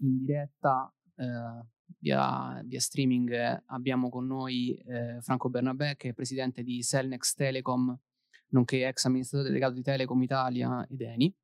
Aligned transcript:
in 0.00 0.24
diretta 0.24 0.92
eh, 1.16 1.66
via, 1.98 2.60
via, 2.64 2.80
streaming 2.80 3.62
abbiamo 3.66 4.08
con 4.08 4.26
noi 4.26 4.74
eh, 4.74 5.20
Franco 5.20 5.48
Bernabé, 5.48 5.96
che 5.96 6.10
è 6.10 6.12
presidente 6.12 6.62
di 6.62 6.82
Selnex 6.82 7.34
Telecom, 7.34 7.96
nonché 8.48 8.86
ex 8.86 9.04
amministratore 9.04 9.48
delegato 9.50 9.74
di 9.74 9.82
Telecom 9.82 10.22
Italia 10.22 10.86
ed 10.88 11.00
Eni. 11.00 11.34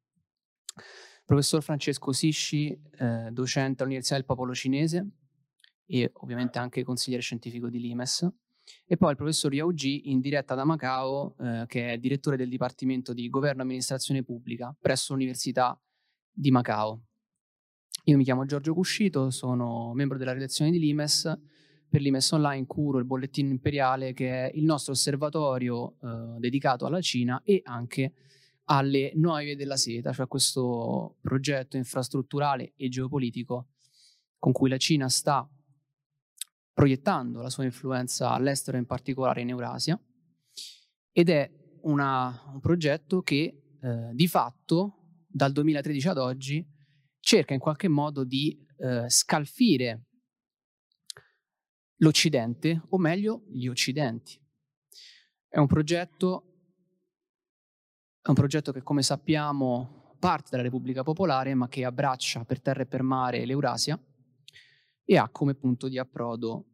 Professor 1.24 1.62
Francesco 1.62 2.12
Sisci, 2.12 2.70
eh, 2.98 3.30
docente 3.32 3.82
all'Università 3.82 4.16
del 4.16 4.24
Popolo 4.24 4.54
Cinese 4.54 5.08
e 5.86 6.10
ovviamente 6.14 6.58
anche 6.58 6.84
consigliere 6.84 7.22
scientifico 7.22 7.68
di 7.68 7.80
Limes. 7.80 8.28
E 8.84 8.96
poi 8.96 9.10
il 9.10 9.16
professor 9.16 9.52
Yao 9.52 9.72
Ji, 9.72 10.10
in 10.10 10.20
diretta 10.20 10.54
da 10.54 10.64
Macao, 10.64 11.36
eh, 11.38 11.64
che 11.66 11.92
è 11.92 11.98
direttore 11.98 12.36
del 12.36 12.48
Dipartimento 12.48 13.12
di 13.12 13.28
Governo 13.28 13.60
e 13.60 13.64
Amministrazione 13.64 14.24
Pubblica 14.24 14.74
presso 14.78 15.12
l'Università 15.12 15.80
di 16.32 16.50
Macao. 16.50 17.02
Io 18.08 18.16
mi 18.16 18.22
chiamo 18.22 18.44
Giorgio 18.46 18.72
Cuscito, 18.72 19.30
sono 19.30 19.92
membro 19.92 20.16
della 20.16 20.32
redazione 20.32 20.70
di 20.70 20.78
Limes. 20.78 21.22
Per 21.88 22.00
Limes 22.00 22.30
Online 22.30 22.64
curo 22.64 22.98
il 22.98 23.04
bollettino 23.04 23.48
imperiale 23.50 24.12
che 24.12 24.46
è 24.46 24.50
il 24.54 24.62
nostro 24.62 24.92
osservatorio 24.92 25.96
eh, 26.00 26.38
dedicato 26.38 26.86
alla 26.86 27.00
Cina 27.00 27.40
e 27.44 27.62
anche 27.64 28.12
alle 28.66 29.10
nuove 29.16 29.44
vie 29.44 29.56
della 29.56 29.76
seta, 29.76 30.12
cioè 30.12 30.28
questo 30.28 31.16
progetto 31.20 31.76
infrastrutturale 31.76 32.74
e 32.76 32.88
geopolitico 32.88 33.70
con 34.38 34.52
cui 34.52 34.68
la 34.68 34.76
Cina 34.76 35.08
sta 35.08 35.48
proiettando 36.72 37.42
la 37.42 37.50
sua 37.50 37.64
influenza 37.64 38.30
all'estero, 38.30 38.76
in 38.76 38.86
particolare 38.86 39.40
in 39.40 39.48
Eurasia, 39.48 40.00
ed 41.10 41.28
è 41.28 41.50
una, 41.82 42.50
un 42.52 42.60
progetto 42.60 43.22
che 43.22 43.62
eh, 43.80 44.10
di 44.12 44.28
fatto 44.28 45.24
dal 45.26 45.50
2013 45.50 46.08
ad 46.08 46.18
oggi 46.18 46.74
cerca 47.26 47.54
in 47.54 47.58
qualche 47.58 47.88
modo 47.88 48.22
di 48.22 48.56
eh, 48.76 49.10
scalfire 49.10 50.04
l'Occidente, 51.96 52.82
o 52.90 52.98
meglio 52.98 53.42
gli 53.48 53.66
Occidenti. 53.66 54.40
È 55.48 55.58
un 55.58 55.66
progetto 55.66 56.52
è 58.22 58.28
un 58.28 58.34
progetto 58.34 58.72
che, 58.72 58.82
come 58.82 59.02
sappiamo, 59.02 60.16
parte 60.20 60.50
dalla 60.50 60.62
Repubblica 60.62 61.02
Popolare, 61.02 61.54
ma 61.54 61.68
che 61.68 61.84
abbraccia 61.84 62.44
per 62.44 62.60
terra 62.60 62.82
e 62.82 62.86
per 62.86 63.02
mare 63.02 63.44
l'Eurasia 63.44 64.00
e 65.04 65.16
ha 65.16 65.28
come 65.28 65.54
punto 65.54 65.88
di 65.88 65.98
approdo 65.98 66.66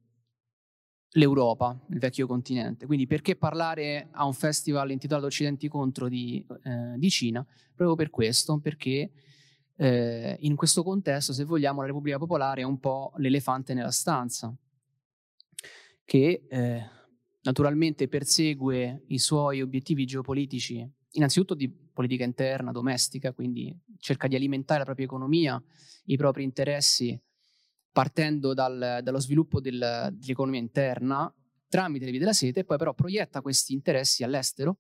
l'Europa, 1.13 1.79
il 1.91 1.99
vecchio 1.99 2.27
continente. 2.27 2.85
Quindi 2.85 3.07
perché 3.07 3.37
parlare 3.37 4.09
a 4.13 4.25
un 4.27 4.33
festival 4.35 4.91
intitolato 4.91 5.27
Occidenti 5.27 5.69
contro 5.69 6.09
di, 6.09 6.45
eh, 6.65 6.95
di 6.97 7.11
Cina? 7.11 7.47
Proprio 7.75 7.97
per 7.97 8.11
questo, 8.11 8.59
perché 8.59 9.11
eh, 9.83 10.37
in 10.43 10.55
questo 10.55 10.85
contesto, 10.85 11.33
se 11.33 11.43
vogliamo, 11.43 11.81
la 11.81 11.89
Repubblica 11.89 12.17
Popolare 12.17 12.61
è 12.61 12.65
un 12.65 12.79
po' 12.79 13.13
l'elefante 13.17 13.75
nella 13.75 13.91
stanza, 13.91 14.55
che 16.05 16.47
eh, 16.49 16.83
naturalmente 17.43 18.07
persegue 18.07 19.03
i 19.09 19.19
suoi 19.19 19.61
obiettivi 19.61 20.05
geopolitici 20.05 20.89
innanzitutto 21.15 21.55
di 21.55 21.69
politica 21.69 22.23
interna, 22.23 22.71
domestica, 22.71 23.33
quindi 23.33 23.77
cerca 23.99 24.29
di 24.29 24.37
alimentare 24.37 24.79
la 24.79 24.85
propria 24.85 25.07
economia, 25.07 25.61
i 26.05 26.17
propri 26.17 26.45
interessi, 26.45 27.21
partendo 27.91 28.55
dal, 28.55 29.01
dallo 29.03 29.19
sviluppo 29.19 29.61
del, 29.61 30.11
dell'economia 30.13 30.61
interna 30.61 31.35
tramite 31.69 32.05
le 32.05 32.13
vie 32.13 32.21
della 32.21 32.33
sete, 32.33 32.61
e 32.61 32.65
poi 32.65 32.79
però 32.79 32.95
proietta 32.95 33.43
questi 33.43 33.73
interessi 33.73 34.23
all'estero 34.23 34.79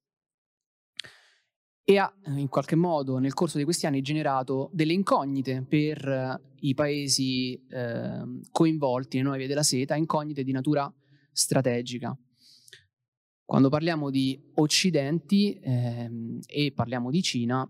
e 1.85 1.99
ha 1.99 2.13
in 2.27 2.49
qualche 2.49 2.77
modo 2.77 3.19
nel 3.19 3.35
corso 3.35 3.59
di 3.59 3.65
questi 3.65 3.87
anni 3.87 4.03
generato 4.03 4.71
delle 4.73 4.93
incognite 4.93 5.65
per 5.69 6.41
i 6.61 6.75
paesi 6.75 7.61
eh, 7.69 8.41
coinvolti 8.51 9.17
nelle 9.17 9.23
nuove 9.23 9.39
vie 9.39 9.49
della 9.49 9.65
seta, 9.65 9.97
incognite 9.97 10.45
di 10.45 10.53
natura 10.53 10.93
strategica. 11.33 12.17
Quando 13.45 13.69
parliamo 13.69 14.11
di 14.11 14.41
Occidenti 14.55 15.59
ehm, 15.61 16.39
e 16.47 16.73
parliamo 16.73 17.11
di 17.11 17.21
Cina, 17.21 17.69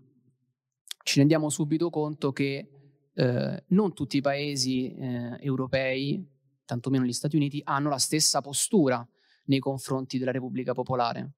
ci 1.03 1.19
rendiamo 1.19 1.49
subito 1.49 1.89
conto 1.89 2.31
che 2.31 2.69
eh, 3.13 3.63
non 3.67 3.93
tutti 3.93 4.17
i 4.17 4.21
paesi 4.21 4.93
eh, 4.93 5.37
europei, 5.41 6.25
tantomeno 6.65 7.03
gli 7.03 7.11
Stati 7.13 7.35
Uniti, 7.35 7.61
hanno 7.63 7.89
la 7.89 7.97
stessa 7.97 8.41
postura 8.41 9.05
nei 9.45 9.59
confronti 9.59 10.17
della 10.17 10.31
Repubblica 10.31 10.73
Popolare. 10.73 11.33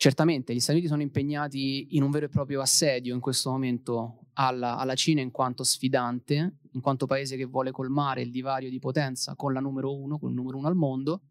Certamente 0.00 0.54
gli 0.54 0.60
Stati 0.60 0.78
Uniti 0.78 0.92
sono 0.92 1.02
impegnati 1.02 1.96
in 1.96 2.04
un 2.04 2.12
vero 2.12 2.26
e 2.26 2.28
proprio 2.28 2.60
assedio 2.60 3.12
in 3.14 3.18
questo 3.18 3.50
momento 3.50 4.28
alla, 4.34 4.76
alla, 4.76 4.94
Cina 4.94 5.20
in 5.20 5.32
quanto 5.32 5.64
sfidante, 5.64 6.58
in 6.70 6.80
quanto 6.80 7.06
paese 7.06 7.36
che 7.36 7.46
vuole 7.46 7.72
colmare 7.72 8.22
il 8.22 8.30
divario 8.30 8.70
di 8.70 8.78
potenza 8.78 9.34
con 9.34 9.52
la 9.52 9.58
numero 9.58 9.98
uno, 9.98 10.20
con 10.20 10.28
il 10.28 10.36
numero 10.36 10.56
uno 10.56 10.68
al 10.68 10.76
mondo, 10.76 11.22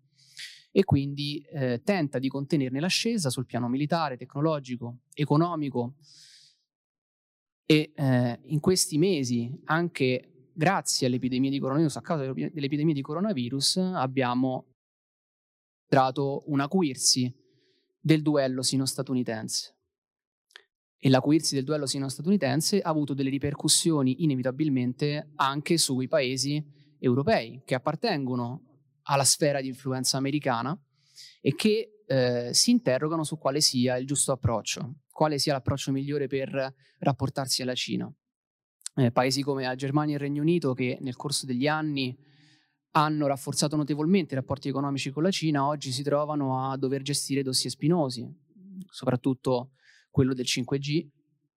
e 0.69 0.83
quindi 0.83 1.39
eh, 1.49 1.81
tenta 1.81 2.19
di 2.19 2.27
contenerne 2.27 2.81
l'ascesa 2.81 3.29
sul 3.29 3.45
piano 3.45 3.69
militare, 3.69 4.17
tecnologico, 4.17 4.97
economico. 5.13 5.95
E 7.65 7.93
eh, 7.95 8.39
in 8.47 8.59
questi 8.59 8.97
mesi, 8.97 9.61
anche 9.63 10.49
grazie 10.51 11.07
all'epidemia 11.07 11.49
di 11.49 11.59
coronavirus, 11.59 11.95
a 11.95 12.01
causa 12.01 12.33
dell'epidemia 12.33 12.93
di 12.93 13.01
coronavirus, 13.01 13.77
abbiamo 13.93 14.73
dato 15.87 16.43
un 16.47 16.59
acuirsi 16.59 17.33
del 18.07 18.21
duello 18.21 18.61
sino-statunitense. 18.61 19.75
E 20.97 21.09
l'acuirsi 21.09 21.55
del 21.55 21.65
duello 21.65 21.85
sino-statunitense 21.85 22.79
ha 22.79 22.89
avuto 22.89 23.13
delle 23.13 23.29
ripercussioni 23.29 24.23
inevitabilmente 24.23 25.31
anche 25.35 25.77
sui 25.77 26.07
paesi 26.07 26.63
europei 26.99 27.61
che 27.65 27.75
appartengono 27.75 28.63
alla 29.03 29.25
sfera 29.25 29.59
di 29.59 29.67
influenza 29.67 30.15
americana 30.15 30.79
e 31.41 31.53
che 31.53 32.03
eh, 32.07 32.53
si 32.53 32.71
interrogano 32.71 33.25
su 33.25 33.37
quale 33.37 33.59
sia 33.59 33.97
il 33.97 34.07
giusto 34.07 34.31
approccio, 34.31 35.01
quale 35.11 35.37
sia 35.37 35.51
l'approccio 35.51 35.91
migliore 35.91 36.27
per 36.27 36.73
rapportarsi 36.99 37.61
alla 37.61 37.75
Cina. 37.75 38.09
Eh, 38.95 39.11
paesi 39.11 39.43
come 39.43 39.63
la 39.63 39.75
Germania 39.75 40.13
e 40.13 40.17
il 40.17 40.23
Regno 40.23 40.41
Unito 40.41 40.73
che 40.73 40.97
nel 41.01 41.17
corso 41.17 41.45
degli 41.45 41.67
anni 41.67 42.17
hanno 42.97 43.27
rafforzato 43.27 43.75
notevolmente 43.75 44.33
i 44.33 44.37
rapporti 44.37 44.69
economici 44.69 45.11
con 45.11 45.21
la 45.21 45.29
Cina, 45.29 45.67
oggi 45.67 45.91
si 45.91 46.01
trovano 46.01 46.67
a 46.67 46.77
dover 46.77 47.03
gestire 47.03 47.43
dossier 47.43 47.71
spinosi, 47.71 48.27
soprattutto 48.89 49.71
quello 50.09 50.33
del 50.33 50.45
5G, 50.45 51.07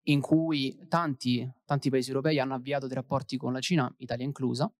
in 0.04 0.20
cui 0.20 0.78
tanti, 0.88 1.48
tanti 1.64 1.88
paesi 1.88 2.10
europei 2.10 2.38
hanno 2.38 2.54
avviato 2.54 2.86
dei 2.86 2.94
rapporti 2.94 3.36
con 3.38 3.52
la 3.52 3.60
Cina, 3.60 3.92
Italia 3.98 4.24
inclusa, 4.24 4.70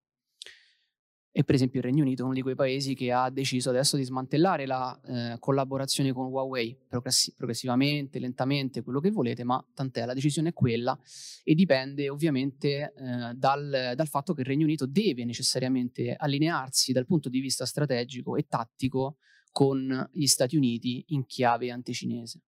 e 1.32 1.44
per 1.44 1.54
esempio 1.54 1.78
il 1.78 1.84
Regno 1.86 2.02
Unito 2.02 2.22
è 2.22 2.24
uno 2.24 2.34
di 2.34 2.42
quei 2.42 2.56
paesi 2.56 2.94
che 2.94 3.12
ha 3.12 3.30
deciso 3.30 3.70
adesso 3.70 3.96
di 3.96 4.02
smantellare 4.02 4.66
la 4.66 5.00
eh, 5.04 5.36
collaborazione 5.38 6.12
con 6.12 6.26
Huawei 6.26 6.76
progressi- 6.88 7.34
progressivamente, 7.36 8.18
lentamente, 8.18 8.82
quello 8.82 8.98
che 8.98 9.12
volete, 9.12 9.44
ma 9.44 9.64
tant'è, 9.72 10.06
la 10.06 10.14
decisione 10.14 10.48
è 10.48 10.52
quella 10.52 10.98
e 11.44 11.54
dipende 11.54 12.08
ovviamente 12.08 12.92
eh, 12.92 13.34
dal, 13.34 13.92
dal, 13.94 14.08
fatto 14.08 14.34
che 14.34 14.40
il 14.40 14.46
Regno 14.48 14.64
Unito 14.64 14.86
deve 14.86 15.24
necessariamente 15.24 16.14
allinearsi 16.18 16.92
dal 16.92 17.06
punto 17.06 17.28
di 17.28 17.38
vista 17.38 17.64
strategico 17.64 18.34
e 18.34 18.46
tattico 18.48 19.18
con 19.52 20.08
gli 20.12 20.26
Stati 20.26 20.56
Uniti 20.56 21.04
in 21.08 21.26
chiave 21.26 21.70
anticinese. 21.70 22.40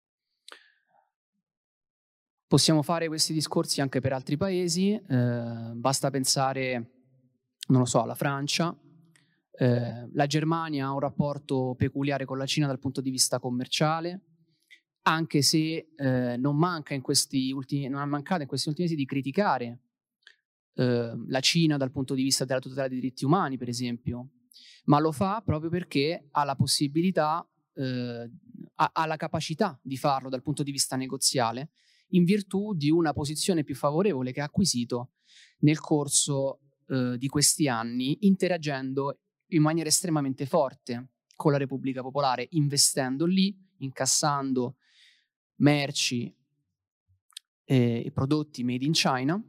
Possiamo 2.47 2.81
fare 2.81 3.07
questi 3.07 3.31
discorsi 3.31 3.79
anche 3.79 4.01
per 4.01 4.11
altri 4.11 4.37
paesi, 4.37 4.91
eh, 4.93 5.71
basta 5.73 6.09
pensare 6.09 7.00
non 7.67 7.79
lo 7.79 7.85
so, 7.85 8.05
la 8.05 8.15
Francia, 8.15 8.75
eh, 9.51 10.09
la 10.11 10.25
Germania 10.25 10.87
ha 10.87 10.93
un 10.93 10.99
rapporto 10.99 11.75
peculiare 11.77 12.25
con 12.25 12.37
la 12.37 12.45
Cina 12.45 12.67
dal 12.67 12.79
punto 12.79 13.01
di 13.01 13.11
vista 13.11 13.39
commerciale, 13.39 14.21
anche 15.03 15.41
se 15.41 15.91
eh, 15.95 16.37
non, 16.37 16.57
manca 16.57 16.93
in 16.93 17.01
questi 17.01 17.51
ultimi, 17.51 17.87
non 17.87 18.01
ha 18.01 18.05
mancato 18.05 18.41
in 18.41 18.47
questi 18.47 18.69
ultimi 18.69 18.87
mesi 18.87 18.99
di 18.99 19.05
criticare 19.05 19.79
eh, 20.75 21.13
la 21.27 21.39
Cina 21.39 21.77
dal 21.77 21.91
punto 21.91 22.13
di 22.13 22.23
vista 22.23 22.45
della 22.45 22.59
tutela 22.59 22.87
dei 22.87 22.99
diritti 22.99 23.25
umani, 23.25 23.57
per 23.57 23.69
esempio, 23.69 24.29
ma 24.85 24.99
lo 24.99 25.11
fa 25.11 25.41
proprio 25.45 25.69
perché 25.69 26.27
ha 26.31 26.43
la 26.43 26.55
possibilità, 26.55 27.47
eh, 27.75 28.31
ha, 28.75 28.89
ha 28.93 29.05
la 29.05 29.15
capacità 29.15 29.79
di 29.81 29.97
farlo 29.97 30.29
dal 30.29 30.41
punto 30.41 30.63
di 30.63 30.71
vista 30.71 30.95
negoziale, 30.95 31.69
in 32.09 32.23
virtù 32.23 32.73
di 32.73 32.89
una 32.89 33.13
posizione 33.13 33.63
più 33.63 33.75
favorevole 33.75 34.31
che 34.31 34.41
ha 34.41 34.45
acquisito 34.45 35.11
nel 35.59 35.79
corso 35.79 36.59
eh, 36.91 37.17
di 37.17 37.27
questi 37.29 37.69
anni 37.69 38.17
interagendo 38.25 39.19
in 39.51 39.61
maniera 39.61 39.87
estremamente 39.87 40.45
forte 40.45 41.11
con 41.37 41.53
la 41.53 41.57
Repubblica 41.57 42.01
Popolare, 42.01 42.47
investendo 42.51 43.25
lì, 43.25 43.57
incassando 43.77 44.75
merci 45.57 46.35
e 47.63 48.11
prodotti 48.13 48.65
made 48.65 48.83
in 48.83 48.91
China. 48.91 49.41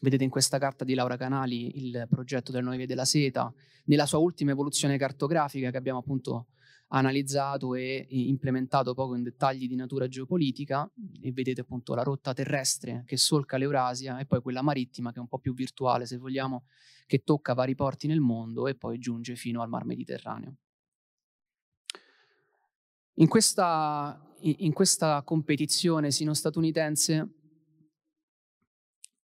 Vedete 0.00 0.24
in 0.24 0.30
questa 0.30 0.56
carta 0.56 0.84
di 0.84 0.94
Laura 0.94 1.18
Canali 1.18 1.84
il 1.84 2.06
progetto 2.08 2.52
delle 2.52 2.64
nuove 2.64 2.86
della 2.86 3.04
seta, 3.04 3.52
nella 3.84 4.06
sua 4.06 4.18
ultima 4.18 4.52
evoluzione 4.52 4.96
cartografica 4.96 5.70
che 5.70 5.76
abbiamo 5.76 5.98
appunto 5.98 6.46
analizzato 6.88 7.74
e 7.74 8.06
implementato 8.08 8.94
poco 8.94 9.14
in 9.14 9.22
dettagli 9.22 9.68
di 9.68 9.74
natura 9.74 10.08
geopolitica 10.08 10.90
e 11.20 11.32
vedete 11.32 11.60
appunto 11.60 11.94
la 11.94 12.02
rotta 12.02 12.32
terrestre 12.32 13.02
che 13.06 13.16
solca 13.16 13.58
l'Eurasia 13.58 14.18
e 14.18 14.26
poi 14.26 14.40
quella 14.40 14.62
marittima 14.62 15.10
che 15.10 15.18
è 15.18 15.20
un 15.20 15.28
po' 15.28 15.38
più 15.38 15.52
virtuale 15.52 16.06
se 16.06 16.16
vogliamo, 16.16 16.64
che 17.06 17.24
tocca 17.24 17.54
vari 17.54 17.74
porti 17.74 18.06
nel 18.06 18.20
mondo 18.20 18.66
e 18.66 18.74
poi 18.74 18.98
giunge 18.98 19.36
fino 19.36 19.60
al 19.60 19.68
Mar 19.68 19.84
Mediterraneo. 19.84 20.56
In 23.14 23.28
questa, 23.28 24.18
in 24.40 24.72
questa 24.72 25.22
competizione 25.22 26.10
sino-statunitense, 26.10 27.34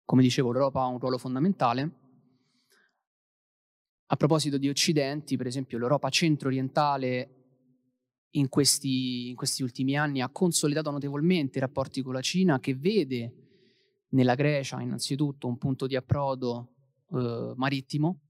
come 0.04 0.22
dicevo, 0.22 0.52
l'Europa 0.52 0.80
ha 0.82 0.86
un 0.86 0.98
ruolo 0.98 1.16
fondamentale. 1.16 2.02
A 4.06 4.16
proposito 4.16 4.58
di 4.58 4.68
occidenti, 4.68 5.36
per 5.36 5.46
esempio, 5.46 5.78
l'Europa 5.78 6.10
centro-orientale 6.10 7.43
in 8.36 8.48
questi, 8.48 9.30
in 9.30 9.36
questi 9.36 9.62
ultimi 9.62 9.96
anni 9.96 10.20
ha 10.20 10.28
consolidato 10.28 10.90
notevolmente 10.90 11.58
i 11.58 11.60
rapporti 11.60 12.02
con 12.02 12.14
la 12.14 12.20
Cina, 12.20 12.60
che 12.60 12.74
vede 12.74 13.34
nella 14.10 14.34
Grecia 14.34 14.80
innanzitutto 14.80 15.46
un 15.46 15.58
punto 15.58 15.86
di 15.86 15.96
approdo 15.96 16.72
eh, 17.12 17.52
marittimo 17.56 18.20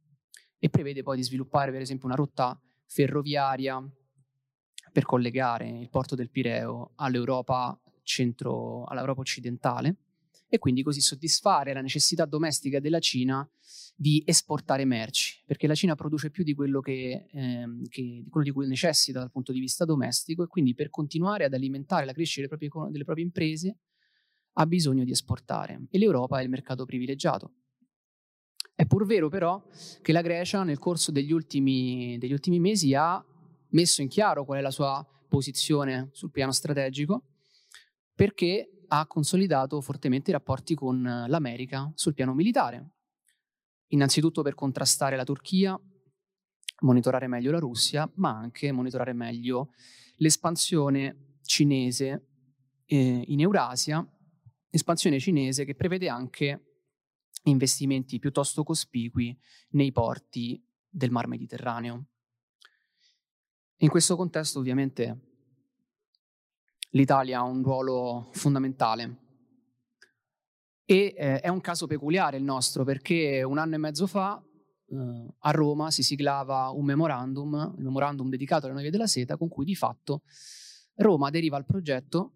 e 0.59 0.71
prevede 0.71 1.03
poi 1.03 1.17
di 1.17 1.23
sviluppare 1.23 1.71
per 1.71 1.81
esempio 1.81 2.07
una 2.07 2.17
rotta 2.17 2.59
ferroviaria 2.87 3.83
per 4.93 5.05
collegare 5.05 5.69
il 5.69 5.91
porto 5.91 6.15
del 6.15 6.31
Pireo 6.31 6.93
all'Europa, 6.97 7.79
centro, 8.03 8.85
all'Europa 8.85 9.21
occidentale 9.21 9.97
e 10.55 10.59
quindi 10.59 10.85
così 10.85 11.01
soddisfare 11.01 11.73
la 11.73 11.81
necessità 11.81 12.27
domestica 12.27 12.79
della 12.79 13.01
Cina 13.01 13.45
di 13.97 14.23
esportare 14.25 14.85
merci, 14.85 15.43
perché 15.45 15.67
la 15.67 15.75
Cina 15.75 15.97
produce 15.97 16.31
più 16.31 16.45
di 16.45 16.55
quello, 16.55 16.79
che, 16.79 17.27
ehm, 17.29 17.89
che, 17.89 18.03
di, 18.23 18.29
quello 18.31 18.47
di 18.47 18.53
cui 18.53 18.69
necessita 18.69 19.19
dal 19.19 19.33
punto 19.33 19.51
di 19.51 19.59
vista 19.59 19.85
domestico 19.85 20.45
e 20.45 20.47
quindi 20.47 20.73
per 20.73 20.91
continuare 20.91 21.45
ad 21.45 21.55
alimentare 21.55 22.05
la 22.05 22.13
crescita 22.13 22.47
delle 22.47 22.69
proprie, 22.69 22.93
delle 22.93 23.03
proprie 23.03 23.25
imprese 23.25 23.79
ha 24.53 24.67
bisogno 24.67 25.03
di 25.03 25.11
esportare 25.11 25.89
e 25.91 25.99
l'Europa 25.99 26.39
è 26.39 26.45
il 26.45 26.51
mercato 26.51 26.85
privilegiato. 26.85 27.55
È 28.77 28.87
pur 28.87 29.07
vero 29.07 29.29
però 29.29 29.61
che 30.03 30.13
la 30.13 30.23
Grecia 30.23 30.63
nel 30.63 30.79
corso 30.79 31.11
degli 31.11 31.33
ultimi, 31.33 32.17
degli 32.19 32.33
ultimi 32.33 32.61
mesi 32.61 32.95
ha 32.95 33.21
messo 33.71 34.03
in 34.03 34.09
chiaro 34.09 34.45
qual 34.45 34.61
è 34.61 34.63
la 34.63 34.71
sua 34.71 35.05
posizione 35.29 36.11
sul 36.13 36.31
piano 36.31 36.53
strategico 36.53 37.25
perché 38.15 38.69
ha 38.89 39.07
consolidato 39.07 39.81
fortemente 39.81 40.31
i 40.31 40.33
rapporti 40.33 40.75
con 40.75 41.03
l'America 41.03 41.91
sul 41.95 42.15
piano 42.15 42.35
militare. 42.35 42.91
Innanzitutto 43.89 44.43
per 44.43 44.55
contrastare 44.55 45.17
la 45.17 45.25
Turchia, 45.25 45.79
monitorare 46.81 47.27
meglio 47.27 47.51
la 47.51 47.59
Russia, 47.59 48.11
ma 48.17 48.31
anche 48.31 48.73
monitorare 48.73 49.13
meglio 49.13 49.71
l'espansione 50.17 51.39
cinese 51.43 52.29
eh, 52.87 53.25
in 53.27 53.41
Eurasia, 53.41 54.07
espansione 54.71 55.19
cinese 55.19 55.65
che 55.65 55.75
prevede 55.75 56.09
anche 56.09 56.75
investimenti 57.45 58.19
piuttosto 58.19 58.63
cospicui 58.63 59.37
nei 59.71 59.93
porti 59.93 60.63
del 60.89 61.11
Mar 61.11 61.27
Mediterraneo. 61.27 62.07
In 63.79 63.89
questo 63.89 64.17
contesto 64.17 64.59
ovviamente 64.59 65.34
l'Italia 66.95 67.39
ha 67.39 67.43
un 67.43 67.63
ruolo 67.63 68.31
fondamentale 68.33 69.19
e 70.85 71.15
eh, 71.17 71.41
è 71.41 71.49
un 71.49 71.61
caso 71.61 71.87
peculiare 71.87 72.37
il 72.37 72.43
nostro 72.43 72.85
perché 72.85 73.43
un 73.43 73.59
anno 73.59 73.75
e 73.75 73.79
mezzo 73.79 74.07
fa 74.07 74.43
eh, 74.87 75.27
a 75.39 75.51
Roma 75.51 75.91
si 75.91 76.03
siglava 76.03 76.71
un 76.71 76.85
memorandum, 76.85 77.75
il 77.79 77.85
memorandum 77.85 78.29
dedicato 78.29 78.67
alle 78.67 78.75
Novie 78.75 78.91
della 78.91 79.07
Seta, 79.07 79.37
con 79.37 79.49
cui 79.49 79.65
di 79.65 79.75
fatto 79.75 80.23
Roma 80.97 81.29
aderiva 81.29 81.57
al 81.57 81.65
progetto 81.65 82.35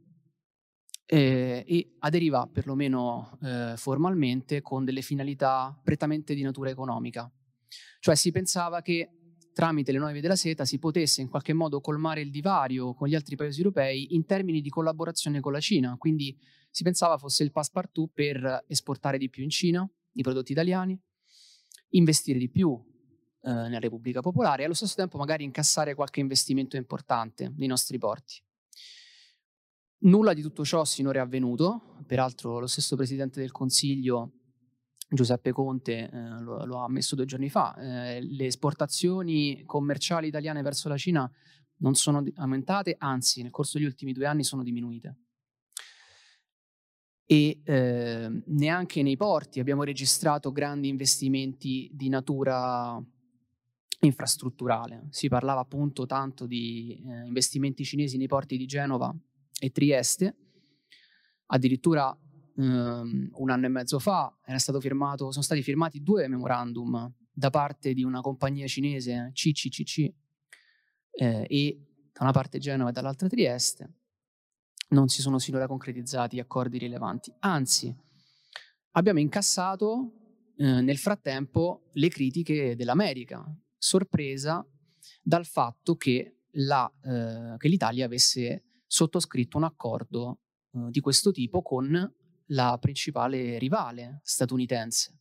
eh, 1.04 1.64
e 1.66 1.96
aderiva 2.00 2.48
perlomeno 2.50 3.38
eh, 3.42 3.74
formalmente 3.76 4.60
con 4.60 4.84
delle 4.84 5.02
finalità 5.02 5.78
prettamente 5.82 6.34
di 6.34 6.42
natura 6.42 6.70
economica. 6.70 7.30
Cioè 8.00 8.14
si 8.14 8.32
pensava 8.32 8.80
che 8.80 9.17
tramite 9.58 9.90
le 9.90 9.98
Novie 9.98 10.20
della 10.20 10.36
Seta 10.36 10.64
si 10.64 10.78
potesse 10.78 11.20
in 11.20 11.28
qualche 11.28 11.52
modo 11.52 11.80
colmare 11.80 12.20
il 12.20 12.30
divario 12.30 12.94
con 12.94 13.08
gli 13.08 13.16
altri 13.16 13.34
paesi 13.34 13.58
europei 13.58 14.14
in 14.14 14.24
termini 14.24 14.60
di 14.60 14.68
collaborazione 14.68 15.40
con 15.40 15.50
la 15.50 15.58
Cina, 15.58 15.96
quindi 15.98 16.38
si 16.70 16.84
pensava 16.84 17.18
fosse 17.18 17.42
il 17.42 17.50
passepartout 17.50 18.12
per 18.14 18.64
esportare 18.68 19.18
di 19.18 19.28
più 19.28 19.42
in 19.42 19.50
Cina 19.50 19.90
i 20.12 20.22
prodotti 20.22 20.52
italiani, 20.52 20.96
investire 21.88 22.38
di 22.38 22.48
più 22.48 22.80
eh, 23.42 23.50
nella 23.50 23.80
Repubblica 23.80 24.20
Popolare 24.20 24.62
e 24.62 24.66
allo 24.66 24.74
stesso 24.74 24.94
tempo 24.94 25.18
magari 25.18 25.42
incassare 25.42 25.96
qualche 25.96 26.20
investimento 26.20 26.76
importante 26.76 27.52
nei 27.56 27.66
nostri 27.66 27.98
porti. 27.98 28.40
Nulla 30.02 30.34
di 30.34 30.42
tutto 30.42 30.64
ciò 30.64 30.84
sinora 30.84 31.18
è 31.18 31.22
avvenuto, 31.22 31.96
peraltro 32.06 32.60
lo 32.60 32.68
stesso 32.68 32.94
Presidente 32.94 33.40
del 33.40 33.50
Consiglio 33.50 34.37
Giuseppe 35.08 35.52
Conte 35.52 36.10
eh, 36.10 36.40
lo, 36.40 36.64
lo, 36.64 36.80
ha 36.80 36.84
ammesso 36.84 37.14
due 37.14 37.24
giorni 37.24 37.48
fa, 37.48 37.74
eh, 37.76 38.20
le 38.22 38.46
esportazioni 38.46 39.62
commerciali 39.64 40.28
italiane 40.28 40.62
verso 40.62 40.88
la 40.88 40.96
Cina 40.96 41.30
non 41.78 41.94
sono 41.94 42.22
aumentate, 42.34 42.96
anzi 42.98 43.42
nel 43.42 43.50
corso 43.50 43.78
degli 43.78 43.86
ultimi 43.86 44.12
due 44.12 44.26
anni 44.26 44.44
sono 44.44 44.62
diminuite 44.62 45.16
e 47.30 47.60
eh, 47.62 48.42
neanche 48.46 49.02
nei 49.02 49.18
porti 49.18 49.60
abbiamo 49.60 49.82
registrato 49.82 50.50
grandi 50.50 50.88
investimenti 50.88 51.90
di 51.92 52.08
natura 52.08 52.98
infrastrutturale. 54.00 55.08
Si 55.10 55.28
parlava 55.28 55.60
appunto 55.60 56.06
tanto 56.06 56.46
di 56.46 57.04
eh, 57.06 57.26
investimenti 57.26 57.84
cinesi 57.84 58.16
nei 58.16 58.28
porti 58.28 58.56
di 58.56 58.64
Genova 58.64 59.14
e 59.60 59.70
Trieste, 59.70 60.36
addirittura 61.48 62.18
ehm, 62.58 63.30
un 63.32 63.50
anno 63.50 63.66
e 63.66 63.68
mezzo 63.68 63.98
fa 63.98 64.36
firmato, 64.80 65.30
sono 65.30 65.44
stati 65.44 65.62
firmati 65.62 66.02
due 66.02 66.28
memorandum 66.28 67.12
da 67.32 67.50
parte 67.50 67.94
di 67.94 68.02
una 68.02 68.20
compagnia 68.20 68.66
cinese, 68.66 69.30
CCCC, 69.32 70.12
eh, 71.12 71.46
e 71.48 71.82
da 72.12 72.24
una 72.24 72.32
parte 72.32 72.58
Genova 72.58 72.90
e 72.90 72.92
dall'altra 72.92 73.28
Trieste, 73.28 73.94
non 74.88 75.08
si 75.08 75.20
sono 75.20 75.38
sinora 75.38 75.66
concretizzati 75.66 76.40
accordi 76.40 76.78
rilevanti. 76.78 77.32
Anzi, 77.40 77.94
abbiamo 78.92 79.20
incassato 79.20 80.12
eh, 80.56 80.80
nel 80.80 80.98
frattempo 80.98 81.90
le 81.92 82.08
critiche 82.08 82.74
dell'America, 82.74 83.44
sorpresa 83.76 84.66
dal 85.22 85.44
fatto 85.44 85.94
che, 85.96 86.40
la, 86.52 86.90
eh, 87.04 87.56
che 87.56 87.68
l'Italia 87.68 88.06
avesse 88.06 88.64
sottoscritto 88.86 89.58
un 89.58 89.64
accordo 89.64 90.40
eh, 90.72 90.90
di 90.90 91.00
questo 91.00 91.30
tipo 91.30 91.62
con 91.62 92.14
la 92.48 92.76
principale 92.80 93.58
rivale 93.58 94.20
statunitense. 94.22 95.18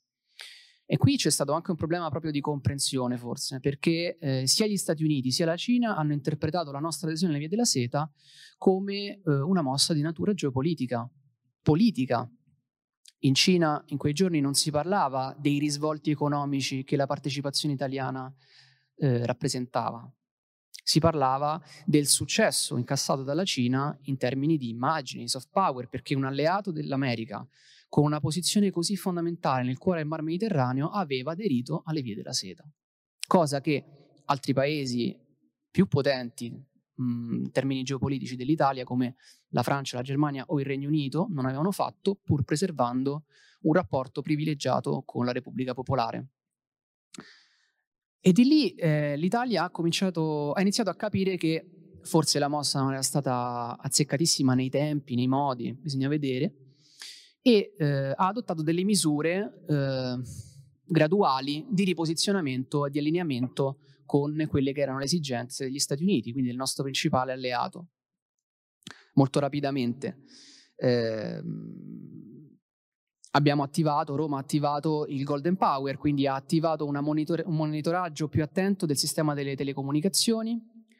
E 0.89 0.95
qui 0.95 1.17
c'è 1.17 1.29
stato 1.29 1.51
anche 1.51 1.71
un 1.71 1.75
problema 1.75 2.09
proprio 2.09 2.31
di 2.31 2.39
comprensione, 2.39 3.17
forse, 3.17 3.59
perché 3.59 4.17
eh, 4.19 4.47
sia 4.47 4.67
gli 4.67 4.77
Stati 4.77 5.03
Uniti 5.03 5.31
sia 5.31 5.45
la 5.45 5.57
Cina 5.57 5.97
hanno 5.97 6.13
interpretato 6.13 6.71
la 6.71 6.79
nostra 6.79 7.07
adesione 7.09 7.33
alle 7.33 7.41
vie 7.41 7.49
della 7.49 7.65
seta 7.65 8.09
come 8.57 8.93
eh, 8.93 9.21
una 9.25 9.61
mossa 9.61 9.93
di 9.93 10.01
natura 10.01 10.33
geopolitica, 10.33 11.09
politica. 11.61 12.29
In 13.21 13.33
Cina 13.33 13.83
in 13.87 13.97
quei 13.97 14.13
giorni 14.13 14.39
non 14.39 14.53
si 14.53 14.71
parlava 14.71 15.35
dei 15.37 15.59
risvolti 15.59 16.09
economici 16.09 16.85
che 16.85 16.95
la 16.95 17.05
partecipazione 17.05 17.73
italiana 17.73 18.33
eh, 18.95 19.25
rappresentava. 19.25 20.09
Si 20.83 20.99
parlava 20.99 21.61
del 21.85 22.07
successo 22.07 22.77
incassato 22.77 23.23
dalla 23.23 23.43
Cina 23.43 23.97
in 24.03 24.17
termini 24.17 24.57
di 24.57 24.69
immagini, 24.69 25.23
di 25.23 25.29
soft 25.29 25.49
power, 25.51 25.89
perché 25.89 26.15
un 26.15 26.25
alleato 26.25 26.71
dell'America 26.71 27.45
con 27.89 28.03
una 28.03 28.19
posizione 28.19 28.69
così 28.69 28.95
fondamentale 28.95 29.63
nel 29.63 29.77
cuore 29.77 29.99
del 29.99 30.07
Mar 30.07 30.21
Mediterraneo, 30.21 30.89
aveva 30.89 31.31
aderito 31.31 31.83
alle 31.85 32.01
vie 32.01 32.15
della 32.15 32.33
seta. 32.33 32.69
Cosa 33.25 33.61
che 33.61 33.83
altri 34.25 34.53
paesi 34.53 35.17
più 35.69 35.87
potenti 35.87 36.45
in 36.99 37.51
termini 37.51 37.83
geopolitici 37.83 38.35
dell'Italia, 38.35 38.83
come 38.83 39.15
la 39.49 39.63
Francia, 39.63 39.97
la 39.97 40.03
Germania 40.03 40.43
o 40.47 40.59
il 40.59 40.65
Regno 40.65 40.87
Unito, 40.87 41.27
non 41.29 41.45
avevano 41.45 41.71
fatto, 41.71 42.15
pur 42.15 42.43
preservando 42.43 43.25
un 43.61 43.73
rapporto 43.73 44.21
privilegiato 44.21 45.03
con 45.05 45.25
la 45.25 45.31
Repubblica 45.31 45.73
Popolare. 45.73 46.29
E 48.27 48.33
di 48.33 48.43
lì 48.43 48.75
eh, 48.75 49.15
l'Italia 49.15 49.63
ha, 49.63 49.69
cominciato, 49.69 50.51
ha 50.51 50.59
iniziato 50.59 50.89
a 50.89 50.95
capire 50.95 51.37
che 51.37 51.65
forse 52.01 52.39
la 52.39 52.49
mossa 52.49 52.81
non 52.81 52.91
era 52.91 53.01
stata 53.01 53.77
azzeccatissima 53.79 54.53
nei 54.53 54.69
tempi, 54.69 55.15
nei 55.15 55.29
modi, 55.29 55.71
bisogna 55.71 56.09
vedere, 56.09 56.53
e 57.41 57.73
eh, 57.77 57.85
ha 58.13 58.27
adottato 58.27 58.63
delle 58.63 58.83
misure 58.83 59.63
eh, 59.65 60.19
graduali 60.83 61.67
di 61.69 61.85
riposizionamento 61.85 62.85
e 62.85 62.89
di 62.89 62.99
allineamento 62.99 63.77
con 64.05 64.45
quelle 64.49 64.73
che 64.73 64.81
erano 64.81 64.97
le 64.97 65.05
esigenze 65.05 65.63
degli 65.63 65.79
Stati 65.79 66.03
Uniti, 66.03 66.33
quindi 66.33 66.49
del 66.49 66.59
nostro 66.59 66.83
principale 66.83 67.31
alleato. 67.31 67.91
Molto 69.13 69.39
rapidamente 69.39 70.23
eh, 70.75 71.41
abbiamo 73.31 73.63
attivato, 73.63 74.15
Roma 74.15 74.37
ha 74.37 74.41
attivato 74.41 75.05
il 75.07 75.23
Golden 75.23 75.55
Power, 75.55 75.97
quindi 75.97 76.27
ha 76.27 76.35
attivato 76.35 76.89
monitor- 76.91 77.45
un 77.45 77.55
monitoraggio 77.55 78.27
più 78.27 78.43
attento 78.43 78.85
del 78.85 78.97
sistema 78.97 79.33
delle 79.33 79.55
telecomunicazioni, 79.55 80.59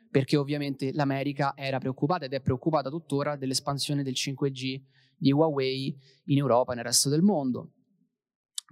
perché 0.10 0.38
ovviamente 0.38 0.92
l'America 0.94 1.54
era 1.56 1.80
preoccupata 1.80 2.26
ed 2.26 2.34
è 2.34 2.42
preoccupata 2.42 2.90
tuttora 2.90 3.36
dell'espansione 3.36 4.04
del 4.04 4.14
5G 4.14 4.82
di 5.18 5.32
Huawei 5.32 5.98
in 6.26 6.38
Europa 6.38 6.74
e 6.74 6.76
nel 6.76 6.86
resto 6.86 7.10
del 7.10 7.22
mondo. 7.22 7.72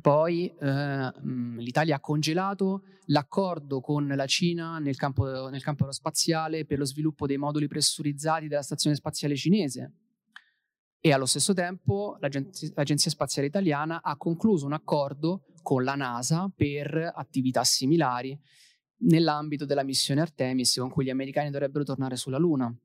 Poi 0.02 0.54
eh, 0.60 1.12
l'Italia 1.58 1.96
ha 1.96 2.00
congelato 2.00 2.84
l'accordo 3.06 3.80
con 3.80 4.08
la 4.08 4.26
Cina 4.26 4.78
nel 4.78 4.98
campo, 4.98 5.50
nel 5.50 5.64
campo 5.64 5.84
aerospaziale 5.84 6.66
per 6.66 6.78
lo 6.78 6.86
sviluppo 6.86 7.26
dei 7.26 7.38
moduli 7.38 7.68
pressurizzati 7.68 8.48
della 8.48 8.62
stazione 8.62 8.96
spaziale 8.96 9.36
cinese 9.36 9.94
e 11.06 11.12
allo 11.12 11.28
stesso 11.28 11.54
tempo 11.54 12.18
l'Agenzia, 12.20 12.72
l'Agenzia 12.74 13.12
Spaziale 13.12 13.48
Italiana 13.48 14.02
ha 14.02 14.18
concluso 14.18 14.66
un 14.66 14.74
accordo 14.74 15.44
con 15.62 15.84
la 15.84 15.94
NASA 15.94 16.52
per 16.56 17.12
attività 17.14 17.64
similari 17.64 18.36
nell'ambito 19.02 19.66
della 19.66 19.84
missione 19.84 20.22
Artemis 20.22 20.78
con 20.80 20.90
cui 20.90 21.06
gli 21.06 21.12
americani 21.12 21.52
dovrebbero 21.52 21.84
tornare 21.84 22.16
sulla 22.16 22.40
Luna. 22.40 22.76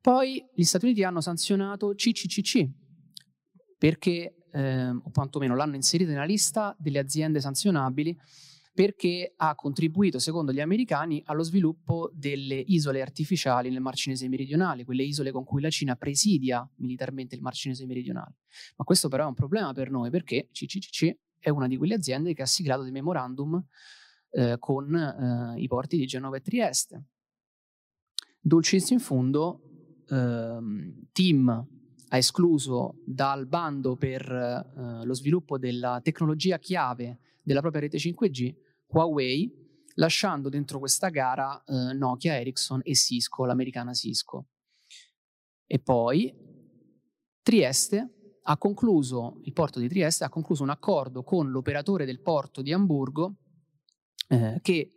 Poi 0.00 0.44
gli 0.52 0.64
Stati 0.64 0.86
Uniti 0.86 1.04
hanno 1.04 1.20
sanzionato 1.20 1.94
CCCC 1.94 2.68
perché, 3.78 4.48
eh, 4.50 4.88
o 4.88 5.10
quantomeno 5.12 5.54
l'hanno 5.54 5.76
inserita 5.76 6.10
nella 6.10 6.24
lista 6.24 6.74
delle 6.80 6.98
aziende 6.98 7.40
sanzionabili 7.40 8.18
perché 8.76 9.32
ha 9.34 9.54
contribuito, 9.54 10.18
secondo 10.18 10.52
gli 10.52 10.60
americani, 10.60 11.22
allo 11.24 11.42
sviluppo 11.42 12.10
delle 12.12 12.56
isole 12.56 13.00
artificiali 13.00 13.70
nel 13.70 13.80
Mar 13.80 13.94
Cinese 13.94 14.28
meridionale, 14.28 14.84
quelle 14.84 15.02
isole 15.02 15.32
con 15.32 15.44
cui 15.44 15.62
la 15.62 15.70
Cina 15.70 15.96
presidia 15.96 16.68
militarmente 16.74 17.34
il 17.34 17.40
Mar 17.40 17.54
Cinese 17.54 17.86
meridionale. 17.86 18.34
Ma 18.76 18.84
questo 18.84 19.08
però 19.08 19.24
è 19.24 19.28
un 19.28 19.34
problema 19.34 19.72
per 19.72 19.90
noi 19.90 20.10
perché 20.10 20.50
CCCC 20.52 21.16
è 21.38 21.48
una 21.48 21.68
di 21.68 21.78
quelle 21.78 21.94
aziende 21.94 22.34
che 22.34 22.42
ha 22.42 22.46
siglato 22.46 22.82
dei 22.82 22.92
memorandum 22.92 23.64
eh, 24.32 24.56
con 24.58 24.94
eh, 24.94 25.58
i 25.58 25.66
porti 25.68 25.96
di 25.96 26.04
Genova 26.04 26.36
e 26.36 26.42
Trieste. 26.42 27.04
Dulcis 28.38 28.90
in 28.90 29.00
fundo, 29.00 30.02
ehm, 30.06 31.06
TIM 31.12 31.48
ha 31.48 32.16
escluso 32.18 33.00
dal 33.06 33.46
bando 33.46 33.96
per 33.96 34.30
eh, 34.30 35.02
lo 35.02 35.14
sviluppo 35.14 35.56
della 35.56 35.98
tecnologia 36.02 36.58
chiave 36.58 37.20
della 37.42 37.60
propria 37.60 37.80
rete 37.80 37.96
5G 37.96 38.64
Huawei, 38.96 39.52
lasciando 39.96 40.48
dentro 40.48 40.78
questa 40.78 41.10
gara 41.10 41.62
eh, 41.64 41.92
Nokia, 41.92 42.38
Ericsson 42.38 42.80
e 42.82 42.94
Cisco, 42.94 43.44
l'americana 43.44 43.92
Cisco. 43.92 44.46
E 45.66 45.78
poi 45.78 46.34
Trieste 47.42 48.38
ha 48.42 48.56
concluso, 48.56 49.40
il 49.44 49.52
porto 49.52 49.80
di 49.80 49.88
Trieste 49.88 50.24
ha 50.24 50.28
concluso 50.30 50.62
un 50.62 50.70
accordo 50.70 51.22
con 51.22 51.50
l'operatore 51.50 52.06
del 52.06 52.22
porto 52.22 52.62
di 52.62 52.72
Amburgo 52.72 53.36
eh, 54.28 54.60
che 54.62 54.92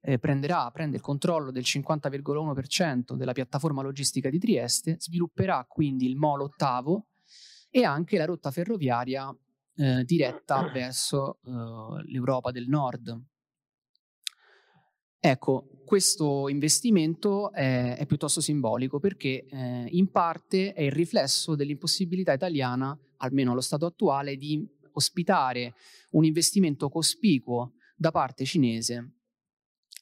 eh, 0.00 0.18
prenderà, 0.18 0.70
prende 0.70 0.96
il 0.96 1.02
controllo 1.02 1.50
del 1.50 1.64
50,1% 1.64 3.14
della 3.14 3.32
piattaforma 3.32 3.82
logistica 3.82 4.30
di 4.30 4.38
Trieste, 4.38 4.96
svilupperà 4.98 5.64
quindi 5.68 6.06
il 6.06 6.16
MOL 6.16 6.42
ottavo 6.42 7.08
e 7.68 7.84
anche 7.84 8.16
la 8.16 8.26
rotta 8.26 8.50
ferroviaria 8.50 9.34
eh, 9.76 10.04
diretta 10.04 10.70
verso 10.70 11.40
eh, 11.44 12.02
l'Europa 12.04 12.50
del 12.50 12.68
Nord. 12.68 13.29
Ecco, 15.22 15.68
questo 15.84 16.48
investimento 16.48 17.52
è, 17.52 17.96
è 17.98 18.06
piuttosto 18.06 18.40
simbolico 18.40 18.98
perché 18.98 19.44
eh, 19.44 19.86
in 19.90 20.10
parte 20.10 20.72
è 20.72 20.80
il 20.80 20.92
riflesso 20.92 21.54
dell'impossibilità 21.54 22.32
italiana, 22.32 22.98
almeno 23.18 23.52
allo 23.52 23.60
stato 23.60 23.84
attuale, 23.84 24.36
di 24.36 24.66
ospitare 24.92 25.74
un 26.12 26.24
investimento 26.24 26.88
cospicuo 26.88 27.74
da 27.94 28.10
parte 28.10 28.46
cinese 28.46 29.12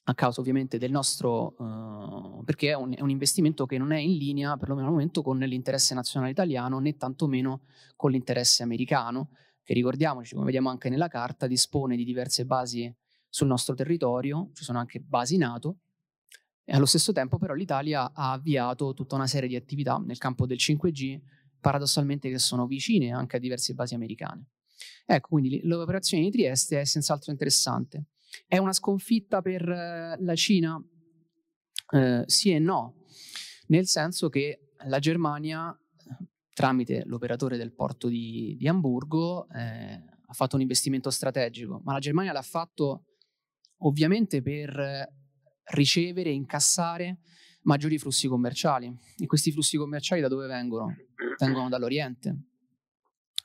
a 0.04 0.14
causa 0.14 0.40
ovviamente 0.40 0.78
del 0.78 0.90
nostro, 0.90 1.54
uh, 1.58 2.42
perché 2.44 2.70
è 2.70 2.74
un, 2.74 2.94
è 2.96 3.02
un, 3.02 3.10
investimento 3.10 3.66
che 3.66 3.76
non 3.76 3.92
è 3.92 3.98
in 3.98 4.16
linea, 4.16 4.56
perlomeno 4.56 4.86
al 4.86 4.92
momento, 4.92 5.20
con 5.20 5.38
l'interesse 5.38 5.94
nazionale 5.94 6.30
italiano 6.30 6.78
né 6.78 6.96
tantomeno 6.96 7.64
con 7.94 8.12
l'interesse 8.12 8.62
americano, 8.62 9.32
che 9.62 9.74
ricordiamoci, 9.74 10.32
come 10.32 10.46
vediamo 10.46 10.70
anche 10.70 10.88
nella 10.88 11.08
carta, 11.08 11.46
dispone 11.46 11.94
di 11.94 12.04
diverse 12.04 12.46
basi 12.46 12.90
sul 13.28 13.46
nostro 13.46 13.74
territorio, 13.74 14.50
ci 14.54 14.64
sono 14.64 14.78
anche 14.78 15.00
basi 15.00 15.36
NATO, 15.36 15.78
e 16.64 16.74
allo 16.74 16.86
stesso 16.86 17.12
tempo 17.12 17.38
però 17.38 17.54
l'Italia 17.54 18.12
ha 18.12 18.32
avviato 18.32 18.92
tutta 18.92 19.14
una 19.14 19.26
serie 19.26 19.48
di 19.48 19.56
attività 19.56 19.96
nel 19.96 20.18
campo 20.18 20.46
del 20.46 20.58
5G, 20.58 21.18
paradossalmente 21.60 22.28
che 22.28 22.38
sono 22.38 22.66
vicine 22.66 23.10
anche 23.10 23.36
a 23.36 23.40
diverse 23.40 23.72
basi 23.72 23.94
americane. 23.94 24.50
Ecco, 25.06 25.28
quindi 25.28 25.60
l'operazione 25.64 26.24
di 26.24 26.30
Trieste 26.30 26.80
è 26.80 26.84
senz'altro 26.84 27.32
interessante. 27.32 28.04
È 28.46 28.58
una 28.58 28.74
sconfitta 28.74 29.40
per 29.40 29.66
eh, 29.66 30.16
la 30.20 30.34
Cina? 30.34 30.78
Eh, 31.90 32.24
sì 32.26 32.50
e 32.50 32.58
no, 32.58 33.06
nel 33.68 33.86
senso 33.86 34.28
che 34.28 34.72
la 34.86 34.98
Germania, 34.98 35.74
tramite 36.52 37.04
l'operatore 37.06 37.56
del 37.56 37.72
porto 37.72 38.08
di, 38.08 38.56
di 38.58 38.68
Amburgo, 38.68 39.48
eh, 39.48 40.02
ha 40.26 40.32
fatto 40.34 40.56
un 40.56 40.62
investimento 40.62 41.08
strategico, 41.10 41.80
ma 41.82 41.94
la 41.94 41.98
Germania 41.98 42.32
l'ha 42.32 42.42
fatto 42.42 43.04
ovviamente 43.78 44.42
per 44.42 45.08
ricevere 45.72 46.30
e 46.30 46.34
incassare 46.34 47.18
maggiori 47.62 47.98
flussi 47.98 48.28
commerciali. 48.28 48.94
E 49.16 49.26
questi 49.26 49.52
flussi 49.52 49.76
commerciali 49.76 50.20
da 50.20 50.28
dove 50.28 50.46
vengono? 50.46 50.94
Vengono 51.38 51.68
dall'Oriente, 51.68 52.36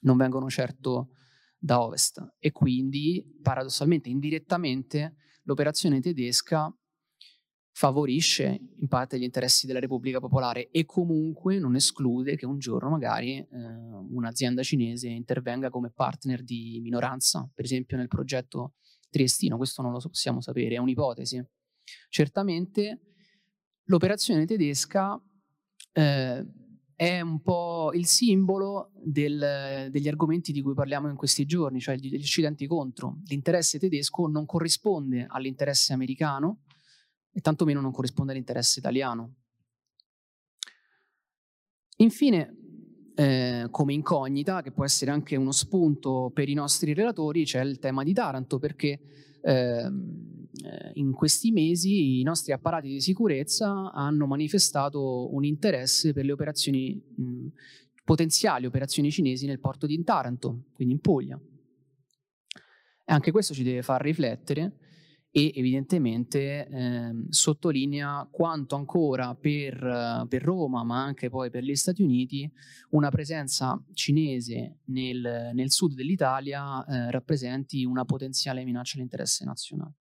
non 0.02 0.18
vengono 0.18 0.50
certo 0.50 1.10
da 1.58 1.82
Ovest. 1.82 2.36
E 2.40 2.52
quindi, 2.52 3.24
paradossalmente, 3.42 4.10
indirettamente, 4.10 5.16
l'operazione 5.44 6.00
tedesca 6.00 6.74
favorisce 7.76 8.60
in 8.80 8.88
parte 8.88 9.18
gli 9.18 9.24
interessi 9.24 9.66
della 9.66 9.80
Repubblica 9.80 10.20
Popolare 10.20 10.70
e 10.70 10.86
comunque 10.86 11.58
non 11.58 11.76
esclude 11.76 12.36
che 12.36 12.46
un 12.46 12.60
giorno 12.60 12.90
magari 12.90 13.38
eh, 13.38 13.48
un'azienda 13.50 14.62
cinese 14.62 15.10
intervenga 15.10 15.72
come 15.72 15.90
partner 15.90 16.44
di 16.44 16.80
minoranza, 16.84 17.50
per 17.52 17.66
esempio 17.66 17.98
nel 17.98 18.08
progetto 18.08 18.74
triestino, 19.14 19.58
questo 19.58 19.82
non 19.84 19.92
lo 19.92 20.00
possiamo 20.00 20.42
sapere, 20.42 20.76
è 20.76 20.80
un'ipotesi. 20.80 21.42
Certamente 22.10 23.02
l'operazione 23.84 24.46
tedesca 24.46 25.22
eh, 25.92 26.46
è 26.96 27.22
un 27.22 27.42
po' 27.42 27.92
il 27.94 28.06
simbolo 28.06 28.92
del, 28.96 29.90
degli 29.92 30.08
argomenti 30.08 30.52
di 30.52 30.62
cui 30.62 30.74
parliamo 30.74 31.10
in 31.10 31.16
questi 31.16 31.46
giorni, 31.46 31.80
cioè 31.80 31.96
gli 31.96 32.14
incidenti 32.14 32.66
contro. 32.66 33.20
L'interesse 33.26 33.78
tedesco 33.78 34.28
non 34.28 34.46
corrisponde 34.46 35.26
all'interesse 35.30 35.94
americano 35.94 36.64
e 37.32 37.42
tantomeno 37.42 37.82
non 37.82 37.92
corrisponde 37.92 38.32
all'interesse 38.32 38.80
italiano. 38.80 39.36
Infine, 41.98 42.63
eh, 43.16 43.68
come 43.70 43.94
incognita, 43.94 44.62
che 44.62 44.72
può 44.72 44.84
essere 44.84 45.12
anche 45.12 45.36
uno 45.36 45.52
spunto 45.52 46.32
per 46.34 46.50
i 46.50 46.54
nostri 46.54 46.94
relatori, 46.94 47.44
c'è 47.46 47.62
il 47.62 47.80
tema 47.80 48.04
di 48.04 48.14
Taranto, 48.14 48.60
perché 48.60 49.00
ehm, 49.42 50.48
eh, 50.64 50.92
in 50.96 51.12
questi 51.14 51.52
mesi 51.52 52.20
i 52.20 52.24
nostri 52.24 52.54
apparati 52.54 52.88
di 52.88 53.02
sicurezza 53.02 53.92
hanno 53.92 54.26
manifestato 54.26 55.34
un 55.34 55.44
interesse 55.44 56.14
per 56.14 56.26
le 56.26 56.32
operazioni, 56.32 57.02
mh, 57.16 57.48
potenziali 58.04 58.66
operazioni 58.66 59.12
cinesi 59.12 59.46
nel 59.46 59.60
porto 59.60 59.86
di 59.86 60.02
Taranto, 60.04 60.66
quindi 60.74 60.94
in 60.94 61.00
Puglia. 61.00 61.40
E 63.06 63.12
anche 63.12 63.32
questo 63.32 63.54
ci 63.54 63.64
deve 63.64 63.82
far 63.82 64.02
riflettere 64.02 64.78
e 65.36 65.52
evidentemente 65.56 66.68
eh, 66.68 67.26
sottolinea 67.30 68.28
quanto 68.30 68.76
ancora 68.76 69.34
per, 69.34 70.28
per, 70.30 70.44
Roma, 70.44 70.84
ma 70.84 71.04
anche 71.04 71.32
poi 71.32 71.50
per 71.50 71.64
gli 71.64 71.74
Stati 71.74 72.04
Uniti, 72.04 72.48
una 72.92 73.10
presenza 73.10 73.84
cinese 73.94 74.82
nel, 74.86 75.50
nel 75.56 75.72
sud 75.72 75.96
dell'Italia 75.96 76.86
eh, 76.86 77.10
rappresenti 77.10 77.84
una 77.84 78.06
potenziale 78.06 78.64
minaccia 78.64 78.98
all'interesse 78.98 79.44
nazionale. 79.44 79.96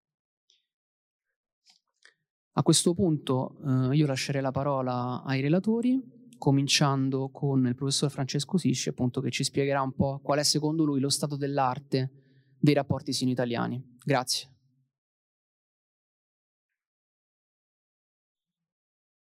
A 2.53 2.63
questo 2.63 2.93
punto 2.93 3.57
eh, 3.65 3.97
io 3.97 4.07
lascerei 4.07 4.43
la 4.43 4.51
parola 4.51 5.23
ai 5.25 5.41
relatori, 5.41 5.99
cominciando 6.37 7.31
con 7.31 7.67
il 7.67 7.75
professor 7.75 8.11
Francesco 8.11 8.59
Sisci, 8.59 8.91
appunto, 8.91 9.23
che 9.23 9.31
ci 9.31 9.45
spiegherà 9.45 9.81
un 9.81 9.95
po' 9.95 10.21
qual 10.23 10.41
è 10.41 10.43
secondo 10.43 10.85
lui 10.85 11.01
lo 11.01 11.09
stato 11.09 11.37
dell'arte 11.37 12.11
dei 12.59 12.75
rapporti 12.75 13.15
sino-italiani. 13.15 13.83
Grazie. 14.05 14.52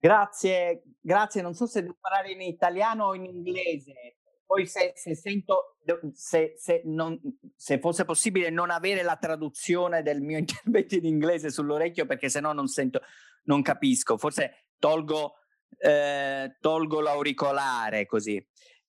Grazie, 0.01 0.83
grazie. 1.01 1.43
Non 1.43 1.55
so 1.55 1.67
se 1.67 1.83
devo 1.83 1.97
parlare 2.01 2.33
in 2.33 2.41
italiano 2.41 3.07
o 3.07 3.15
in 3.15 3.25
inglese. 3.25 4.19
Poi 4.47 4.67
se, 4.67 4.93
se 4.95 5.15
sento, 5.15 5.77
se, 6.15 6.55
se, 6.57 6.83
non, 6.85 7.21
se, 7.55 7.79
fosse 7.79 8.05
possibile 8.05 8.49
non 8.49 8.71
avere 8.71 9.03
la 9.03 9.17
traduzione 9.17 10.03
del 10.03 10.23
mio 10.23 10.39
intervento 10.39 10.95
in 10.95 11.05
inglese 11.05 11.51
sull'orecchio 11.51 12.07
perché 12.07 12.29
sennò 12.29 12.53
non 12.53 12.69
sento, 12.69 13.01
non 13.45 13.61
capisco. 13.61 14.17
Forse 14.17 14.69
tolgo, 14.79 15.35
eh, 15.79 16.57
tolgo 16.61 17.01
l'auricolare 17.01 18.07
così. 18.07 18.37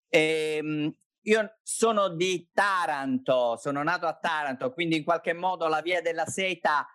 E, 0.08 0.56
ehm, 0.60 0.96
io 1.24 1.58
sono 1.62 2.10
di 2.10 2.50
Taranto, 2.54 3.58
sono 3.58 3.84
nato 3.84 4.08
a 4.08 4.18
Taranto, 4.18 4.72
quindi 4.72 4.98
in 4.98 5.04
qualche 5.04 5.34
modo 5.34 5.68
la 5.68 5.82
via 5.82 6.02
della 6.02 6.26
seta 6.26 6.88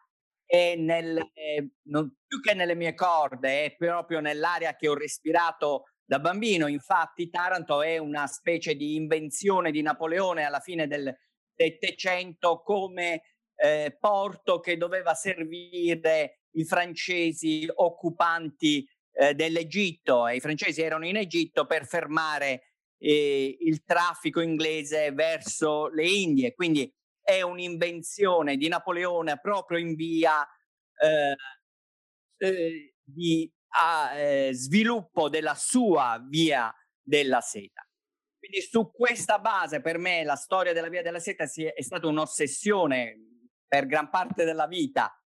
è 0.47 0.77
nel, 0.77 1.17
eh, 1.33 1.71
non, 1.89 2.15
più 2.27 2.41
che 2.41 2.55
nelle 2.55 2.75
mie 2.75 2.95
corde, 2.95 3.65
è 3.65 3.75
proprio 3.77 4.21
nell'aria 4.21 4.77
che 4.77 4.89
ho 4.89 4.95
respirato 4.95 5.85
da 6.05 6.19
bambino. 6.19 6.67
Infatti 6.67 7.31
Taranto 7.31 7.83
è 7.83 7.99
una 7.99 8.27
specie 8.27 8.75
di 8.75 8.95
invenzione 8.95 9.71
di 9.71 9.83
Napoleone 9.83 10.45
alla 10.45 10.61
fine 10.61 10.87
del 10.87 11.15
Settecento 11.57 12.63
come 12.63 13.23
eh, 13.55 13.97
porto 13.99 14.59
che 14.59 14.77
doveva 14.77 15.15
servire 15.15 16.41
i 16.57 16.65
francesi 16.65 17.69
occupanti 17.73 18.87
eh, 19.13 19.35
dell'Egitto 19.35 20.27
e 20.27 20.37
i 20.37 20.41
francesi 20.41 20.83
erano 20.83 21.07
in 21.07 21.17
Egitto 21.17 21.67
per 21.67 21.87
fermare 21.87 22.75
eh, 22.99 23.57
il 23.61 23.85
traffico 23.85 24.41
inglese 24.41 25.13
verso 25.13 25.89
le 25.89 26.09
Indie. 26.09 26.55
Quindi 26.55 26.93
è 27.25 27.41
un'invenzione 27.41 28.57
di 28.57 28.69
Napoleone 28.69 29.41
proprio 29.41 29.79
in 29.79 29.95
via 29.95 30.47
eh, 30.97 31.35
eh, 32.37 32.95
di 33.03 33.51
a, 33.77 34.15
eh, 34.15 34.51
sviluppo 34.53 35.29
della 35.29 35.55
sua 35.55 36.23
via 36.29 36.73
della 37.03 37.41
seta. 37.41 37.83
Quindi 38.39 38.61
su 38.61 38.91
questa 38.93 39.39
base 39.39 39.81
per 39.81 39.97
me 39.97 40.23
la 40.23 40.37
storia 40.37 40.75
della 40.75 40.89
via 40.89 41.03
della 41.03 41.19
seta 41.19 41.45
è, 41.45 41.73
è 41.73 41.83
stata 41.83 42.07
un'ossessione 42.07 43.17
per 43.67 43.87
gran 43.87 44.11
parte 44.11 44.45
della 44.45 44.67
vita 44.67 45.19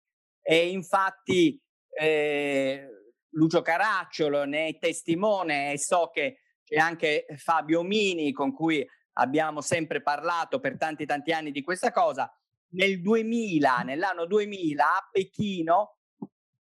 e 0.43 0.69
infatti 0.69 1.59
eh, 1.99 2.89
Lucio 3.31 3.63
Caracciolo 3.63 4.45
ne 4.45 4.69
è 4.69 4.79
testimone 4.79 5.73
e 5.73 5.79
so 5.79 6.11
che 6.13 6.41
c'è 6.63 6.77
anche 6.77 7.27
Fabio 7.37 7.83
Mini 7.83 8.33
con 8.33 8.53
cui 8.53 8.87
abbiamo 9.19 9.61
sempre 9.61 10.03
parlato 10.03 10.61
per 10.61 10.77
tanti 10.77 11.07
tanti 11.07 11.33
anni 11.33 11.51
di 11.51 11.63
questa 11.63 11.93
cosa. 11.93 12.31
Nel 12.71 13.01
2000, 13.01 13.79
nell'anno 13.79 14.27
2000 14.27 14.85
a 14.85 15.09
Pechino, 15.11 15.99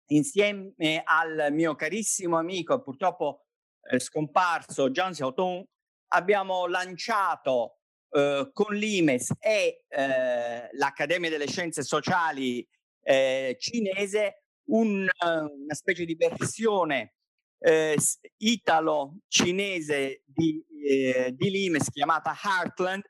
insieme 0.07 1.01
al 1.03 1.47
mio 1.51 1.75
carissimo 1.75 2.37
amico, 2.37 2.81
purtroppo 2.81 3.45
eh, 3.89 3.99
scomparso, 3.99 4.89
Jean 4.89 5.11
Xiaotong, 5.11 5.65
abbiamo 6.09 6.67
lanciato 6.67 7.79
eh, 8.11 8.49
con 8.53 8.75
l'IMES 8.75 9.33
e 9.39 9.83
eh, 9.87 10.69
l'Accademia 10.71 11.29
delle 11.29 11.47
Scienze 11.47 11.83
Sociali 11.83 12.65
eh, 13.01 13.55
cinese 13.59 14.43
un, 14.69 15.07
una 15.21 15.73
specie 15.73 16.05
di 16.05 16.15
versione 16.15 17.16
eh, 17.59 17.97
italo-cinese 18.37 20.23
di, 20.25 20.63
eh, 20.83 21.33
di 21.35 21.49
Limes 21.49 21.89
chiamata 21.89 22.35
Heartland, 22.43 23.03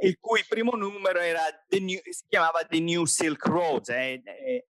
il 0.00 0.18
cui 0.18 0.44
primo 0.48 0.72
numero 0.72 1.20
era 1.20 1.42
New, 1.78 2.00
si 2.02 2.24
chiamava 2.28 2.64
The 2.64 2.80
New 2.80 3.04
Silk 3.04 3.44
Road. 3.46 3.88
Eh, 3.90 4.22
eh, 4.24 4.66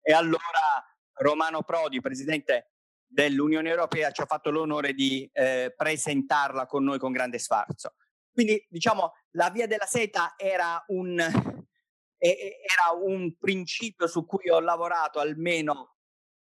e 0.00 0.12
allora 0.12 0.84
Romano 1.14 1.62
Prodi, 1.62 2.00
presidente 2.00 2.72
dell'Unione 3.06 3.68
Europea, 3.68 4.10
ci 4.10 4.22
ha 4.22 4.26
fatto 4.26 4.50
l'onore 4.50 4.94
di 4.94 5.28
eh, 5.32 5.72
presentarla 5.76 6.66
con 6.66 6.82
noi 6.82 6.98
con 6.98 7.12
grande 7.12 7.38
sfarzo. 7.38 7.94
Quindi, 8.32 8.66
diciamo, 8.68 9.12
la 9.32 9.50
via 9.50 9.66
della 9.66 9.84
seta 9.84 10.34
era 10.36 10.82
un, 10.88 11.20
era 11.20 12.90
un 13.00 13.36
principio 13.36 14.06
su 14.06 14.24
cui 14.24 14.48
ho 14.48 14.58
lavorato 14.58 15.20
almeno, 15.20 15.98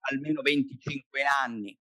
almeno 0.01 0.41
25 0.41 1.23
anni 1.23 1.79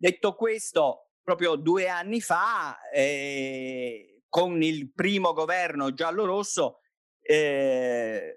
Detto 0.00 0.34
questo, 0.34 1.10
proprio 1.22 1.56
due 1.56 1.86
anni 1.86 2.22
fa, 2.22 2.88
eh, 2.90 4.22
con 4.30 4.62
il 4.62 4.90
primo 4.94 5.34
governo 5.34 5.92
giallo-rosso, 5.92 6.78
eh, 7.20 8.34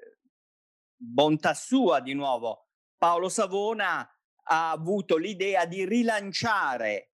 bontà 0.94 1.54
sua 1.54 2.02
di 2.02 2.14
nuovo, 2.16 2.68
Paolo 2.98 3.30
Savona 3.30 4.06
ha 4.46 4.72
avuto 4.72 5.16
l'idea 5.16 5.66
di 5.66 5.86
rilanciare 5.86 7.12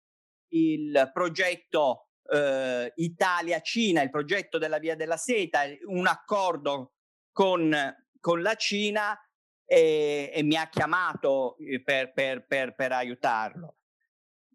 il 0.50 1.10
progetto 1.14 2.10
eh, 2.30 2.92
Italia-Cina, 2.98 4.02
il 4.02 4.10
progetto 4.10 4.58
della 4.58 4.78
Via 4.78 4.98
della 4.98 5.16
Seta, 5.16 5.62
un 5.86 6.06
accordo 6.06 6.96
con, 7.32 7.74
con 8.20 8.42
la 8.42 8.56
Cina 8.56 9.18
e, 9.66 10.32
e, 10.34 10.44
mi 10.44 10.58
ha 10.58 10.68
chiamato 10.68 11.56
eh, 11.60 11.82
per, 11.82 12.12
per, 12.12 12.46
per, 12.46 12.76
per 12.76 12.92
aiutarlo. 12.92 13.78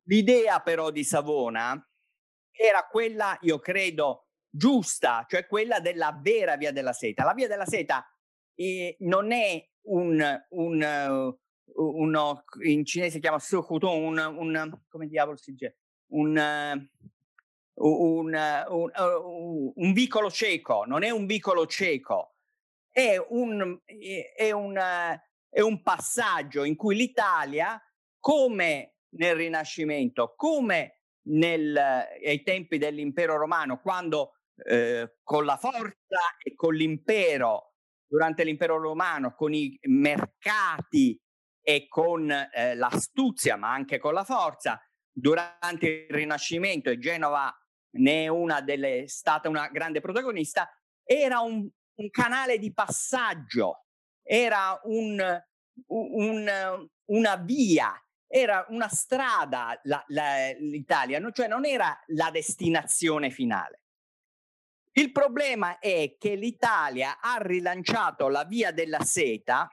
L'idea 0.08 0.60
però 0.60 0.90
di 0.90 1.04
Savona 1.04 1.82
era 2.50 2.86
quella, 2.86 3.36
io 3.42 3.58
credo, 3.58 4.28
giusta, 4.50 5.24
cioè 5.28 5.46
quella 5.46 5.80
della 5.80 6.18
vera 6.20 6.56
via 6.56 6.72
della 6.72 6.92
seta. 6.92 7.24
La 7.24 7.34
via 7.34 7.46
della 7.46 7.66
seta 7.66 8.04
eh, 8.54 8.96
non 9.00 9.32
è 9.32 9.64
un, 9.82 10.44
un 10.50 10.82
uh, 10.82 11.38
uno, 11.74 12.44
in 12.64 12.84
cinese 12.84 13.12
si 13.12 13.20
chiama 13.20 13.38
Suhuton, 13.38 14.02
un, 14.02 14.18
un, 14.18 14.80
come 14.88 15.06
diavolo 15.06 15.36
si 15.36 15.52
dice, 15.52 15.76
un, 16.12 16.36
uh, 16.36 17.84
un, 17.86 18.34
un, 18.34 18.90
uh, 18.96 19.72
un, 19.76 19.92
vicolo 19.92 20.30
cieco, 20.30 20.84
non 20.84 21.02
è 21.02 21.10
un 21.10 21.26
vicolo 21.26 21.66
cieco, 21.66 22.34
è 22.90 23.16
un, 23.28 23.78
è 24.34 24.50
un, 24.50 25.20
è 25.50 25.60
un 25.60 25.82
passaggio 25.82 26.64
in 26.64 26.76
cui 26.76 26.96
l'Italia, 26.96 27.80
come 28.18 28.97
nel 29.10 29.36
Rinascimento, 29.36 30.34
come 30.36 31.00
nel, 31.28 31.76
ai 31.76 32.42
tempi 32.42 32.78
dell'impero 32.78 33.36
romano, 33.36 33.80
quando 33.80 34.34
eh, 34.64 35.18
con 35.22 35.44
la 35.44 35.56
forza 35.56 36.36
e 36.42 36.54
con 36.54 36.74
l'impero, 36.74 37.74
durante 38.06 38.44
l'impero 38.44 38.78
romano, 38.78 39.34
con 39.34 39.52
i 39.52 39.78
mercati 39.82 41.20
e 41.60 41.86
con 41.88 42.30
eh, 42.30 42.74
l'astuzia, 42.74 43.56
ma 43.56 43.72
anche 43.72 43.98
con 43.98 44.14
la 44.14 44.24
forza, 44.24 44.80
durante 45.10 46.06
il 46.08 46.14
Rinascimento, 46.14 46.90
e 46.90 46.98
Genova 46.98 47.54
ne 47.96 48.24
è 48.24 48.28
una 48.28 48.60
delle, 48.60 49.08
stata 49.08 49.48
una 49.48 49.68
grande 49.68 50.00
protagonista, 50.00 50.70
era 51.04 51.40
un, 51.40 51.68
un 51.94 52.10
canale 52.10 52.58
di 52.58 52.72
passaggio, 52.72 53.84
era 54.22 54.78
un, 54.84 55.42
un, 55.86 56.88
una 57.04 57.36
via 57.36 58.02
era 58.28 58.66
una 58.68 58.88
strada 58.88 59.80
la, 59.84 60.04
la, 60.08 60.50
l'Italia, 60.58 61.20
cioè 61.32 61.48
non 61.48 61.64
era 61.64 61.98
la 62.08 62.30
destinazione 62.30 63.30
finale. 63.30 63.80
Il 64.92 65.12
problema 65.12 65.78
è 65.78 66.16
che 66.18 66.34
l'Italia 66.34 67.20
ha 67.20 67.38
rilanciato 67.40 68.28
la 68.28 68.44
via 68.44 68.70
della 68.70 69.00
seta 69.00 69.72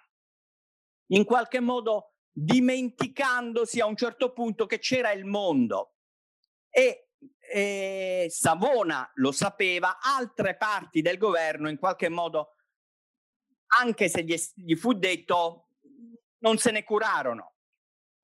in 1.08 1.26
qualche 1.26 1.60
modo 1.60 2.14
dimenticandosi 2.32 3.80
a 3.80 3.86
un 3.86 3.96
certo 3.96 4.32
punto 4.34 4.66
che 4.66 4.80
c'era 4.80 5.12
il 5.12 5.26
mondo 5.26 5.96
e 6.70 7.10
eh, 7.40 8.28
Savona 8.30 9.10
lo 9.16 9.32
sapeva, 9.32 10.00
altre 10.00 10.58
parti 10.58 11.02
del 11.02 11.18
governo 11.18 11.70
in 11.70 11.78
qualche 11.78 12.10
modo, 12.10 12.56
anche 13.80 14.10
se 14.10 14.24
gli, 14.24 14.36
gli 14.56 14.76
fu 14.76 14.94
detto, 14.94 15.70
non 16.40 16.58
se 16.58 16.72
ne 16.72 16.84
curarono. 16.84 17.55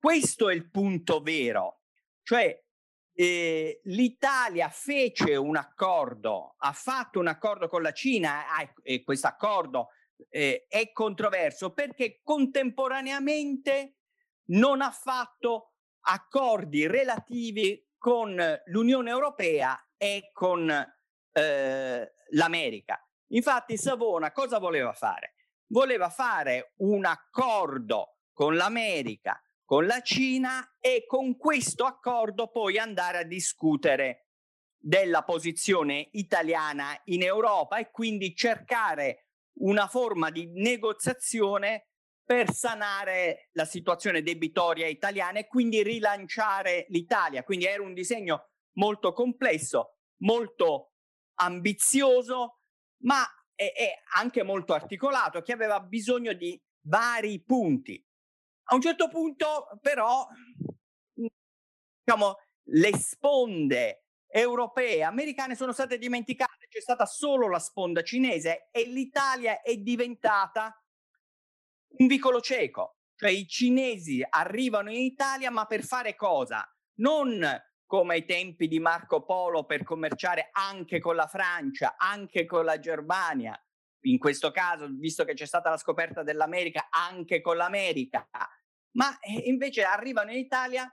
Questo 0.02 0.48
è 0.48 0.54
il 0.54 0.68
punto 0.68 1.20
vero, 1.20 1.82
cioè 2.24 2.60
eh, 3.14 3.80
l'Italia 3.84 4.68
fece 4.68 5.36
un 5.36 5.54
accordo, 5.54 6.56
ha 6.58 6.72
fatto 6.72 7.20
un 7.20 7.28
accordo 7.28 7.68
con 7.68 7.82
la 7.82 7.92
Cina 7.92 8.42
e 8.82 9.04
questo 9.04 9.28
accordo 9.28 9.90
eh, 10.28 10.66
è 10.68 10.90
controverso 10.90 11.72
perché 11.72 12.18
contemporaneamente 12.20 13.98
non 14.46 14.82
ha 14.82 14.90
fatto 14.90 15.74
accordi 16.00 16.88
relativi 16.88 17.88
con 17.96 18.60
l'Unione 18.64 19.08
Europea 19.08 19.88
e 19.96 20.30
con 20.32 20.68
eh, 20.68 22.12
l'America. 22.30 23.08
Infatti 23.28 23.76
Savona 23.76 24.32
cosa 24.32 24.58
voleva 24.58 24.94
fare? 24.94 25.34
Voleva 25.68 26.10
fare 26.10 26.72
un 26.78 27.04
accordo 27.04 28.16
con 28.32 28.56
l'America 28.56 29.40
con 29.64 29.86
la 29.86 30.00
Cina 30.00 30.76
e 30.80 31.04
con 31.06 31.36
questo 31.36 31.84
accordo 31.84 32.50
poi 32.50 32.78
andare 32.78 33.18
a 33.18 33.24
discutere 33.24 34.26
della 34.76 35.22
posizione 35.22 36.08
italiana 36.12 37.00
in 37.04 37.22
Europa 37.22 37.78
e 37.78 37.90
quindi 37.90 38.34
cercare 38.34 39.28
una 39.60 39.86
forma 39.86 40.30
di 40.30 40.50
negoziazione 40.52 41.86
per 42.24 42.52
sanare 42.52 43.50
la 43.52 43.64
situazione 43.64 44.22
debitoria 44.22 44.86
italiana 44.86 45.38
e 45.38 45.46
quindi 45.46 45.82
rilanciare 45.82 46.86
l'Italia. 46.88 47.44
Quindi 47.44 47.66
era 47.66 47.82
un 47.82 47.94
disegno 47.94 48.50
molto 48.76 49.12
complesso, 49.12 49.98
molto 50.22 50.92
ambizioso, 51.40 52.60
ma 53.02 53.24
è, 53.54 53.72
è 53.72 53.92
anche 54.14 54.42
molto 54.42 54.72
articolato, 54.72 55.42
che 55.42 55.52
aveva 55.52 55.80
bisogno 55.80 56.32
di 56.32 56.60
vari 56.86 57.42
punti. 57.42 58.04
A 58.64 58.74
un 58.74 58.80
certo 58.80 59.08
punto, 59.08 59.68
però, 59.80 60.26
mhmm, 61.14 61.26
diciamo, 62.04 62.36
le 62.66 62.96
sponde 62.96 64.04
europee 64.28 64.96
e 64.96 65.02
americane 65.02 65.54
sono 65.54 65.72
state 65.72 65.98
dimenticate, 65.98 66.66
c'è 66.68 66.80
stata 66.80 67.04
solo 67.04 67.48
la 67.48 67.58
sponda 67.58 68.02
cinese 68.02 68.68
e 68.70 68.84
l'Italia 68.84 69.60
è 69.60 69.76
diventata 69.76 70.74
un 71.98 72.06
vicolo 72.06 72.40
cieco, 72.40 72.96
cioè 73.14 73.30
i 73.30 73.46
cinesi 73.46 74.24
arrivano 74.26 74.90
in 74.90 75.00
Italia 75.00 75.50
ma 75.50 75.66
per 75.66 75.84
fare 75.84 76.14
cosa? 76.14 76.66
Non 77.00 77.46
come 77.84 78.14
ai 78.14 78.24
tempi 78.24 78.68
di 78.68 78.80
Marco 78.80 79.22
Polo 79.22 79.66
per 79.66 79.84
commerciare 79.84 80.48
anche 80.52 80.98
con 80.98 81.14
la 81.14 81.26
Francia, 81.26 81.96
anche 81.98 82.46
con 82.46 82.64
la 82.64 82.78
Germania, 82.78 83.54
in 84.02 84.18
questo 84.18 84.50
caso, 84.50 84.88
visto 84.90 85.24
che 85.24 85.34
c'è 85.34 85.46
stata 85.46 85.70
la 85.70 85.76
scoperta 85.76 86.22
dell'America, 86.22 86.88
anche 86.90 87.40
con 87.40 87.56
l'America, 87.56 88.28
ma 88.92 89.18
eh, 89.20 89.48
invece 89.48 89.82
arrivano 89.82 90.32
in 90.32 90.38
Italia 90.38 90.92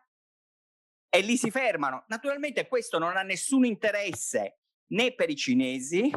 e 1.09 1.21
lì 1.21 1.37
si 1.37 1.49
fermano. 1.49 2.05
Naturalmente 2.07 2.67
questo 2.67 2.99
non 2.99 3.17
ha 3.17 3.23
nessun 3.23 3.65
interesse 3.65 4.59
né 4.91 5.13
per 5.13 5.29
i 5.29 5.35
cinesi, 5.35 6.11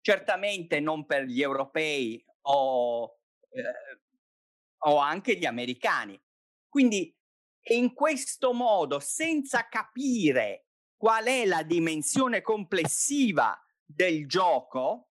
certamente 0.00 0.80
non 0.80 1.06
per 1.06 1.24
gli 1.24 1.42
europei 1.42 2.24
o, 2.42 3.20
eh, 3.50 4.00
o 4.86 4.98
anche 4.98 5.36
gli 5.36 5.46
americani. 5.46 6.20
Quindi 6.68 7.14
in 7.68 7.94
questo 7.94 8.52
modo, 8.52 8.98
senza 8.98 9.68
capire 9.68 10.66
qual 10.96 11.24
è 11.24 11.44
la 11.46 11.62
dimensione 11.62 12.42
complessiva 12.42 13.58
del 13.84 14.26
gioco, 14.26 15.10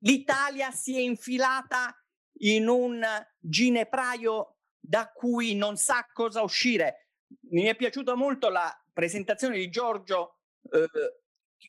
l'Italia 0.00 0.70
si 0.70 0.96
è 0.96 1.00
infilata 1.00 1.94
in 2.42 2.68
un 2.68 3.04
ginepraio 3.38 4.56
da 4.78 5.10
cui 5.12 5.54
non 5.54 5.76
sa 5.76 6.06
cosa 6.12 6.42
uscire. 6.42 7.10
Mi 7.50 7.64
è 7.64 7.76
piaciuta 7.76 8.14
molto 8.14 8.48
la 8.48 8.74
presentazione 8.92 9.56
di 9.56 9.68
Giorgio 9.68 10.38
eh, 10.70 10.88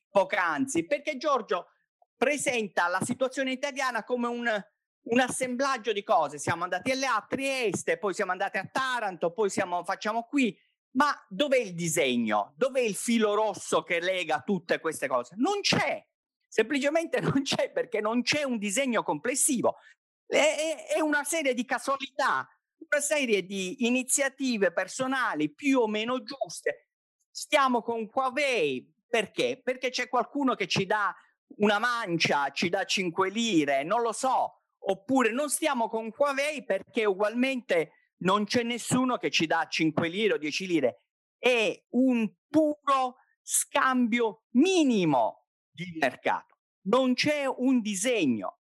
poc'anzi, 0.09 0.85
perché 0.85 1.17
Giorgio 1.17 1.67
presenta 2.15 2.87
la 2.87 3.01
situazione 3.01 3.51
italiana 3.51 4.03
come 4.03 4.27
un, 4.27 4.65
un 5.03 5.19
assemblaggio 5.19 5.91
di 5.91 6.03
cose. 6.03 6.37
Siamo 6.37 6.63
andati 6.63 6.91
a 6.91 7.25
Trieste, 7.27 7.97
poi 7.97 8.13
siamo 8.13 8.31
andati 8.31 8.57
a 8.57 8.69
Taranto, 8.71 9.31
poi 9.31 9.49
siamo, 9.49 9.83
facciamo 9.83 10.23
qui. 10.23 10.57
Ma 10.93 11.13
dov'è 11.29 11.57
il 11.57 11.73
disegno? 11.73 12.53
Dov'è 12.57 12.81
il 12.81 12.95
filo 12.95 13.33
rosso 13.33 13.83
che 13.83 13.99
lega 13.99 14.41
tutte 14.41 14.79
queste 14.79 15.07
cose? 15.07 15.35
Non 15.37 15.61
c'è, 15.61 16.05
semplicemente 16.51 17.21
non 17.21 17.43
c'è 17.43 17.71
perché 17.71 18.01
non 18.01 18.21
c'è 18.21 18.43
un 18.43 18.57
disegno 18.57 19.03
complessivo. 19.03 19.77
È, 20.25 20.87
è 20.95 20.99
una 20.99 21.23
serie 21.23 21.53
di 21.53 21.63
casualità, 21.65 22.47
una 22.77 23.01
serie 23.01 23.45
di 23.45 23.85
iniziative 23.85 24.73
personali 24.73 25.49
più 25.49 25.79
o 25.79 25.87
meno 25.87 26.21
giuste. 26.21 26.89
Stiamo 27.29 27.81
con 27.81 28.09
Huawei 28.13 28.85
perché? 29.07 29.61
Perché 29.63 29.89
c'è 29.89 30.09
qualcuno 30.09 30.55
che 30.55 30.67
ci 30.67 30.85
dà 30.85 31.15
una 31.57 31.79
mancia, 31.79 32.49
ci 32.51 32.69
dà 32.69 32.83
5 32.83 33.29
lire, 33.29 33.83
non 33.83 34.01
lo 34.01 34.11
so. 34.11 34.57
Oppure 34.83 35.31
non 35.31 35.49
stiamo 35.49 35.87
con 35.87 36.11
Huawei 36.15 36.65
perché 36.65 37.05
ugualmente 37.05 38.09
non 38.23 38.45
c'è 38.45 38.63
nessuno 38.63 39.17
che 39.17 39.29
ci 39.29 39.47
dà 39.47 39.67
5 39.69 40.07
lire 40.09 40.33
o 40.33 40.37
10 40.37 40.67
lire. 40.67 41.01
È 41.37 41.85
un 41.91 42.29
puro 42.49 43.17
scambio 43.41 44.43
minimo 44.51 45.40
di 45.71 45.95
mercato. 45.99 46.57
Non 46.83 47.13
c'è 47.13 47.45
un 47.45 47.81
disegno. 47.81 48.59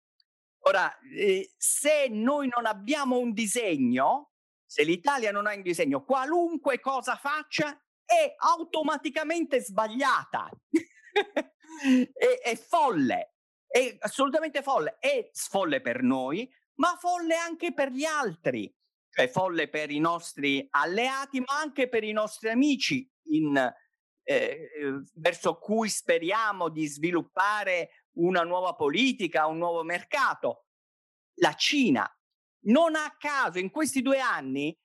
Ora, 0.65 0.95
eh, 0.99 1.53
se 1.57 2.07
noi 2.09 2.47
non 2.47 2.65
abbiamo 2.65 3.17
un 3.17 3.33
disegno, 3.33 4.33
se 4.65 4.83
l'Italia 4.83 5.31
non 5.31 5.47
ha 5.47 5.53
un 5.53 5.61
disegno, 5.61 6.03
qualunque 6.03 6.79
cosa 6.79 7.15
faccia 7.15 7.77
è 8.05 8.35
automaticamente 8.37 9.59
sbagliata. 9.59 10.49
è, 12.13 12.39
è 12.43 12.55
folle, 12.55 13.35
è 13.67 13.97
assolutamente 13.99 14.61
folle. 14.61 14.97
È 14.99 15.29
folle 15.33 15.81
per 15.81 16.03
noi, 16.03 16.49
ma 16.75 16.95
folle 16.99 17.35
anche 17.35 17.73
per 17.73 17.89
gli 17.89 18.05
altri, 18.05 18.73
cioè 19.09 19.27
folle 19.29 19.67
per 19.67 19.91
i 19.91 19.99
nostri 19.99 20.65
alleati, 20.69 21.39
ma 21.39 21.59
anche 21.59 21.89
per 21.89 22.03
i 22.03 22.11
nostri 22.11 22.49
amici 22.49 23.09
in, 23.29 23.73
eh, 24.23 24.69
verso 25.13 25.57
cui 25.57 25.89
speriamo 25.89 26.69
di 26.69 26.85
sviluppare 26.87 28.05
una 28.13 28.43
nuova 28.43 28.75
politica, 28.75 29.47
un 29.47 29.57
nuovo 29.57 29.83
mercato, 29.83 30.65
la 31.35 31.53
Cina. 31.53 32.09
Non 32.65 32.95
a 32.95 33.15
caso 33.17 33.59
in 33.59 33.71
questi 33.71 34.01
due 34.01 34.19
anni 34.19 34.77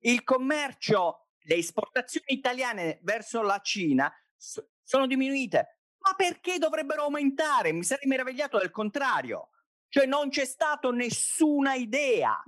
il 0.00 0.22
commercio, 0.24 1.28
le 1.44 1.54
esportazioni 1.56 2.34
italiane 2.34 2.98
verso 3.02 3.42
la 3.42 3.60
Cina 3.60 4.12
sono 4.36 5.06
diminuite. 5.06 5.78
Ma 5.98 6.14
perché 6.14 6.58
dovrebbero 6.58 7.02
aumentare? 7.02 7.72
Mi 7.72 7.84
sarei 7.84 8.08
meravigliato 8.08 8.58
del 8.58 8.70
contrario. 8.70 9.50
Cioè 9.88 10.06
non 10.06 10.30
c'è 10.30 10.44
stata 10.44 10.90
nessuna 10.90 11.74
idea. 11.74 12.42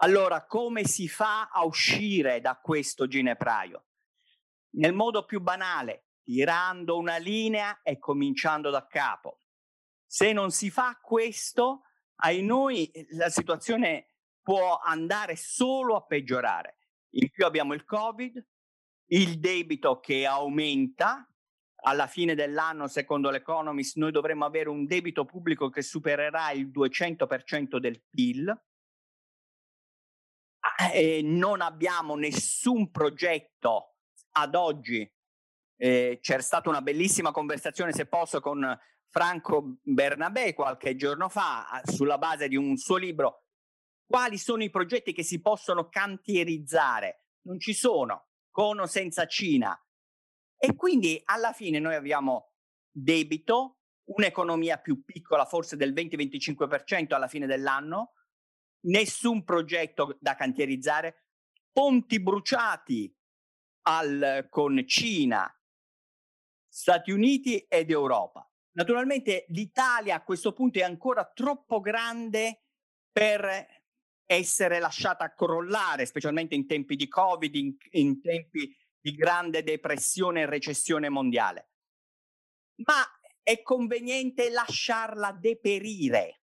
Allora, 0.00 0.44
come 0.46 0.84
si 0.84 1.08
fa 1.08 1.48
a 1.48 1.64
uscire 1.64 2.40
da 2.40 2.56
questo 2.56 3.06
ginepraio? 3.06 3.87
Nel 4.70 4.92
modo 4.92 5.24
più 5.24 5.40
banale, 5.40 6.08
tirando 6.22 6.98
una 6.98 7.16
linea 7.16 7.80
e 7.82 7.98
cominciando 7.98 8.70
da 8.70 8.86
capo. 8.86 9.40
Se 10.06 10.32
non 10.32 10.50
si 10.50 10.70
fa 10.70 10.98
questo, 11.02 11.84
ai 12.16 12.42
noi 12.42 12.90
la 13.10 13.30
situazione 13.30 14.14
può 14.42 14.78
andare 14.78 15.36
solo 15.36 15.96
a 15.96 16.04
peggiorare. 16.04 16.78
In 17.14 17.30
più 17.30 17.44
abbiamo 17.44 17.74
il 17.74 17.84
Covid, 17.84 18.46
il 19.10 19.38
debito 19.38 20.00
che 20.00 20.26
aumenta. 20.26 21.30
Alla 21.82 22.06
fine 22.06 22.34
dell'anno, 22.34 22.88
secondo 22.88 23.30
l'Economist, 23.30 23.96
noi 23.96 24.10
dovremmo 24.10 24.44
avere 24.44 24.68
un 24.68 24.84
debito 24.84 25.24
pubblico 25.24 25.70
che 25.70 25.80
supererà 25.80 26.50
il 26.50 26.68
200% 26.68 27.78
del 27.78 28.02
PIL. 28.02 28.48
Ah, 30.60 30.92
e 30.92 31.22
non 31.22 31.60
abbiamo 31.60 32.16
nessun 32.16 32.90
progetto 32.90 33.97
ad 34.38 34.54
oggi 34.54 35.10
eh, 35.76 36.18
c'era 36.20 36.42
stata 36.42 36.68
una 36.68 36.82
bellissima 36.82 37.30
conversazione, 37.30 37.92
se 37.92 38.06
posso, 38.06 38.40
con 38.40 38.78
Franco 39.10 39.78
Bernabé 39.82 40.54
qualche 40.54 40.96
giorno 40.96 41.28
fa, 41.28 41.80
sulla 41.84 42.18
base 42.18 42.48
di 42.48 42.56
un 42.56 42.76
suo 42.76 42.96
libro. 42.96 43.44
Quali 44.06 44.38
sono 44.38 44.62
i 44.62 44.70
progetti 44.70 45.12
che 45.12 45.22
si 45.22 45.40
possono 45.40 45.88
cantierizzare? 45.88 47.26
Non 47.42 47.58
ci 47.60 47.74
sono, 47.74 48.28
con 48.50 48.80
o 48.80 48.86
senza 48.86 49.26
Cina. 49.26 49.78
E 50.56 50.74
quindi 50.74 51.20
alla 51.24 51.52
fine 51.52 51.78
noi 51.78 51.94
abbiamo 51.94 52.54
debito, 52.90 53.80
un'economia 54.08 54.78
più 54.78 55.04
piccola, 55.04 55.44
forse 55.44 55.76
del 55.76 55.92
20-25% 55.92 57.14
alla 57.14 57.28
fine 57.28 57.46
dell'anno, 57.46 58.14
nessun 58.86 59.44
progetto 59.44 60.16
da 60.20 60.34
cantierizzare, 60.34 61.26
ponti 61.70 62.20
bruciati 62.20 63.14
al, 63.88 64.46
con 64.50 64.84
Cina, 64.86 65.50
Stati 66.68 67.10
Uniti 67.10 67.58
ed 67.60 67.90
Europa. 67.90 68.46
Naturalmente 68.72 69.46
l'Italia 69.48 70.16
a 70.16 70.22
questo 70.22 70.52
punto 70.52 70.78
è 70.78 70.82
ancora 70.82 71.24
troppo 71.32 71.80
grande 71.80 72.64
per 73.10 73.66
essere 74.26 74.78
lasciata 74.78 75.32
crollare, 75.32 76.04
specialmente 76.04 76.54
in 76.54 76.66
tempi 76.66 76.94
di 76.96 77.08
Covid, 77.08 77.54
in, 77.54 77.74
in 77.92 78.20
tempi 78.20 78.76
di 79.00 79.12
grande 79.12 79.62
depressione 79.62 80.42
e 80.42 80.46
recessione 80.46 81.08
mondiale. 81.08 81.70
Ma 82.84 83.02
è 83.42 83.62
conveniente 83.62 84.50
lasciarla 84.50 85.32
deperire. 85.32 86.42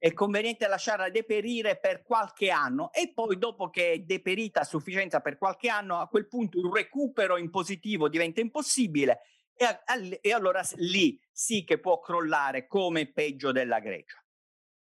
È 0.00 0.12
conveniente 0.12 0.68
lasciarla 0.68 1.10
deperire 1.10 1.76
per 1.76 2.04
qualche 2.04 2.50
anno 2.50 2.92
e 2.92 3.12
poi 3.12 3.36
dopo 3.36 3.68
che 3.68 3.92
è 3.92 3.98
deperita 3.98 4.60
a 4.60 4.64
sufficienza 4.64 5.20
per 5.20 5.38
qualche 5.38 5.68
anno, 5.68 5.98
a 5.98 6.06
quel 6.06 6.28
punto 6.28 6.58
il 6.58 6.70
recupero 6.72 7.36
in 7.36 7.50
positivo 7.50 8.08
diventa 8.08 8.40
impossibile 8.40 9.22
e, 9.56 10.20
e 10.20 10.32
allora 10.32 10.62
lì 10.76 11.20
sì 11.32 11.64
che 11.64 11.80
può 11.80 11.98
crollare 11.98 12.68
come 12.68 13.10
peggio 13.10 13.50
della 13.50 13.80
Grecia. 13.80 14.24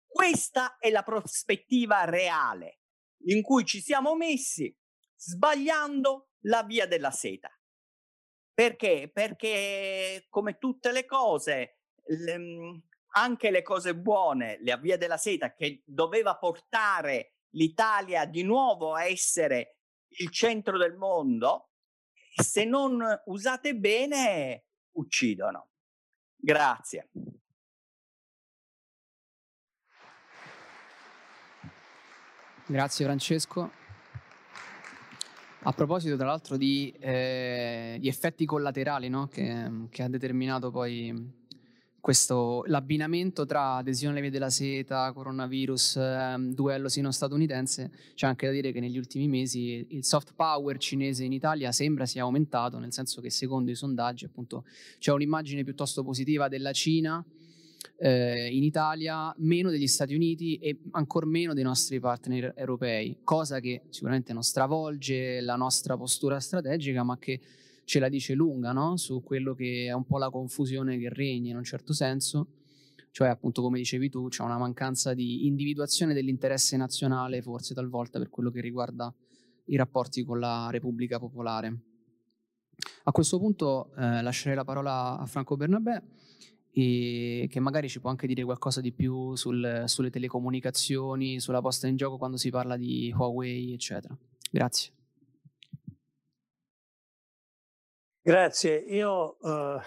Questa 0.08 0.78
è 0.80 0.90
la 0.90 1.04
prospettiva 1.04 2.04
reale 2.06 2.80
in 3.26 3.44
cui 3.44 3.64
ci 3.64 3.82
siamo 3.82 4.16
messi 4.16 4.76
sbagliando 5.16 6.30
la 6.46 6.64
via 6.64 6.88
della 6.88 7.12
seta. 7.12 7.50
Perché? 8.54 9.12
Perché 9.14 10.26
come 10.30 10.58
tutte 10.58 10.92
le 10.92 11.06
cose, 11.06 11.82
le, 12.06 12.38
mhmm, 12.38 12.84
anche 13.18 13.50
le 13.50 13.62
cose 13.62 13.96
buone, 13.96 14.60
la 14.64 14.78
via 14.78 14.98
della 14.98 15.18
seta 15.18 15.54
che 15.54 15.82
doveva 15.86 16.36
portare 16.38 17.36
l'Italia 17.52 18.26
di 18.26 18.44
nuovo 18.44 18.94
a 18.94 19.06
essere 19.06 19.78
il 20.18 20.30
centro 20.30 20.78
del 20.78 20.96
mondo, 20.96 21.70
se 22.36 22.66
non 22.66 23.02
usate 23.26 23.76
bene 23.76 24.66
uccidono. 24.92 25.70
Grazie. 26.36 27.10
Grazie 32.68 33.06
Francesco. 33.06 33.84
A 35.68 35.72
proposito, 35.72 36.16
tra 36.16 36.28
l'altro, 36.28 36.58
di, 36.58 36.94
eh, 37.00 37.98
di 38.00 38.08
effetti 38.08 38.46
collaterali 38.46 39.10
no? 39.10 39.28
che, 39.28 39.88
che, 39.90 40.04
ha 40.04 40.10
determinato 40.10 40.70
poi 40.70 41.45
questo, 42.06 42.64
l'abbinamento 42.68 43.48
tra 43.48 43.78
adesione 43.78 44.12
alle 44.12 44.22
vie 44.22 44.30
della 44.30 44.52
seta, 44.52 45.12
coronavirus, 45.12 45.96
ehm, 45.96 46.54
duello 46.54 46.88
sino-statunitense, 46.88 47.92
c'è 48.14 48.28
anche 48.28 48.46
da 48.46 48.52
dire 48.52 48.72
che 48.72 48.80
negli 48.80 49.00
ultimi 49.00 49.28
mesi 49.28 49.88
il 49.90 50.06
soft 50.06 50.34
power 50.36 50.78
cinese 50.78 51.24
in 51.24 51.34
Italia 51.34 51.72
sembra 51.72 52.06
sia 52.06 52.22
aumentato, 52.22 52.78
nel 52.78 52.94
senso 52.94 53.22
che 53.22 53.32
secondo 53.32 53.72
i 53.72 53.76
sondaggi 53.76 54.24
appunto 54.26 54.66
c'è 55.00 55.12
un'immagine 55.14 55.64
piuttosto 55.64 56.04
positiva 56.04 56.48
della 56.48 56.74
Cina 56.74 57.26
eh, 57.98 58.56
in 58.56 58.62
Italia, 58.62 59.34
meno 59.40 59.72
degli 59.72 59.88
Stati 59.88 60.14
Uniti 60.14 60.58
e 60.58 60.82
ancora 60.92 61.26
meno 61.26 61.56
dei 61.56 61.64
nostri 61.64 62.00
partner 62.00 62.54
europei, 62.56 63.18
cosa 63.24 63.60
che 63.60 63.82
sicuramente 63.90 64.32
non 64.32 64.44
stravolge 64.44 65.42
la 65.42 65.56
nostra 65.56 65.98
postura 65.98 66.40
strategica, 66.40 67.02
ma 67.02 67.18
che 67.18 67.40
ce 67.86 68.00
la 68.00 68.10
dice 68.10 68.34
lunga 68.34 68.72
no? 68.74 68.98
su 68.98 69.24
quello 69.24 69.54
che 69.54 69.86
è 69.86 69.94
un 69.94 70.06
po' 70.06 70.18
la 70.18 70.30
confusione 70.30 70.98
che 70.98 71.10
regna 71.10 71.52
in 71.52 71.58
un 71.58 71.64
certo 71.64 71.94
senso, 71.94 72.48
cioè 73.12 73.30
appunto 73.30 73.62
come 73.62 73.78
dicevi 73.78 74.10
tu 74.10 74.28
c'è 74.28 74.44
una 74.44 74.58
mancanza 74.58 75.14
di 75.14 75.46
individuazione 75.46 76.14
dell'interesse 76.14 76.76
nazionale 76.76 77.42
forse 77.42 77.74
talvolta 77.74 78.20
per 78.20 78.30
quello 78.30 78.52
che 78.52 78.60
riguarda 78.60 79.14
i 79.68 79.78
rapporti 79.78 80.24
con 80.24 80.40
la 80.40 80.68
Repubblica 80.70 81.20
Popolare. 81.20 81.80
A 83.04 83.12
questo 83.12 83.40
punto 83.40 83.94
eh, 83.96 84.22
lascerei 84.22 84.56
la 84.56 84.66
parola 84.66 85.18
a 85.18 85.26
Franco 85.26 85.56
Bernabé 85.56 86.04
e 86.72 87.48
che 87.50 87.60
magari 87.62 87.88
ci 87.88 88.02
può 88.02 88.10
anche 88.10 88.28
dire 88.28 88.44
qualcosa 88.44 88.82
di 88.82 88.92
più 88.92 89.36
sul, 89.36 89.84
sulle 89.86 90.10
telecomunicazioni, 90.10 91.40
sulla 91.40 91.62
posta 91.62 91.88
in 91.88 91.96
gioco 91.96 92.18
quando 92.18 92.36
si 92.36 92.50
parla 92.50 92.76
di 92.76 93.14
Huawei, 93.16 93.72
eccetera. 93.72 94.18
Grazie. 94.52 94.92
Grazie, 98.28 98.78
io 98.78 99.38
eh, 99.40 99.80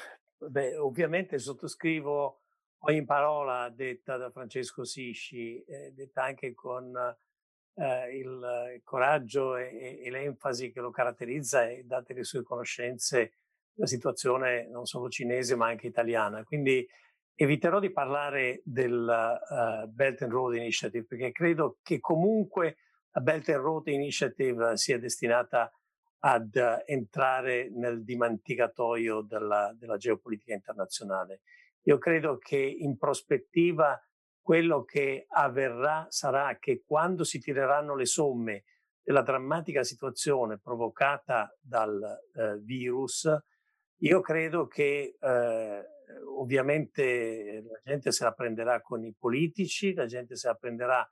beh, 0.46 0.76
ovviamente 0.76 1.40
sottoscrivo 1.40 2.42
ogni 2.82 3.04
parola 3.04 3.68
detta 3.68 4.16
da 4.16 4.30
Francesco 4.30 4.84
Sisci, 4.84 5.60
eh, 5.64 5.90
detta 5.92 6.22
anche 6.22 6.54
con 6.54 6.94
eh, 7.74 8.16
il 8.16 8.80
coraggio 8.84 9.56
e, 9.56 9.98
e, 10.04 10.08
l'enfasi 10.10 10.70
che 10.70 10.78
lo 10.78 10.92
caratterizza 10.92 11.68
e 11.68 11.82
date 11.82 12.14
le 12.14 12.22
sue 12.22 12.44
conoscenze 12.44 13.32
la 13.74 13.86
situazione 13.86 14.68
non 14.68 14.86
solo 14.86 15.08
cinese 15.08 15.56
ma 15.56 15.66
anche 15.66 15.88
italiana. 15.88 16.44
Quindi 16.44 16.88
eviterò 17.34 17.80
di 17.80 17.90
parlare 17.90 18.60
del 18.62 18.94
uh, 19.04 19.88
Belt 19.88 20.22
and 20.22 20.30
Road 20.30 20.54
Initiative 20.54 21.04
perché 21.06 21.32
credo 21.32 21.78
che 21.82 21.98
comunque 21.98 22.76
la 23.10 23.20
Belt 23.20 23.48
and 23.48 23.62
Road 23.62 23.88
Initiative 23.88 24.76
sia 24.76 24.96
destinata 25.00 25.62
a 25.62 25.72
ad 26.20 26.82
entrare 26.86 27.70
nel 27.70 28.02
dimenticatoio 28.02 29.22
della, 29.22 29.74
della 29.78 29.96
geopolitica 29.96 30.54
internazionale. 30.54 31.40
Io 31.82 31.98
credo 31.98 32.38
che 32.38 32.58
in 32.58 32.96
prospettiva 32.96 34.00
quello 34.40 34.84
che 34.84 35.26
avverrà 35.28 36.06
sarà 36.08 36.56
che 36.58 36.82
quando 36.84 37.22
si 37.24 37.38
tireranno 37.38 37.94
le 37.94 38.06
somme 38.06 38.64
della 39.02 39.22
drammatica 39.22 39.82
situazione 39.82 40.58
provocata 40.58 41.54
dal 41.60 42.02
eh, 42.02 42.58
virus, 42.58 43.30
io 44.00 44.20
credo 44.20 44.66
che 44.66 45.16
eh, 45.18 45.84
ovviamente 46.36 47.62
la 47.66 47.80
gente 47.84 48.12
se 48.12 48.24
la 48.24 48.32
prenderà 48.32 48.80
con 48.80 49.04
i 49.04 49.14
politici, 49.18 49.94
la 49.94 50.06
gente 50.06 50.36
se 50.36 50.48
la 50.48 50.54
prenderà 50.54 51.08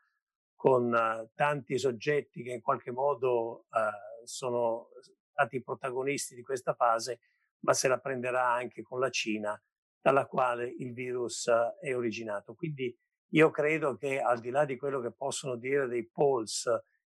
con 0.55 0.93
uh, 0.93 1.29
tanti 1.35 1.79
soggetti 1.79 2.43
che 2.43 2.53
in 2.53 2.63
qualche 2.63 2.91
modo 2.91 3.67
uh, 3.71 4.16
sono 4.27 4.89
stati 5.31 5.63
protagonisti 5.63 6.35
di 6.35 6.43
questa 6.43 6.75
fase, 6.75 7.21
ma 7.61 7.73
se 7.73 7.89
la 7.89 7.99
prenderà 7.99 8.53
anche 8.53 8.83
con 8.83 9.01
la 9.01 9.11
Cina, 9.11 9.61
dalla 10.01 10.27
quale 10.27 10.73
il 10.79 10.93
virus 10.93 11.51
è 11.81 11.95
originato. 11.95 12.55
Quindi 12.55 12.97
io 13.31 13.51
credo 13.51 13.97
che 13.97 14.21
al 14.21 14.41
di 14.41 14.51
là 14.51 14.65
di 14.65 14.77
quello 14.77 15.01
che 15.01 15.13
possono 15.13 15.57
dire 15.57 15.89
dei 15.89 16.09
polls 16.09 16.71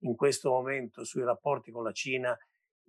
in 0.02 0.16
questo 0.16 0.52
momento 0.52 1.04
sui 1.04 1.24
rapporti 1.24 1.72
con 1.72 1.84
la 1.84 1.92
Cina, 1.92 2.38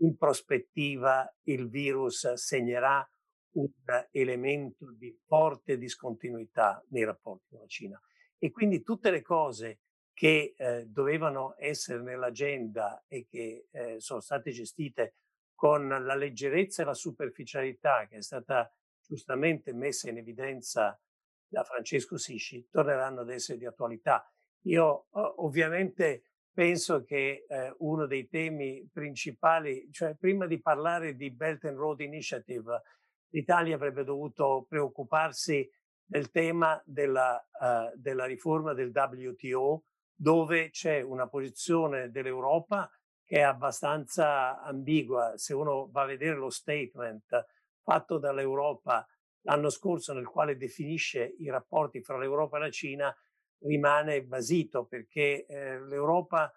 in 0.00 0.16
prospettiva 0.16 1.28
il 1.44 1.68
virus 1.68 2.32
segnerà 2.34 3.04
un 3.52 3.68
elemento 4.12 4.92
di 4.94 5.12
forte 5.26 5.76
discontinuità 5.76 6.84
nei 6.90 7.04
rapporti 7.04 7.48
con 7.50 7.60
la 7.60 7.66
Cina. 7.66 8.00
E 8.38 8.50
quindi 8.50 8.82
tutte 8.82 9.10
le 9.10 9.22
cose 9.22 9.80
che 10.18 10.56
eh, 10.56 10.84
dovevano 10.88 11.54
essere 11.58 12.02
nell'agenda 12.02 13.04
e 13.06 13.28
che 13.28 13.68
eh, 13.70 14.00
sono 14.00 14.18
state 14.18 14.50
gestite 14.50 15.14
con 15.54 15.86
la 15.86 16.16
leggerezza 16.16 16.82
e 16.82 16.86
la 16.86 16.94
superficialità 16.94 18.04
che 18.08 18.16
è 18.16 18.20
stata 18.20 18.68
giustamente 19.00 19.72
messa 19.72 20.10
in 20.10 20.16
evidenza 20.16 21.00
da 21.46 21.62
Francesco 21.62 22.18
Sisci, 22.18 22.66
torneranno 22.68 23.20
ad 23.20 23.30
essere 23.30 23.58
di 23.58 23.64
attualità. 23.64 24.28
Io 24.62 25.06
ovviamente 25.12 26.24
penso 26.52 27.04
che 27.04 27.44
eh, 27.48 27.72
uno 27.78 28.06
dei 28.06 28.26
temi 28.26 28.88
principali, 28.92 29.88
cioè 29.92 30.16
prima 30.16 30.48
di 30.48 30.60
parlare 30.60 31.14
di 31.14 31.30
Belt 31.30 31.64
and 31.66 31.76
Road 31.76 32.00
Initiative, 32.00 32.82
l'Italia 33.28 33.76
avrebbe 33.76 34.02
dovuto 34.02 34.66
preoccuparsi 34.68 35.70
del 36.04 36.32
tema 36.32 36.82
della, 36.84 37.40
uh, 37.52 37.96
della 37.96 38.24
riforma 38.24 38.72
del 38.72 38.90
WTO 38.92 39.84
dove 40.20 40.70
c'è 40.70 41.00
una 41.00 41.28
posizione 41.28 42.10
dell'Europa 42.10 42.90
che 43.24 43.36
è 43.36 43.42
abbastanza 43.42 44.60
ambigua. 44.62 45.36
Se 45.36 45.54
uno 45.54 45.88
va 45.92 46.02
a 46.02 46.06
vedere 46.06 46.34
lo 46.34 46.50
statement 46.50 47.46
fatto 47.82 48.18
dall'Europa 48.18 49.06
l'anno 49.42 49.70
scorso 49.70 50.12
nel 50.12 50.26
quale 50.26 50.56
definisce 50.56 51.36
i 51.38 51.48
rapporti 51.48 52.02
fra 52.02 52.18
l'Europa 52.18 52.56
e 52.56 52.60
la 52.60 52.70
Cina, 52.70 53.16
rimane 53.60 54.24
basito 54.24 54.86
perché 54.86 55.46
eh, 55.46 55.80
l'Europa, 55.84 56.52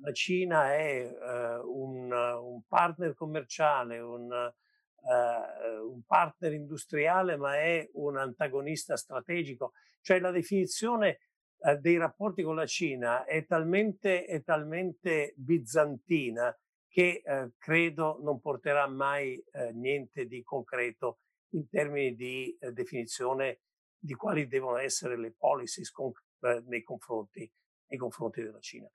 la 0.00 0.12
Cina 0.12 0.72
è 0.72 1.04
eh, 1.04 1.58
un, 1.58 2.10
un, 2.10 2.62
partner 2.66 3.14
commerciale, 3.14 3.98
un, 4.00 4.32
eh, 4.32 5.78
un 5.78 6.02
partner 6.06 6.54
industriale, 6.54 7.36
ma 7.36 7.56
è 7.56 7.86
un 7.94 8.16
antagonista 8.16 8.96
strategico. 8.96 9.72
Cioè 10.00 10.20
la 10.20 10.30
definizione 10.30 11.18
eh, 11.66 11.78
dei 11.78 11.96
rapporti 11.96 12.42
con 12.42 12.56
la 12.56 12.66
Cina 12.66 13.24
è 13.24 13.46
talmente, 13.46 14.26
è 14.26 14.42
talmente 14.42 15.32
bizantina 15.36 16.54
che 16.86 17.22
eh, 17.24 17.52
credo 17.56 18.18
non 18.22 18.38
porterà 18.38 18.86
mai 18.86 19.42
eh, 19.50 19.72
niente 19.72 20.26
di 20.26 20.42
concreto 20.42 21.20
in 21.54 21.66
termini 21.68 22.14
di 22.14 22.54
eh, 22.60 22.72
definizione 22.72 23.60
di 23.98 24.12
quali 24.14 24.46
devono 24.46 24.76
essere 24.76 25.16
le 25.16 25.32
policies 25.32 25.90
con, 25.90 26.12
eh, 26.40 26.62
nei, 26.66 26.82
confronti, 26.82 27.50
nei, 27.88 27.98
confronti, 27.98 28.42
della 28.42 28.60
Cina. 28.60 28.88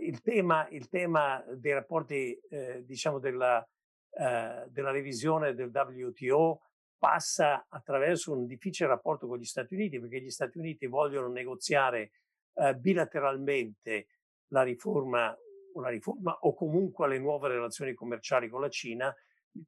Il, 0.00 0.20
tema, 0.20 0.68
il, 0.68 0.88
tema, 0.88 1.42
dei 1.56 1.72
rapporti, 1.72 2.38
diciamo, 2.84 3.18
della, 3.18 3.66
della 4.08 4.90
revisione 4.92 5.52
del 5.52 5.72
WTO 5.72 6.60
passa 6.98 7.66
attraverso 7.68 8.32
un 8.32 8.46
difficile 8.46 8.88
rapporto 8.88 9.26
con 9.26 9.38
gli 9.38 9.44
Stati 9.44 9.74
Uniti, 9.74 10.00
perché 10.00 10.20
gli 10.20 10.30
Stati 10.30 10.58
Uniti 10.58 10.86
vogliono 10.86 11.28
negoziare 11.28 12.10
eh, 12.54 12.74
bilateralmente 12.74 14.08
la 14.48 14.62
riforma, 14.62 15.36
la 15.74 15.88
riforma 15.88 16.36
o 16.40 16.54
comunque 16.54 17.08
le 17.08 17.18
nuove 17.18 17.48
relazioni 17.48 17.94
commerciali 17.94 18.48
con 18.48 18.60
la 18.60 18.68
Cina, 18.68 19.14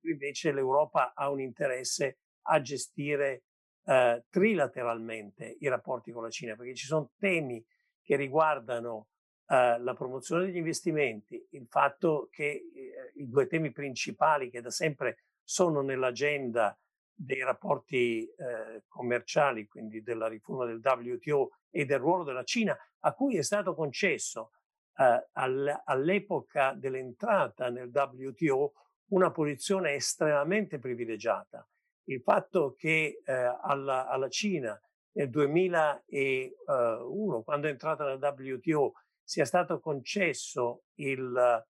invece 0.02 0.52
l'Europa 0.52 1.12
ha 1.14 1.30
un 1.30 1.40
interesse 1.40 2.18
a 2.42 2.60
gestire 2.60 3.44
eh, 3.84 4.24
trilateralmente 4.28 5.56
i 5.60 5.68
rapporti 5.68 6.12
con 6.12 6.22
la 6.22 6.30
Cina, 6.30 6.56
perché 6.56 6.74
ci 6.74 6.86
sono 6.86 7.12
temi 7.18 7.64
che 8.02 8.16
riguardano 8.16 9.08
eh, 9.46 9.78
la 9.78 9.94
promozione 9.94 10.46
degli 10.46 10.56
investimenti, 10.56 11.46
il 11.50 11.66
fatto 11.68 12.28
che 12.30 12.44
eh, 12.44 13.12
i 13.14 13.28
due 13.28 13.46
temi 13.46 13.72
principali 13.72 14.50
che 14.50 14.60
da 14.60 14.70
sempre 14.70 15.24
sono 15.42 15.80
nell'agenda 15.80 16.76
dei 17.22 17.42
rapporti 17.42 18.24
eh, 18.24 18.84
commerciali, 18.88 19.66
quindi 19.66 20.02
della 20.02 20.26
riforma 20.26 20.64
del 20.64 20.80
WTO 20.82 21.50
e 21.68 21.84
del 21.84 21.98
ruolo 21.98 22.24
della 22.24 22.44
Cina, 22.44 22.74
a 23.00 23.12
cui 23.12 23.36
è 23.36 23.42
stato 23.42 23.74
concesso 23.74 24.52
eh, 24.96 25.28
all'epoca 25.32 26.72
dell'entrata 26.72 27.68
nel 27.68 27.90
WTO 27.92 28.72
una 29.08 29.30
posizione 29.30 29.92
estremamente 29.92 30.78
privilegiata. 30.78 31.68
Il 32.04 32.22
fatto 32.22 32.74
che 32.74 33.20
eh, 33.22 33.32
alla, 33.32 34.08
alla, 34.08 34.30
Cina 34.30 34.80
nel 35.12 35.28
2001, 35.28 37.42
quando 37.42 37.66
è 37.66 37.70
entrata 37.70 38.06
nel 38.06 38.18
WTO, 38.18 38.94
sia 39.22 39.44
stato 39.44 39.78
concesso 39.78 40.84
il, 40.94 41.68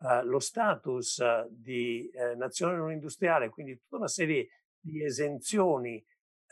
Uh, 0.00 0.22
lo 0.22 0.38
status 0.38 1.20
di 1.48 2.08
uh, 2.14 2.38
nazione 2.38 2.76
non 2.76 2.92
industriale, 2.92 3.48
quindi 3.48 3.80
tutta 3.80 3.96
una 3.96 4.06
serie 4.06 4.44
di 4.44 4.48
esenzioni 5.02 6.04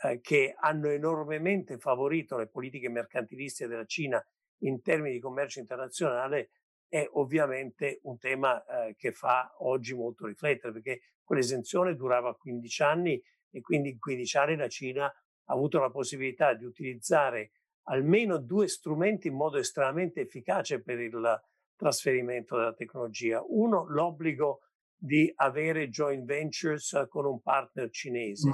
eh, 0.03 0.19
che 0.21 0.55
hanno 0.57 0.89
enormemente 0.89 1.77
favorito 1.77 2.37
le 2.37 2.47
politiche 2.47 2.89
mercantilistiche 2.89 3.69
della 3.69 3.85
Cina 3.85 4.23
in 4.61 4.81
termini 4.81 5.15
di 5.15 5.19
commercio 5.19 5.59
internazionale 5.59 6.51
è 6.87 7.05
ovviamente 7.13 7.99
un 8.03 8.17
tema 8.17 8.63
eh, 8.63 8.95
che 8.95 9.11
fa 9.11 9.53
oggi 9.59 9.93
molto 9.93 10.25
riflettere 10.25 10.71
perché 10.71 11.01
quell'esenzione 11.23 11.95
durava 11.95 12.35
15 12.35 12.83
anni 12.83 13.21
e 13.49 13.61
quindi 13.61 13.89
in 13.89 13.99
15 13.99 14.37
anni 14.37 14.55
la 14.55 14.69
Cina 14.69 15.05
ha 15.05 15.53
avuto 15.53 15.79
la 15.79 15.89
possibilità 15.89 16.53
di 16.53 16.63
utilizzare 16.63 17.51
almeno 17.89 18.37
due 18.37 18.67
strumenti 18.67 19.27
in 19.27 19.35
modo 19.35 19.57
estremamente 19.57 20.21
efficace 20.21 20.81
per 20.81 20.99
il 20.99 21.41
trasferimento 21.75 22.57
della 22.57 22.73
tecnologia. 22.73 23.43
Uno, 23.45 23.85
l'obbligo 23.87 24.61
di 24.97 25.31
avere 25.35 25.89
joint 25.89 26.25
ventures 26.25 27.05
con 27.09 27.25
un 27.25 27.41
partner 27.41 27.89
cinese 27.89 28.49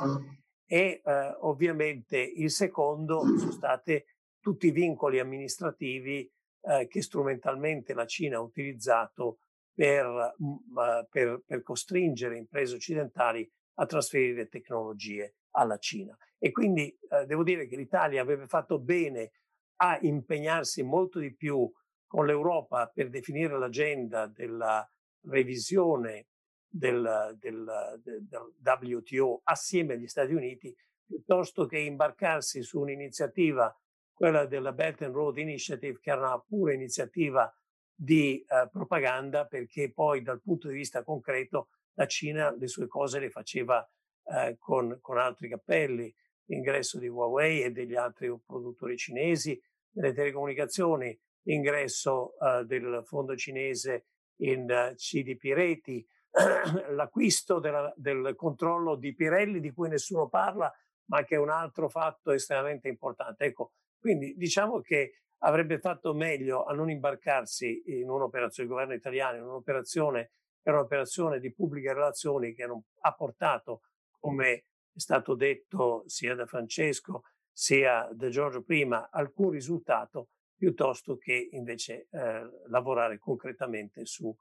e 0.65 1.01
eh, 1.03 1.38
ovviamente 1.41 2.17
il 2.17 2.51
secondo 2.51 3.21
sono 3.38 3.51
stati 3.51 4.03
tutti 4.39 4.67
i 4.67 4.71
vincoli 4.71 5.19
amministrativi 5.19 6.29
eh, 6.62 6.88
che 6.88 7.01
strumentalmente 7.01 7.93
la 7.93 8.06
Cina 8.06 8.38
ha 8.38 8.41
utilizzato 8.41 9.39
per, 9.73 10.06
uh, 10.38 11.08
per, 11.10 11.41
per 11.45 11.62
costringere 11.63 12.38
imprese 12.38 12.75
occidentali 12.75 13.49
a 13.75 13.86
trasferire 13.86 14.47
tecnologie 14.47 15.36
alla 15.51 15.77
Cina. 15.77 16.15
E 16.38 16.51
quindi 16.51 16.95
eh, 17.10 17.25
devo 17.25 17.43
dire 17.43 17.67
che 17.67 17.75
l'Italia 17.75 18.21
avrebbe 18.21 18.47
fatto 18.47 18.79
bene 18.79 19.32
a 19.77 19.97
impegnarsi 20.01 20.84
molto 20.84 21.19
di 21.19 21.34
più 21.34 21.71
con 22.06 22.25
l'Europa 22.25 22.91
per 22.93 23.10
definire 23.10 23.58
l'agenda 23.58 24.27
della 24.27 24.88
revisione 25.25 26.27
del, 26.75 27.38
del, 27.39 28.01
del, 28.01 28.27
WTO 28.63 29.41
assieme 29.43 29.93
agli 29.93 30.07
Stati 30.07 30.33
Uniti, 30.33 30.75
piuttosto 31.05 31.67
che 31.67 31.77
imbarcarsi 31.77 32.63
su 32.63 32.79
un'iniziativa, 32.79 33.75
quella 34.12 34.47
della 34.47 34.71
Belt 34.71 35.03
and 35.03 35.13
Road 35.13 35.38
Initiative, 35.38 35.99
che 35.99 36.09
era 36.09 36.21
una 36.21 36.39
pura 36.39 36.73
iniziativa 36.73 37.51
di 37.93 38.39
eh, 38.39 38.69
propaganda, 38.71 39.45
perché 39.45 39.91
poi 39.91 40.23
dal 40.23 40.41
punto 40.41 40.67
di 40.67 40.73
vista 40.73 41.03
concreto 41.03 41.69
la 41.93 42.07
Cina 42.07 42.49
le 42.55 42.67
sue 42.67 42.88
cose 42.88 43.19
le 43.19 43.29
faceva 43.29 43.88
eh, 44.23 44.55
con, 44.57 44.97
con 44.99 45.19
altri 45.19 45.49
cappelli, 45.49 46.13
l'ingresso 46.45 46.97
di 46.97 47.07
Huawei 47.07 47.62
e 47.62 47.71
degli 47.71 47.95
altri 47.95 48.36
produttori 48.43 48.97
cinesi, 48.97 49.62
nelle 49.91 50.13
telecomunicazioni, 50.13 51.15
l'ingresso 51.43 52.33
uh, 52.39 52.63
del 52.63 53.03
fondo 53.05 53.36
cinese 53.36 54.07
in 54.38 54.63
uh, 54.69 54.95
CDP 54.95 55.53
reti, 55.53 56.05
l'acquisto 56.89 57.60
della, 57.60 57.93
del 57.96 58.34
controllo 58.36 58.96
di 58.96 59.13
Pirelli 59.13 59.60
di 59.60 59.72
cui 59.72 59.89
nessuno 59.89 60.28
parla, 60.28 60.72
ma 61.06 61.24
che 61.24 61.36
è 61.36 61.39
un 61.39 61.50
altro 61.50 61.89
fatto 61.89 62.32
estremamente 62.32 62.88
importante. 62.88 63.46
Ecco, 63.46 63.74
quindi 64.00 64.34
diciamo 64.36 64.82
che 64.82 65.19
avrebbe 65.39 65.80
fatto 65.80 66.13
meglio 66.13 66.63
a 66.63 66.74
non 66.74 66.89
imbarcarsi 66.89 67.84
in 68.00 68.10
un'operazione, 68.10 68.67
il 68.67 68.74
governo 68.74 68.93
italiano, 68.93 69.38
in 69.38 69.43
un'operazione 69.43 70.32
che 70.62 70.69
era 70.69 70.78
un'operazione 70.78 71.39
di 71.39 71.54
pubbliche 71.54 71.93
relazioni 71.93 72.54
che 72.54 72.65
non 72.65 72.82
ha 73.02 73.13
portato, 73.13 73.82
come 74.19 74.65
è 74.93 75.00
stato 75.00 75.36
detto 75.36 76.04
sia 76.08 76.36
da 76.36 76.46
Francesco 76.46 77.24
sia 77.52 78.10
da 78.12 78.30
Giorgio 78.30 78.63
prima, 78.63 79.10
alcun 79.12 79.52
risultato 79.52 80.30
piuttosto 80.56 81.17
che 81.17 81.50
invece 81.52 82.08
eh, 82.10 82.50
lavorare 82.67 83.19
concretamente 83.19 84.06
su, 84.06 84.36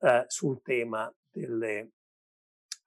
eh, 0.00 0.24
sul 0.26 0.62
tema 0.62 1.12
delle, 1.30 1.90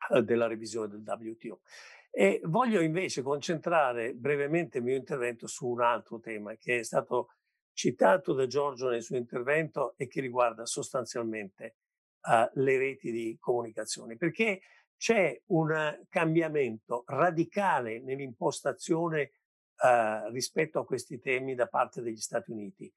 eh, 0.10 0.22
della 0.24 0.48
revisione 0.48 0.88
del 0.88 1.04
WTO. 1.06 1.62
E 2.10 2.42
voglio 2.44 2.82
invece 2.82 3.22
concentrare 3.22 4.14
brevemente 4.14 4.80
il 4.80 4.84
mio 4.84 4.96
intervento 4.96 5.48
su 5.48 5.68
un 5.68 5.82
altro 5.82 6.20
tema 6.20 6.56
che 6.56 6.80
è 6.80 6.84
stato 6.84 7.30
citato 7.74 8.34
da 8.34 8.48
Giorgio 8.48 8.90
nel 8.90 9.02
suo 9.02 9.16
intervento 9.16 9.94
e 9.96 10.08
che 10.08 10.20
riguarda 10.20 10.66
sostanzialmente 10.66 11.78
uh, 12.24 12.50
le 12.60 12.78
reti 12.78 13.12
di 13.12 13.38
comunicazione, 13.40 14.18
perché 14.18 14.62
c'è 14.98 15.42
un 15.48 16.00
cambiamento 16.10 17.04
radicale 17.08 18.02
nell'impostazione 18.02 19.32
uh, 19.78 20.30
rispetto 20.32 20.80
a 20.80 20.86
questi 20.86 21.20
temi 21.20 21.56
da 21.56 21.68
parte 21.68 22.02
degli 22.02 22.18
Stati 22.18 22.52
Uniti. 22.52 22.92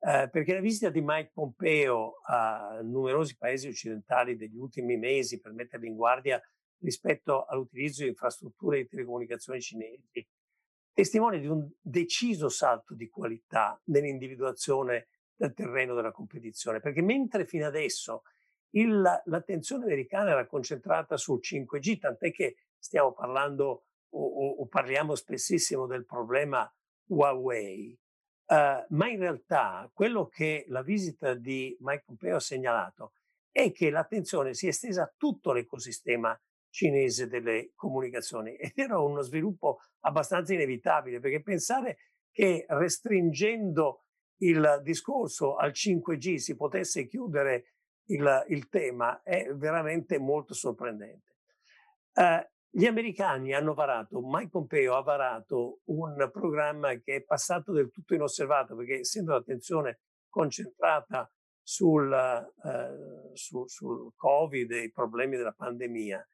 Uh, 0.00 0.30
perché 0.30 0.54
la 0.54 0.60
visita 0.60 0.88
di 0.88 1.02
Mike 1.02 1.30
Pompeo 1.34 2.20
a 2.24 2.80
numerosi 2.82 3.36
paesi 3.36 3.68
occidentali 3.68 4.34
degli 4.34 4.56
ultimi 4.56 4.96
mesi 4.96 5.40
per 5.40 5.52
metterli 5.52 5.88
in 5.88 5.94
guardia 5.94 6.40
rispetto 6.78 7.44
all'utilizzo 7.44 8.02
di 8.02 8.08
infrastrutture 8.08 8.78
di 8.78 8.88
telecomunicazioni 8.88 9.60
cinesi 9.60 10.26
testimonia 10.92 11.38
di 11.38 11.46
un 11.46 11.68
deciso 11.80 12.48
salto 12.48 12.94
di 12.94 13.08
qualità 13.08 13.80
nell'individuazione 13.84 15.08
del 15.34 15.54
terreno 15.54 15.94
della 15.94 16.12
competizione, 16.12 16.80
perché 16.80 17.00
mentre 17.00 17.46
fino 17.46 17.66
adesso 17.66 18.22
il, 18.70 19.00
l'attenzione 19.24 19.84
americana 19.84 20.30
era 20.30 20.46
concentrata 20.46 21.16
sul 21.16 21.40
5G, 21.42 21.98
tant'è 21.98 22.30
che 22.30 22.56
stiamo 22.78 23.12
parlando 23.12 23.86
o, 24.10 24.22
o, 24.22 24.48
o 24.60 24.66
parliamo 24.66 25.14
spessissimo 25.14 25.86
del 25.86 26.04
problema 26.04 26.70
Huawei, 27.06 27.98
uh, 28.50 28.94
ma 28.94 29.08
in 29.08 29.18
realtà 29.18 29.88
quello 29.92 30.26
che 30.26 30.64
la 30.68 30.82
visita 30.82 31.34
di 31.34 31.76
Mike 31.80 32.02
Pompeo 32.06 32.36
ha 32.36 32.40
segnalato 32.40 33.12
è 33.50 33.72
che 33.72 33.90
l'attenzione 33.90 34.54
si 34.54 34.66
è 34.66 34.70
estesa 34.70 35.04
a 35.04 35.14
tutto 35.16 35.52
l'ecosistema 35.52 36.38
cinese 36.68 37.26
delle 37.26 37.72
comunicazioni 37.74 38.54
ed 38.54 38.72
era 38.74 38.98
uno 39.00 39.22
sviluppo 39.22 39.80
abbastanza 40.00 40.54
inevitabile 40.54 41.20
perché 41.20 41.42
pensare 41.42 41.98
che 42.30 42.64
restringendo 42.68 44.04
il 44.42 44.80
discorso 44.82 45.56
al 45.56 45.72
5G 45.72 46.36
si 46.36 46.56
potesse 46.56 47.06
chiudere 47.06 47.74
il, 48.06 48.44
il 48.48 48.68
tema 48.68 49.22
è 49.22 49.52
veramente 49.52 50.18
molto 50.18 50.54
sorprendente. 50.54 51.36
Uh, 52.14 52.44
gli 52.72 52.86
americani 52.86 53.52
hanno 53.52 53.74
varato, 53.74 54.20
Mike 54.22 54.50
Pompeo 54.50 54.94
ha 54.94 55.02
varato 55.02 55.80
un 55.86 56.28
programma 56.32 56.94
che 57.00 57.16
è 57.16 57.22
passato 57.22 57.72
del 57.72 57.90
tutto 57.90 58.14
inosservato 58.14 58.76
perché 58.76 59.00
essendo 59.00 59.32
l'attenzione 59.32 60.00
concentrata 60.28 61.30
sul, 61.62 62.10
uh, 62.10 63.30
su, 63.34 63.66
sul 63.66 64.12
Covid 64.14 64.70
e 64.70 64.84
i 64.84 64.92
problemi 64.92 65.36
della 65.36 65.52
pandemia, 65.52 66.28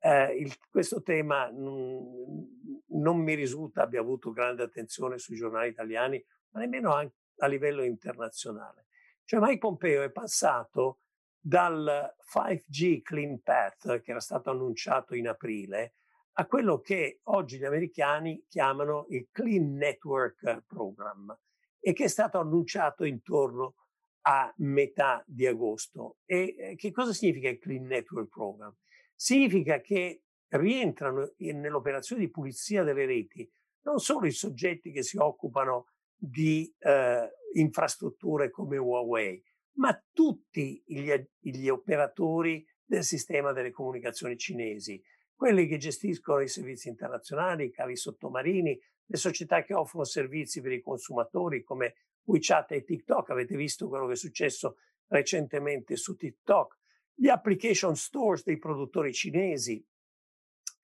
uh, 0.00 0.32
il, 0.36 0.54
questo 0.70 1.02
tema 1.02 1.50
non, 1.50 2.48
non 2.90 3.18
mi 3.18 3.34
risulta 3.34 3.82
abbia 3.82 4.00
avuto 4.00 4.32
grande 4.32 4.62
attenzione 4.62 5.18
sui 5.18 5.36
giornali 5.36 5.68
italiani, 5.68 6.24
ma 6.50 6.60
nemmeno 6.60 6.94
a 6.94 7.46
livello 7.46 7.82
internazionale. 7.82 8.86
Cioè 9.24 9.40
Mike 9.40 9.58
Pompeo 9.58 10.02
è 10.02 10.10
passato 10.10 11.01
dal 11.44 12.14
5G 12.32 13.02
Clean 13.02 13.42
Path 13.42 14.00
che 14.00 14.12
era 14.12 14.20
stato 14.20 14.50
annunciato 14.50 15.16
in 15.16 15.26
aprile 15.26 15.94
a 16.34 16.46
quello 16.46 16.80
che 16.80 17.20
oggi 17.24 17.58
gli 17.58 17.64
americani 17.64 18.46
chiamano 18.48 19.06
il 19.08 19.28
Clean 19.30 19.74
Network 19.74 20.62
Program 20.66 21.36
e 21.80 21.92
che 21.92 22.04
è 22.04 22.08
stato 22.08 22.38
annunciato 22.38 23.04
intorno 23.04 23.74
a 24.22 24.52
metà 24.58 25.22
di 25.26 25.46
agosto. 25.46 26.18
E 26.24 26.54
eh, 26.56 26.74
che 26.76 26.92
cosa 26.92 27.12
significa 27.12 27.48
il 27.48 27.58
Clean 27.58 27.84
Network 27.84 28.28
Program? 28.28 28.74
Significa 29.14 29.80
che 29.80 30.22
rientrano 30.48 31.32
in, 31.38 31.58
nell'operazione 31.60 32.22
di 32.22 32.30
pulizia 32.30 32.84
delle 32.84 33.04
reti 33.04 33.50
non 33.82 33.98
solo 33.98 34.26
i 34.26 34.32
soggetti 34.32 34.92
che 34.92 35.02
si 35.02 35.16
occupano 35.16 35.88
di 36.16 36.72
eh, 36.78 37.28
infrastrutture 37.54 38.50
come 38.50 38.76
Huawei, 38.76 39.42
ma 39.74 39.98
tutti 40.12 40.82
gli, 40.86 41.10
gli 41.40 41.68
operatori 41.68 42.66
del 42.84 43.04
sistema 43.04 43.52
delle 43.52 43.70
comunicazioni 43.70 44.36
cinesi, 44.36 45.02
quelli 45.34 45.66
che 45.66 45.78
gestiscono 45.78 46.40
i 46.40 46.48
servizi 46.48 46.88
internazionali, 46.88 47.64
i 47.64 47.70
cavi 47.70 47.96
sottomarini, 47.96 48.78
le 49.06 49.16
società 49.16 49.62
che 49.62 49.74
offrono 49.74 50.04
servizi 50.04 50.60
per 50.60 50.72
i 50.72 50.80
consumatori 50.80 51.62
come 51.62 51.94
WeChat 52.24 52.72
e 52.72 52.84
TikTok, 52.84 53.30
avete 53.30 53.56
visto 53.56 53.88
quello 53.88 54.06
che 54.06 54.12
è 54.12 54.16
successo 54.16 54.76
recentemente 55.08 55.96
su 55.96 56.16
TikTok, 56.16 56.78
gli 57.14 57.28
application 57.28 57.96
stores 57.96 58.44
dei 58.44 58.58
produttori 58.58 59.12
cinesi, 59.12 59.84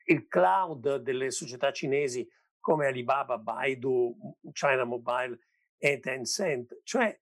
il 0.07 0.27
cloud 0.27 0.96
delle 0.96 1.31
società 1.31 1.70
cinesi 1.70 2.29
come 2.59 2.87
Alibaba, 2.87 3.38
Baidu, 3.38 4.16
China 4.53 4.85
Mobile 4.85 5.38
e 5.77 6.01
Tencent, 6.01 6.81
cioè 6.83 7.18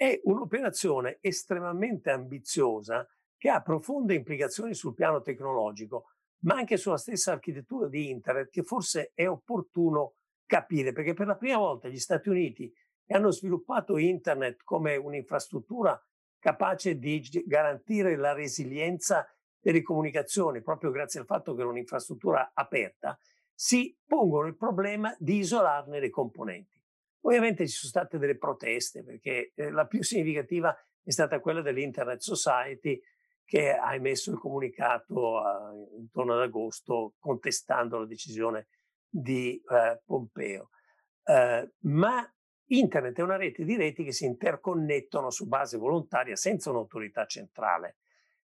è 0.00 0.18
un'operazione 0.24 1.18
estremamente 1.20 2.08
ambiziosa 2.08 3.06
che 3.36 3.50
ha 3.50 3.60
profonde 3.60 4.14
implicazioni 4.14 4.72
sul 4.72 4.94
piano 4.94 5.20
tecnologico, 5.20 6.12
ma 6.44 6.54
anche 6.54 6.78
sulla 6.78 6.96
stessa 6.96 7.32
architettura 7.32 7.86
di 7.86 8.08
Internet, 8.08 8.48
che 8.48 8.62
forse 8.62 9.12
è 9.12 9.28
opportuno 9.28 10.14
capire, 10.46 10.92
perché 10.92 11.12
per 11.12 11.26
la 11.26 11.36
prima 11.36 11.58
volta 11.58 11.88
gli 11.88 11.98
Stati 11.98 12.30
Uniti 12.30 12.72
hanno 13.08 13.30
sviluppato 13.30 13.98
Internet 13.98 14.62
come 14.64 14.96
un'infrastruttura 14.96 16.02
capace 16.38 16.98
di 16.98 17.20
garantire 17.44 18.16
la 18.16 18.32
resilienza 18.32 19.26
delle 19.60 19.82
comunicazioni, 19.82 20.62
proprio 20.62 20.90
grazie 20.90 21.20
al 21.20 21.26
fatto 21.26 21.54
che 21.54 21.60
è 21.60 21.66
un'infrastruttura 21.66 22.52
aperta, 22.54 23.18
si 23.52 23.94
pongono 24.06 24.46
il 24.46 24.56
problema 24.56 25.14
di 25.18 25.36
isolarne 25.36 26.00
le 26.00 26.08
componenti. 26.08 26.79
Ovviamente 27.22 27.66
ci 27.66 27.74
sono 27.74 27.90
state 27.90 28.18
delle 28.18 28.38
proteste 28.38 29.02
perché 29.02 29.52
eh, 29.54 29.70
la 29.70 29.86
più 29.86 30.02
significativa 30.04 30.74
è 31.02 31.10
stata 31.10 31.40
quella 31.40 31.62
dell'Internet 31.62 32.20
Society 32.20 33.00
che 33.44 33.72
ha 33.72 33.94
emesso 33.94 34.30
il 34.30 34.38
comunicato 34.38 35.40
uh, 35.40 35.98
intorno 35.98 36.34
ad 36.34 36.40
agosto 36.42 37.14
contestando 37.18 37.98
la 37.98 38.06
decisione 38.06 38.68
di 39.08 39.60
eh, 39.68 40.00
Pompeo. 40.04 40.70
Eh, 41.24 41.72
ma 41.80 42.34
Internet 42.66 43.18
è 43.18 43.22
una 43.22 43.36
rete 43.36 43.64
di 43.64 43.76
reti 43.76 44.04
che 44.04 44.12
si 44.12 44.24
interconnettono 44.24 45.30
su 45.30 45.48
base 45.48 45.76
volontaria 45.76 46.36
senza 46.36 46.70
un'autorità 46.70 47.26
centrale. 47.26 47.96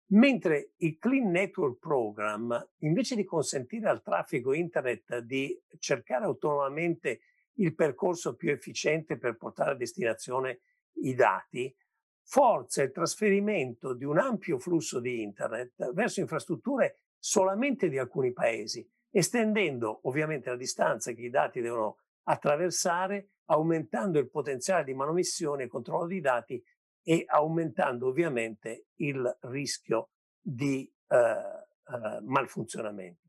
Mentre 0.07 0.73
il 0.78 0.97
Clean 0.97 1.30
Network 1.30 1.78
Program, 1.78 2.71
invece 2.80 3.15
di 3.15 3.23
consentire 3.23 3.89
al 3.89 4.01
traffico 4.01 4.53
Internet 4.53 5.19
di 5.19 5.55
cercare 5.78 6.26
autonomamente 6.26 7.21
il 7.55 7.75
percorso 7.75 8.35
più 8.35 8.51
efficiente 8.51 9.17
per 9.17 9.37
portare 9.37 9.71
a 9.71 9.75
destinazione 9.75 10.61
i 11.01 11.13
dati, 11.13 11.73
forza 12.21 12.81
il 12.81 12.91
trasferimento 12.91 13.93
di 13.93 14.03
un 14.03 14.17
ampio 14.17 14.57
flusso 14.57 14.99
di 14.99 15.21
Internet 15.21 15.91
verso 15.93 16.21
infrastrutture 16.21 16.99
solamente 17.17 17.89
di 17.89 17.97
alcuni 17.97 18.33
paesi, 18.33 18.87
estendendo 19.09 20.01
ovviamente 20.03 20.49
la 20.49 20.55
distanza 20.55 21.11
che 21.11 21.21
i 21.21 21.29
dati 21.29 21.61
devono 21.61 21.99
attraversare, 22.23 23.29
aumentando 23.45 24.19
il 24.19 24.29
potenziale 24.29 24.83
di 24.83 24.93
manomissione 24.93 25.63
e 25.63 25.67
controllo 25.67 26.07
dei 26.07 26.21
dati 26.21 26.63
e 27.03 27.23
aumentando 27.27 28.07
ovviamente 28.07 28.87
il 28.95 29.37
rischio 29.41 30.09
di 30.41 30.91
eh, 31.07 31.17
eh, 31.17 32.21
malfunzionamento. 32.23 33.24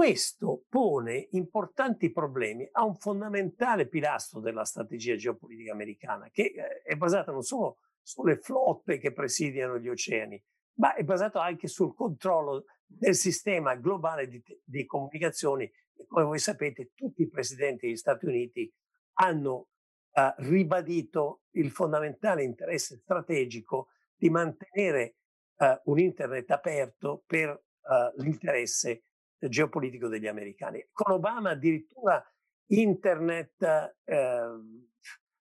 Questo 0.00 0.64
pone 0.70 1.28
importanti 1.32 2.10
problemi 2.10 2.66
a 2.72 2.86
un 2.86 2.96
fondamentale 2.96 3.86
pilastro 3.86 4.40
della 4.40 4.64
strategia 4.64 5.14
geopolitica 5.14 5.72
americana, 5.72 6.30
che 6.30 6.54
eh, 6.56 6.80
è 6.80 6.96
basata 6.96 7.32
non 7.32 7.42
solo 7.42 7.80
sulle 8.00 8.38
flotte 8.38 8.96
che 8.96 9.12
presidiano 9.12 9.78
gli 9.78 9.90
oceani, 9.90 10.42
ma 10.78 10.94
è 10.94 11.04
basato 11.04 11.38
anche 11.38 11.68
sul 11.68 11.94
controllo 11.94 12.64
del 12.86 13.14
sistema 13.14 13.74
globale 13.74 14.26
di, 14.26 14.42
di 14.64 14.86
comunicazioni. 14.86 15.64
E 15.64 16.06
come 16.06 16.24
voi 16.24 16.38
sapete, 16.38 16.92
tutti 16.94 17.20
i 17.20 17.28
presidenti 17.28 17.84
degli 17.84 17.96
Stati 17.96 18.24
Uniti 18.24 18.72
hanno 19.18 19.52
uh, 19.52 20.32
ribadito 20.38 21.42
il 21.56 21.70
fondamentale 21.70 22.42
interesse 22.42 22.96
strategico 22.96 23.88
di 24.16 24.30
mantenere 24.30 25.16
uh, 25.58 25.78
un 25.90 25.98
internet 25.98 26.50
aperto 26.52 27.22
per 27.26 27.50
uh, 27.50 28.22
l'interesse 28.22 29.02
geopolitico 29.48 30.08
degli 30.08 30.26
americani. 30.26 30.86
Con 30.92 31.12
Obama 31.12 31.50
addirittura 31.50 32.22
internet 32.66 33.96
ehm, 34.04 34.88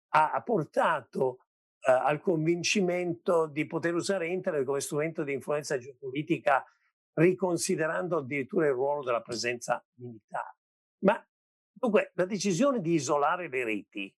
ha 0.09 0.41
portato 0.43 1.45
al 1.85 2.19
convincimento 2.19 3.45
di 3.47 3.67
poter 3.67 3.93
usare 3.93 4.27
internet 4.27 4.65
come 4.65 4.79
strumento 4.79 5.23
di 5.23 5.33
influenza 5.33 5.77
geopolitica 5.77 6.65
riconsiderando 7.13 8.17
addirittura 8.17 8.65
il 8.65 8.73
ruolo 8.73 9.03
della 9.03 9.21
presenza 9.21 9.85
militare. 9.99 10.57
Ma 11.03 11.23
dunque 11.71 12.11
la 12.15 12.25
decisione 12.25 12.81
di 12.81 12.93
isolare 12.93 13.47
le 13.49 13.63
reti 13.63 14.13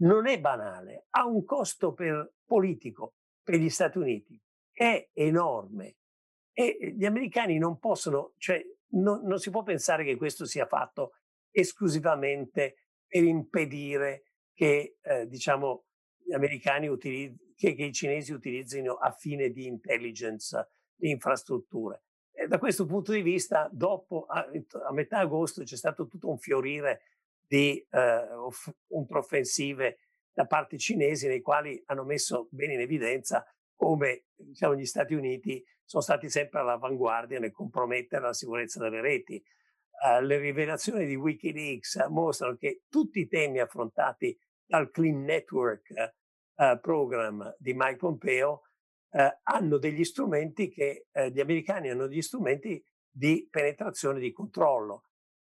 non 0.00 0.28
è 0.28 0.38
banale, 0.40 1.06
ha 1.10 1.26
un 1.26 1.44
costo 1.44 1.92
per, 1.92 2.34
politico 2.44 3.14
per 3.42 3.56
gli 3.56 3.68
Stati 3.68 3.98
Uniti, 3.98 4.40
è 4.70 5.10
enorme 5.12 5.96
e 6.52 6.94
gli 6.96 7.04
americani 7.04 7.58
non 7.58 7.78
possono, 7.78 8.34
cioè 8.38 8.64
non, 8.90 9.22
non 9.24 9.38
si 9.38 9.50
può 9.50 9.62
pensare 9.62 10.04
che 10.04 10.16
questo 10.16 10.44
sia 10.44 10.66
fatto 10.66 11.12
esclusivamente 11.50 12.84
per 13.06 13.24
impedire 13.24 14.24
che 14.52 14.98
eh, 15.00 15.26
diciamo 15.26 15.86
gli 16.24 16.34
americani 16.34 16.88
utilizzino 16.88 17.46
che, 17.58 17.74
che, 17.74 17.84
i 17.84 17.92
cinesi 17.92 18.32
utilizzino 18.32 18.94
a 18.94 19.10
fine 19.10 19.50
di 19.50 19.66
intelligence 19.66 20.68
le 20.94 21.08
infrastrutture. 21.08 22.04
E 22.30 22.46
da 22.46 22.58
questo 22.58 22.86
punto 22.86 23.10
di 23.10 23.20
vista, 23.20 23.68
dopo, 23.72 24.26
a, 24.26 24.48
a 24.86 24.92
metà 24.92 25.18
agosto, 25.18 25.64
c'è 25.64 25.76
stato 25.76 26.06
tutto 26.06 26.28
un 26.28 26.38
fiorire 26.38 27.00
di 27.44 27.84
eh, 27.90 28.26
controffensive 28.86 29.98
da 30.32 30.46
parte 30.46 30.78
cinesi, 30.78 31.26
nei 31.26 31.40
quali 31.40 31.82
hanno 31.86 32.04
messo 32.04 32.46
bene 32.52 32.74
in 32.74 32.80
evidenza 32.80 33.44
come 33.74 34.26
diciamo, 34.36 34.76
gli 34.76 34.86
Stati 34.86 35.14
Uniti 35.14 35.64
sono 35.88 36.02
stati 36.02 36.28
sempre 36.28 36.60
all'avanguardia 36.60 37.38
nel 37.38 37.50
compromettere 37.50 38.20
la 38.22 38.34
sicurezza 38.34 38.78
delle 38.78 39.00
reti. 39.00 39.42
Uh, 39.90 40.22
le 40.22 40.36
rivelazioni 40.36 41.06
di 41.06 41.16
Wikileaks 41.16 42.08
mostrano 42.10 42.56
che 42.56 42.82
tutti 42.90 43.20
i 43.20 43.26
temi 43.26 43.58
affrontati 43.58 44.38
dal 44.66 44.90
Clean 44.90 45.22
Network 45.22 45.88
uh, 46.56 46.78
Program 46.78 47.56
di 47.58 47.72
Mike 47.72 47.96
Pompeo 47.96 48.64
uh, 49.08 49.18
hanno 49.44 49.78
degli 49.78 50.04
strumenti 50.04 50.68
che 50.68 51.06
gli 51.32 51.40
americani 51.40 51.88
hanno 51.88 52.06
degli 52.06 52.20
strumenti 52.20 52.84
di 53.10 53.48
penetrazione 53.50 54.20
di 54.20 54.30
controllo. 54.30 55.04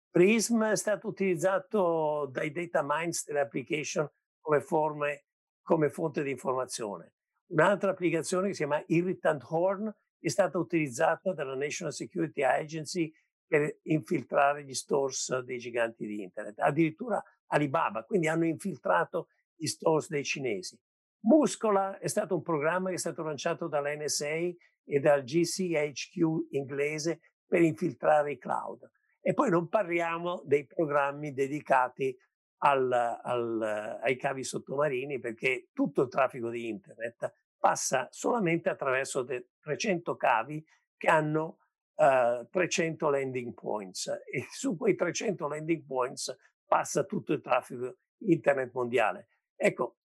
Prism 0.10 0.64
è 0.64 0.76
stato 0.76 1.10
utilizzato 1.10 2.28
dai 2.32 2.52
data 2.52 2.82
mines 2.84 3.24
delle 3.24 3.42
application 3.42 4.10
come, 4.42 4.62
forme, 4.62 5.26
come 5.62 5.90
fonte 5.92 6.24
di 6.24 6.32
informazione. 6.32 7.14
Un'altra 7.52 7.92
applicazione 7.92 8.48
che 8.48 8.54
si 8.54 8.66
chiama 8.66 8.84
Irritant 8.88 9.44
Horn 9.48 9.96
è 10.24 10.30
stata 10.30 10.58
utilizzata 10.58 11.34
dalla 11.34 11.56
National 11.56 11.92
Security 11.92 12.44
Agency 12.44 13.12
per 13.46 13.80
infiltrare 13.84 14.64
gli 14.64 14.74
stores 14.74 15.38
dei 15.40 15.58
giganti 15.58 16.06
di 16.06 16.24
internet, 16.24 16.60
addirittura 16.60 17.22
Alibaba, 17.48 18.04
quindi 18.06 18.28
hanno 18.28 18.46
infiltrato 18.46 19.28
gli 19.54 19.68
stores 19.68 20.08
dei 20.08 20.24
cinesi. 20.24 20.80
Muscola 21.26 22.00
è 22.00 22.08
stato 22.08 22.36
un 22.36 22.42
programma 22.42 22.90
che 22.90 22.96
è 22.96 23.00
stato 23.00 23.22
lanciato 23.22 23.68
dalla 23.68 23.94
NSA 23.94 24.52
e 24.86 25.00
dal 25.00 25.24
GCHQ 25.24 26.48
inglese 26.52 27.20
per 27.46 27.62
infiltrare 27.62 28.32
i 28.32 28.38
cloud. 28.38 28.90
E 29.22 29.34
poi 29.34 29.50
non 29.50 29.68
parliamo 29.68 30.42
dei 30.46 30.66
programmi 30.66 31.34
dedicati 31.34 32.18
al, 32.60 32.92
al, 32.92 34.00
ai 34.02 34.18
cavi 34.18 34.44
sottomarini 34.44 35.20
perché 35.20 35.70
tutto 35.74 36.04
il 36.04 36.10
traffico 36.10 36.50
di 36.50 36.68
internet 36.68 37.34
passa 37.64 38.10
solamente 38.12 38.68
attraverso 38.68 39.24
300 39.24 40.18
cavi 40.18 40.62
che 40.98 41.08
hanno 41.08 41.60
uh, 41.96 42.46
300 42.50 43.10
landing 43.10 43.54
points 43.54 44.08
e 44.08 44.48
su 44.52 44.76
quei 44.76 44.96
300 44.96 45.48
landing 45.48 45.86
points 45.86 46.36
passa 46.66 47.06
tutto 47.06 47.32
il 47.32 47.40
traffico 47.40 48.00
internet 48.18 48.74
mondiale. 48.74 49.30
Ecco, 49.56 50.00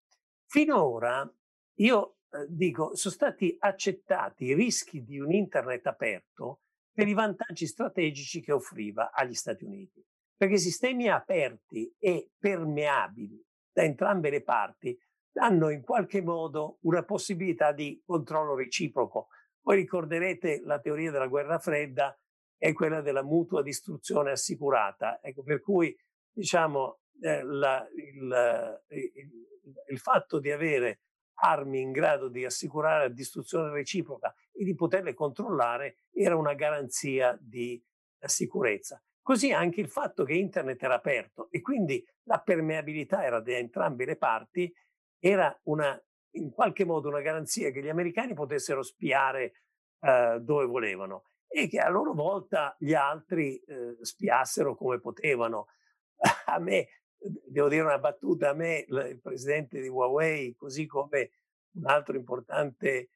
finora 0.45 1.29
io 1.79 2.19
eh, 2.29 2.45
dico, 2.47 2.95
sono 2.95 3.13
stati 3.13 3.53
accettati 3.59 4.45
i 4.45 4.53
rischi 4.53 5.03
di 5.03 5.19
un 5.19 5.33
internet 5.33 5.85
aperto 5.87 6.61
per 6.93 7.09
i 7.09 7.13
vantaggi 7.13 7.67
strategici 7.67 8.39
che 8.39 8.53
offriva 8.53 9.11
agli 9.11 9.33
Stati 9.33 9.65
Uniti. 9.65 10.01
Perché 10.33 10.55
sistemi 10.55 11.09
aperti 11.09 11.93
e 11.99 12.31
permeabili 12.39 13.45
da 13.69 13.83
entrambe 13.83 14.29
le 14.29 14.43
parti 14.43 14.97
danno 15.39 15.69
in 15.69 15.81
qualche 15.81 16.21
modo 16.21 16.79
una 16.81 17.03
possibilità 17.05 17.71
di 17.71 18.01
controllo 18.05 18.55
reciproco. 18.55 19.27
Voi 19.61 19.77
ricorderete 19.77 20.61
la 20.65 20.79
teoria 20.79 21.11
della 21.11 21.27
guerra 21.27 21.59
fredda 21.59 22.13
è 22.57 22.73
quella 22.73 22.99
della 22.99 23.23
mutua 23.23 23.61
distruzione 23.61 24.31
assicurata. 24.31 25.21
Ecco, 25.21 25.43
per 25.43 25.61
cui 25.61 25.95
diciamo 26.29 26.99
eh, 27.21 27.41
la, 27.41 27.87
il, 27.95 28.81
il, 28.89 29.31
il 29.87 29.99
fatto 29.99 30.39
di 30.39 30.51
avere 30.51 31.03
armi 31.41 31.79
in 31.79 31.91
grado 31.91 32.27
di 32.27 32.43
assicurare 32.43 33.07
la 33.07 33.13
distruzione 33.13 33.71
reciproca 33.71 34.35
e 34.51 34.65
di 34.65 34.75
poterle 34.75 35.13
controllare 35.13 35.99
era 36.11 36.35
una 36.35 36.53
garanzia 36.53 37.37
di 37.39 37.81
eh, 38.19 38.27
sicurezza. 38.27 39.01
Così 39.21 39.53
anche 39.53 39.79
il 39.79 39.87
fatto 39.87 40.25
che 40.25 40.33
internet 40.33 40.83
era 40.83 40.95
aperto 40.95 41.49
e 41.49 41.61
quindi 41.61 42.05
la 42.23 42.41
permeabilità 42.41 43.23
era 43.23 43.39
da 43.39 43.55
entrambe 43.55 44.03
le 44.03 44.17
parti 44.17 44.73
era 45.19 45.57
una, 45.63 46.01
in 46.31 46.49
qualche 46.51 46.85
modo 46.85 47.09
una 47.09 47.21
garanzia 47.21 47.71
che 47.71 47.81
gli 47.81 47.89
americani 47.89 48.33
potessero 48.33 48.81
spiare 48.81 49.53
eh, 50.01 50.39
dove 50.41 50.65
volevano 50.65 51.25
e 51.47 51.67
che 51.67 51.79
a 51.79 51.89
loro 51.89 52.13
volta 52.13 52.75
gli 52.79 52.93
altri 52.93 53.57
eh, 53.57 53.97
spiassero 54.01 54.75
come 54.75 54.99
potevano. 54.99 55.67
A 56.45 56.59
me 56.59 56.87
devo 57.19 57.67
dire 57.67 57.81
una 57.81 57.99
battuta, 57.99 58.49
a 58.49 58.53
me 58.53 58.85
il 58.87 59.19
presidente 59.21 59.81
di 59.81 59.89
Huawei, 59.89 60.55
così 60.55 60.85
come 60.85 61.31
un 61.73 61.85
altro 61.85 62.15
importante, 62.15 63.09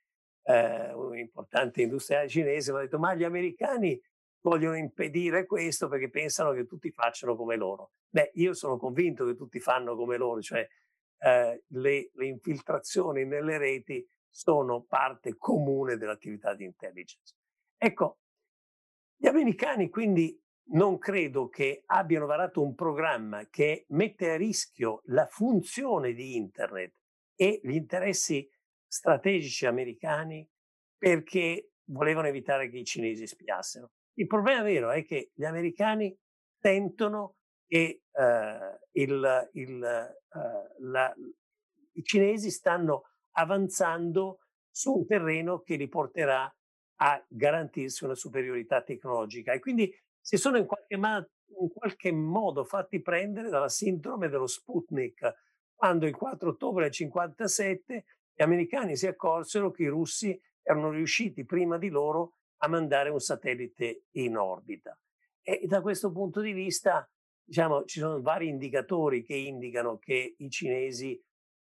eh, 0.43 0.93
importante 1.15 1.81
industriale 1.81 2.27
cinese, 2.27 2.71
mi 2.71 2.79
ha 2.79 2.81
detto 2.81 2.99
ma 2.99 3.13
gli 3.13 3.23
americani 3.23 3.99
vogliono 4.41 4.75
impedire 4.75 5.45
questo 5.45 5.87
perché 5.87 6.09
pensano 6.09 6.51
che 6.51 6.65
tutti 6.65 6.91
facciano 6.91 7.35
come 7.35 7.55
loro. 7.55 7.91
Beh, 8.09 8.31
io 8.35 8.53
sono 8.53 8.77
convinto 8.77 9.25
che 9.25 9.35
tutti 9.35 9.59
fanno 9.59 9.95
come 9.95 10.17
loro, 10.17 10.41
cioè 10.41 10.67
eh, 11.23 11.63
le, 11.67 12.11
le 12.13 12.25
infiltrazioni 12.25 13.25
nelle 13.25 13.57
reti 13.57 14.05
sono 14.29 14.83
parte 14.83 15.37
comune 15.37 15.95
dell'attività 15.95 16.53
di 16.53 16.65
intelligence. 16.65 17.35
Ecco, 17.77 18.19
gli 19.15 19.27
americani 19.27 19.89
quindi 19.89 20.37
non 20.71 20.97
credo 20.97 21.47
che 21.47 21.83
abbiano 21.85 22.25
varato 22.25 22.61
un 22.61 22.73
programma 22.73 23.47
che 23.49 23.85
mette 23.89 24.31
a 24.31 24.37
rischio 24.37 25.01
la 25.05 25.25
funzione 25.27 26.13
di 26.13 26.35
Internet 26.35 26.93
e 27.35 27.59
gli 27.63 27.75
interessi 27.75 28.49
strategici 28.85 29.65
americani 29.65 30.47
perché 30.97 31.71
volevano 31.85 32.27
evitare 32.27 32.69
che 32.69 32.77
i 32.77 32.85
cinesi 32.85 33.27
spiassero. 33.27 33.91
Il 34.15 34.27
problema 34.27 34.61
vero 34.61 34.91
è 34.91 35.03
che 35.03 35.31
gli 35.33 35.43
americani 35.43 36.15
sentono 36.59 37.35
che 37.73 38.03
eh, 38.11 38.79
il, 38.91 39.49
il, 39.53 39.83
eh, 39.83 40.75
la, 40.81 41.11
i 41.93 42.03
cinesi 42.03 42.51
stanno 42.51 43.05
avanzando 43.31 44.41
su 44.69 44.93
un 44.93 45.07
terreno 45.07 45.61
che 45.61 45.75
li 45.75 45.87
porterà 45.87 46.55
a 46.97 47.25
garantirsi 47.27 48.03
una 48.03 48.13
superiorità 48.13 48.83
tecnologica 48.83 49.53
e 49.53 49.59
quindi 49.59 49.91
si 50.21 50.37
sono 50.37 50.57
in 50.57 50.67
qualche, 50.67 50.97
ma- 50.97 51.27
in 51.59 51.69
qualche 51.73 52.11
modo 52.11 52.63
fatti 52.63 53.01
prendere 53.01 53.49
dalla 53.49 53.69
sindrome 53.69 54.29
dello 54.29 54.45
Sputnik, 54.45 55.33
quando 55.73 56.05
il 56.05 56.15
4 56.15 56.49
ottobre 56.49 56.87
del 56.87 56.95
1957 56.95 58.05
gli 58.35 58.43
americani 58.43 58.95
si 58.95 59.07
accorsero 59.07 59.71
che 59.71 59.81
i 59.81 59.87
russi 59.87 60.39
erano 60.61 60.91
riusciti 60.91 61.43
prima 61.43 61.79
di 61.79 61.89
loro 61.89 62.35
a 62.57 62.67
mandare 62.67 63.09
un 63.09 63.19
satellite 63.19 64.03
in 64.11 64.37
orbita. 64.37 64.95
E 65.41 65.61
da 65.65 65.81
questo 65.81 66.11
punto 66.11 66.39
di 66.39 66.53
vista, 66.53 67.07
diciamo, 67.53 67.83
ci 67.85 67.99
sono 67.99 68.19
vari 68.19 68.47
indicatori 68.47 69.21
che 69.21 69.35
indicano 69.35 69.99
che 69.99 70.33
i 70.39 70.49
cinesi, 70.49 71.23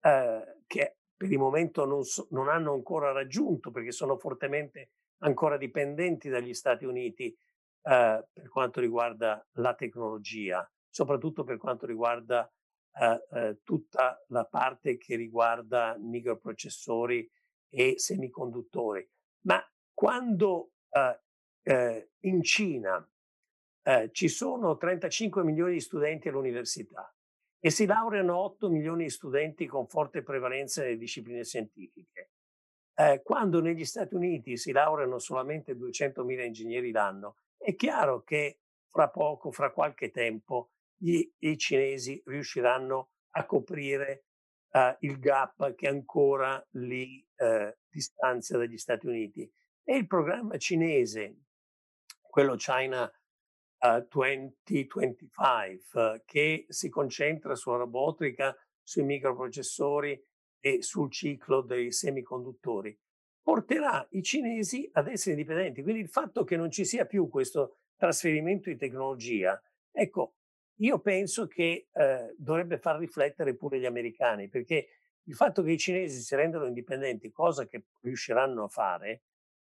eh, 0.01 0.57
che 0.67 0.97
per 1.15 1.31
il 1.31 1.37
momento 1.37 1.85
non, 1.85 2.03
so, 2.03 2.27
non 2.31 2.49
hanno 2.49 2.73
ancora 2.73 3.13
raggiunto, 3.13 3.71
perché 3.71 3.93
sono 3.93 4.17
fortemente 4.17 4.91
ancora 5.19 5.55
dipendenti 5.55 6.27
dagli 6.27 6.53
Stati 6.53 6.83
Uniti 6.83 7.27
eh, 7.27 8.27
per 8.33 8.49
quanto 8.49 8.81
riguarda 8.81 9.41
la 9.53 9.73
tecnologia, 9.73 10.69
soprattutto 10.89 11.45
per 11.45 11.55
quanto 11.55 11.85
riguarda 11.85 12.51
eh, 12.99 13.25
eh, 13.31 13.59
tutta 13.63 14.21
la 14.27 14.43
parte 14.43 14.97
che 14.97 15.15
riguarda 15.15 15.95
microprocessori 15.97 17.31
e 17.69 17.93
semiconduttori. 17.97 19.09
Ma 19.45 19.65
quando 19.93 20.71
eh, 20.89 21.21
eh, 21.63 22.11
in 22.23 22.43
Cina 22.43 23.09
eh, 23.83 24.09
ci 24.11 24.27
sono 24.27 24.77
35 24.77 25.43
milioni 25.43 25.73
di 25.73 25.79
studenti 25.79 26.27
all'università 26.27 27.13
e 27.59 27.69
si 27.69 27.85
laureano 27.85 28.37
8 28.37 28.69
milioni 28.69 29.03
di 29.03 29.09
studenti 29.09 29.65
con 29.65 29.87
forte 29.87 30.23
prevalenza 30.23 30.81
nelle 30.81 30.97
discipline 30.97 31.43
scientifiche, 31.43 32.31
eh, 32.95 33.21
quando 33.23 33.61
negli 33.61 33.85
Stati 33.85 34.15
Uniti 34.15 34.57
si 34.57 34.71
laureano 34.71 35.19
solamente 35.19 35.73
200.000 35.73 36.45
ingegneri 36.45 36.91
l'anno, 36.91 37.37
è 37.57 37.75
chiaro 37.75 38.23
che 38.23 38.59
fra 38.89 39.09
poco, 39.09 39.51
fra 39.51 39.71
qualche 39.71 40.09
tempo, 40.09 40.71
gli, 40.95 41.29
i 41.39 41.57
cinesi 41.57 42.21
riusciranno 42.25 43.11
a 43.31 43.45
coprire 43.45 44.25
uh, 44.71 44.95
il 44.99 45.19
gap 45.19 45.75
che 45.75 45.87
ancora 45.87 46.65
li 46.71 47.25
uh, 47.37 47.73
distanzia 47.87 48.57
dagli 48.57 48.77
Stati 48.77 49.07
Uniti. 49.07 49.49
E 49.83 49.95
il 49.95 50.07
programma 50.07 50.57
cinese, 50.57 51.37
quello 52.21 52.55
China 52.55 53.09
uh, 53.79 54.05
2025, 54.07 56.23
che 56.25 56.65
si 56.69 56.89
concentra 56.89 57.55
sulla 57.55 57.77
robotica, 57.77 58.55
sui 58.81 59.03
microprocessori 59.03 60.21
e 60.59 60.81
sul 60.81 61.11
ciclo 61.11 61.61
dei 61.61 61.91
semiconduttori, 61.91 62.97
porterà 63.41 64.05
i 64.11 64.21
cinesi 64.21 64.89
ad 64.93 65.07
essere 65.07 65.31
indipendenti. 65.31 65.81
Quindi 65.81 66.01
il 66.01 66.09
fatto 66.09 66.43
che 66.43 66.57
non 66.57 66.71
ci 66.71 66.85
sia 66.85 67.05
più 67.05 67.29
questo 67.29 67.77
trasferimento 67.95 68.69
di 68.69 68.77
tecnologia, 68.77 69.61
ecco, 69.91 70.35
io 70.81 70.99
penso 70.99 71.47
che 71.47 71.87
eh, 71.91 72.35
dovrebbe 72.37 72.77
far 72.77 72.99
riflettere 72.99 73.55
pure 73.55 73.79
gli 73.79 73.85
americani, 73.85 74.47
perché 74.47 74.87
il 75.23 75.35
fatto 75.35 75.61
che 75.61 75.71
i 75.71 75.77
cinesi 75.77 76.21
si 76.21 76.35
rendano 76.35 76.65
indipendenti, 76.65 77.31
cosa 77.31 77.67
che 77.67 77.85
riusciranno 78.01 78.63
a 78.63 78.67
fare, 78.67 79.23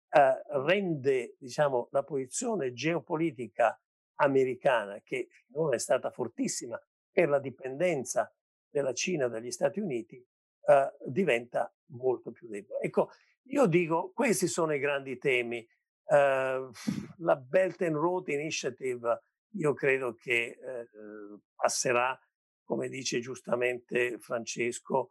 eh, 0.08 0.42
rende 0.64 1.36
diciamo, 1.38 1.88
la 1.90 2.02
posizione 2.02 2.72
geopolitica 2.72 3.78
americana, 4.16 5.00
che 5.02 5.28
finora 5.46 5.76
è 5.76 5.78
stata 5.78 6.10
fortissima 6.10 6.80
per 7.10 7.28
la 7.28 7.38
dipendenza 7.38 8.32
della 8.68 8.92
Cina 8.92 9.28
dagli 9.28 9.50
Stati 9.50 9.80
Uniti, 9.80 10.24
eh, 10.66 10.92
diventa 11.06 11.72
molto 11.92 12.32
più 12.32 12.48
debole. 12.48 12.80
Ecco, 12.80 13.10
io 13.48 13.66
dico, 13.66 14.10
questi 14.12 14.46
sono 14.46 14.74
i 14.74 14.78
grandi 14.78 15.18
temi. 15.18 15.66
Uh, 16.04 16.70
la 17.18 17.36
Belt 17.36 17.82
and 17.82 17.96
Road 17.96 18.28
Initiative, 18.28 19.22
io 19.56 19.74
credo 19.74 20.14
che 20.14 20.58
uh, 20.58 21.38
passerà, 21.54 22.18
come 22.62 22.88
dice 22.88 23.20
giustamente 23.20 24.18
Francesco, 24.18 25.10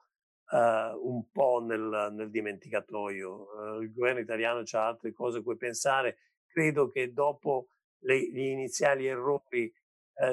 uh, 0.52 0.58
un 0.58 1.30
po' 1.32 1.64
nel, 1.64 2.10
nel 2.12 2.30
dimenticatoio. 2.30 3.80
il 3.82 3.92
governo 3.94 4.20
italiano 4.20 4.64
ha 4.72 4.88
altre 4.88 5.12
cose 5.12 5.40
a 5.40 5.42
cui 5.42 5.56
pensare. 5.56 6.18
Credo 6.48 6.90
che 6.90 7.14
dopo 7.14 7.70
le, 8.04 8.32
gli 8.32 8.40
iniziali 8.40 9.08
errori 9.08 9.74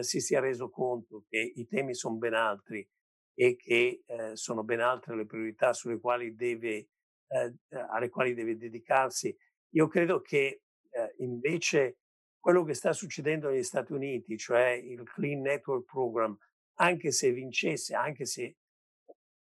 si 0.00 0.20
sia 0.20 0.40
reso 0.40 0.68
conto 0.68 1.24
che 1.26 1.38
i 1.38 1.66
temi 1.66 1.94
sono 1.94 2.16
ben 2.16 2.34
altri 2.34 2.86
e 3.34 3.56
che 3.56 4.02
sono 4.34 4.62
ben 4.62 4.80
altre 4.80 5.16
le 5.16 5.24
priorità 5.24 5.72
quali 5.98 6.34
deve 6.34 6.90
eh, 7.30 7.54
alle 7.90 8.08
quali 8.08 8.34
deve 8.34 8.56
dedicarsi. 8.56 9.34
Io 9.74 9.86
credo 9.86 10.20
che 10.20 10.62
eh, 10.90 11.14
invece 11.18 11.98
quello 12.40 12.64
che 12.64 12.74
sta 12.74 12.92
succedendo 12.92 13.48
negli 13.48 13.62
Stati 13.62 13.92
Uniti, 13.92 14.36
cioè 14.36 14.70
il 14.70 15.02
Clean 15.04 15.40
Network 15.40 15.84
Program, 15.84 16.36
anche 16.78 17.12
se 17.12 17.30
vincesse, 17.32 17.94
anche 17.94 18.24
se 18.24 18.56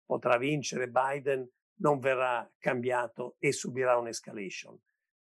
potrà 0.05 0.37
vincere 0.37 0.89
Biden, 0.89 1.49
non 1.79 1.99
verrà 1.99 2.47
cambiato 2.59 3.37
e 3.39 3.53
subirà 3.53 3.97
un'escalation, 3.97 4.77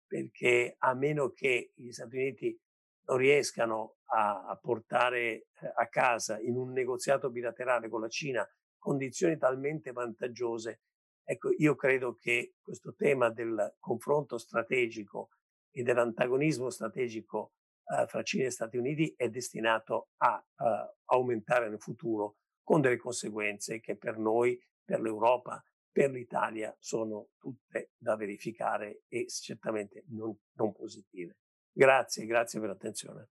perché 0.06 0.74
a 0.78 0.94
meno 0.94 1.30
che 1.32 1.72
gli 1.74 1.90
Stati 1.92 2.16
Uniti 2.16 2.58
non 3.06 3.16
riescano 3.16 3.96
a, 4.06 4.46
a 4.46 4.56
portare 4.56 5.18
eh, 5.20 5.46
a 5.74 5.88
casa 5.88 6.38
in 6.40 6.56
un 6.56 6.72
negoziato 6.72 7.30
bilaterale 7.30 7.88
con 7.88 8.00
la 8.00 8.08
Cina 8.08 8.46
condizioni 8.78 9.36
talmente 9.36 9.92
vantaggiose 9.92 10.80
Ecco, 11.28 11.50
io 11.58 11.74
credo 11.74 12.14
che 12.14 12.54
questo 12.62 12.94
tema 12.94 13.30
del 13.30 13.74
confronto 13.80 14.38
strategico 14.38 15.30
e 15.72 15.82
dell'antagonismo 15.82 16.70
strategico 16.70 17.54
uh, 17.82 18.06
fra 18.06 18.22
Cina 18.22 18.44
e 18.44 18.50
Stati 18.50 18.76
Uniti 18.76 19.12
è 19.16 19.28
destinato 19.28 20.10
a 20.18 20.36
uh, 20.36 20.64
aumentare 21.06 21.68
nel 21.68 21.80
futuro 21.80 22.36
con 22.62 22.80
delle 22.80 22.96
conseguenze 22.96 23.80
che 23.80 23.96
per 23.96 24.18
noi, 24.18 24.56
per 24.84 25.00
l'Europa, 25.00 25.60
per 25.90 26.12
l'Italia 26.12 26.72
sono 26.78 27.30
tutte 27.38 27.90
da 27.96 28.14
verificare 28.14 29.02
e 29.08 29.26
certamente 29.26 30.04
non, 30.10 30.32
non 30.52 30.72
positive. 30.72 31.38
Grazie, 31.76 32.24
grazie 32.24 32.58
per 32.58 32.70
l'attenzione. 32.70 33.28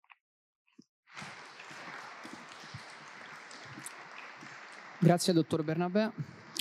Grazie 5.01 5.33
dottor 5.33 5.65
Bernabé. 5.65 6.13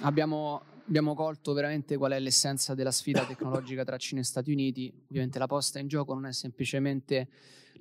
Abbiamo 0.02 0.64
abbiamo 0.88 1.14
colto 1.14 1.54
veramente 1.54 1.96
qual 1.96 2.14
è 2.14 2.20
l'essenza 2.20 2.74
della 2.74 2.90
sfida 2.90 3.26
tecnologica 3.26 3.84
tra 3.84 3.98
Cina 3.98 4.22
e 4.22 4.24
Stati 4.24 4.52
Uniti. 4.52 4.92
Ovviamente 5.10 5.38
la 5.38 5.46
posta 5.46 5.78
in 5.78 5.88
gioco 5.88 6.16
non 6.16 6.26
è 6.26 6.34
semplicemente 6.34 7.30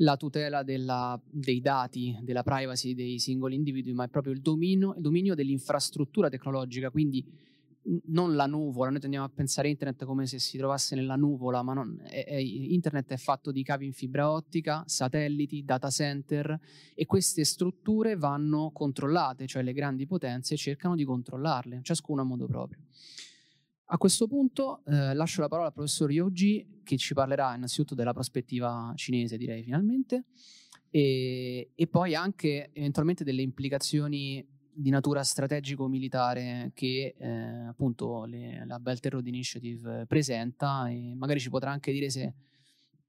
la 0.00 0.18
tutela 0.18 0.62
della, 0.62 1.18
dei 1.24 1.62
dati, 1.62 2.18
della 2.20 2.42
privacy 2.42 2.92
dei 2.92 3.18
singoli 3.18 3.54
individui, 3.54 3.94
ma 3.94 4.04
è 4.04 4.08
proprio 4.08 4.34
il 4.34 4.42
dominio, 4.42 4.92
il 4.94 5.00
dominio 5.00 5.34
dell'infrastruttura 5.34 6.28
tecnologica, 6.28 6.90
quindi 6.90 7.24
non 8.06 8.34
la 8.34 8.46
nuvola, 8.46 8.90
noi 8.90 9.00
tendiamo 9.00 9.24
a 9.24 9.28
pensare 9.28 9.68
internet 9.68 10.04
come 10.04 10.26
se 10.26 10.38
si 10.38 10.56
trovasse 10.58 10.94
nella 10.94 11.16
nuvola, 11.16 11.62
ma 11.62 11.72
non, 11.72 12.00
è, 12.04 12.24
è, 12.24 12.34
internet 12.36 13.12
è 13.12 13.16
fatto 13.16 13.52
di 13.52 13.62
cavi 13.62 13.86
in 13.86 13.92
fibra 13.92 14.30
ottica, 14.30 14.82
satelliti, 14.86 15.64
data 15.64 15.88
center 15.90 16.58
e 16.94 17.06
queste 17.06 17.44
strutture 17.44 18.16
vanno 18.16 18.70
controllate, 18.72 19.46
cioè 19.46 19.62
le 19.62 19.72
grandi 19.72 20.06
potenze 20.06 20.56
cercano 20.56 20.94
di 20.94 21.04
controllarle, 21.04 21.80
ciascuna 21.82 22.22
a 22.22 22.24
modo 22.24 22.46
proprio. 22.46 22.80
A 23.90 23.98
questo 23.98 24.26
punto 24.26 24.82
eh, 24.86 25.14
lascio 25.14 25.40
la 25.40 25.48
parola 25.48 25.68
al 25.68 25.72
professor 25.72 26.10
Yoji 26.10 26.80
che 26.82 26.96
ci 26.96 27.14
parlerà 27.14 27.54
innanzitutto 27.54 27.94
della 27.94 28.12
prospettiva 28.12 28.92
cinese, 28.96 29.36
direi 29.36 29.62
finalmente, 29.62 30.24
e, 30.90 31.70
e 31.72 31.86
poi 31.86 32.16
anche 32.16 32.70
eventualmente 32.72 33.22
delle 33.22 33.42
implicazioni 33.42 34.44
di 34.76 34.90
natura 34.90 35.22
strategico-militare 35.22 36.72
che 36.74 37.14
eh, 37.18 37.28
appunto 37.68 38.24
le, 38.24 38.64
la 38.66 38.78
Belt 38.78 39.04
and 39.04 39.14
Road 39.14 39.26
Initiative 39.26 40.04
presenta 40.06 40.88
e 40.88 41.14
magari 41.14 41.40
ci 41.40 41.48
potrà 41.48 41.70
anche 41.70 41.92
dire 41.92 42.10
se, 42.10 42.34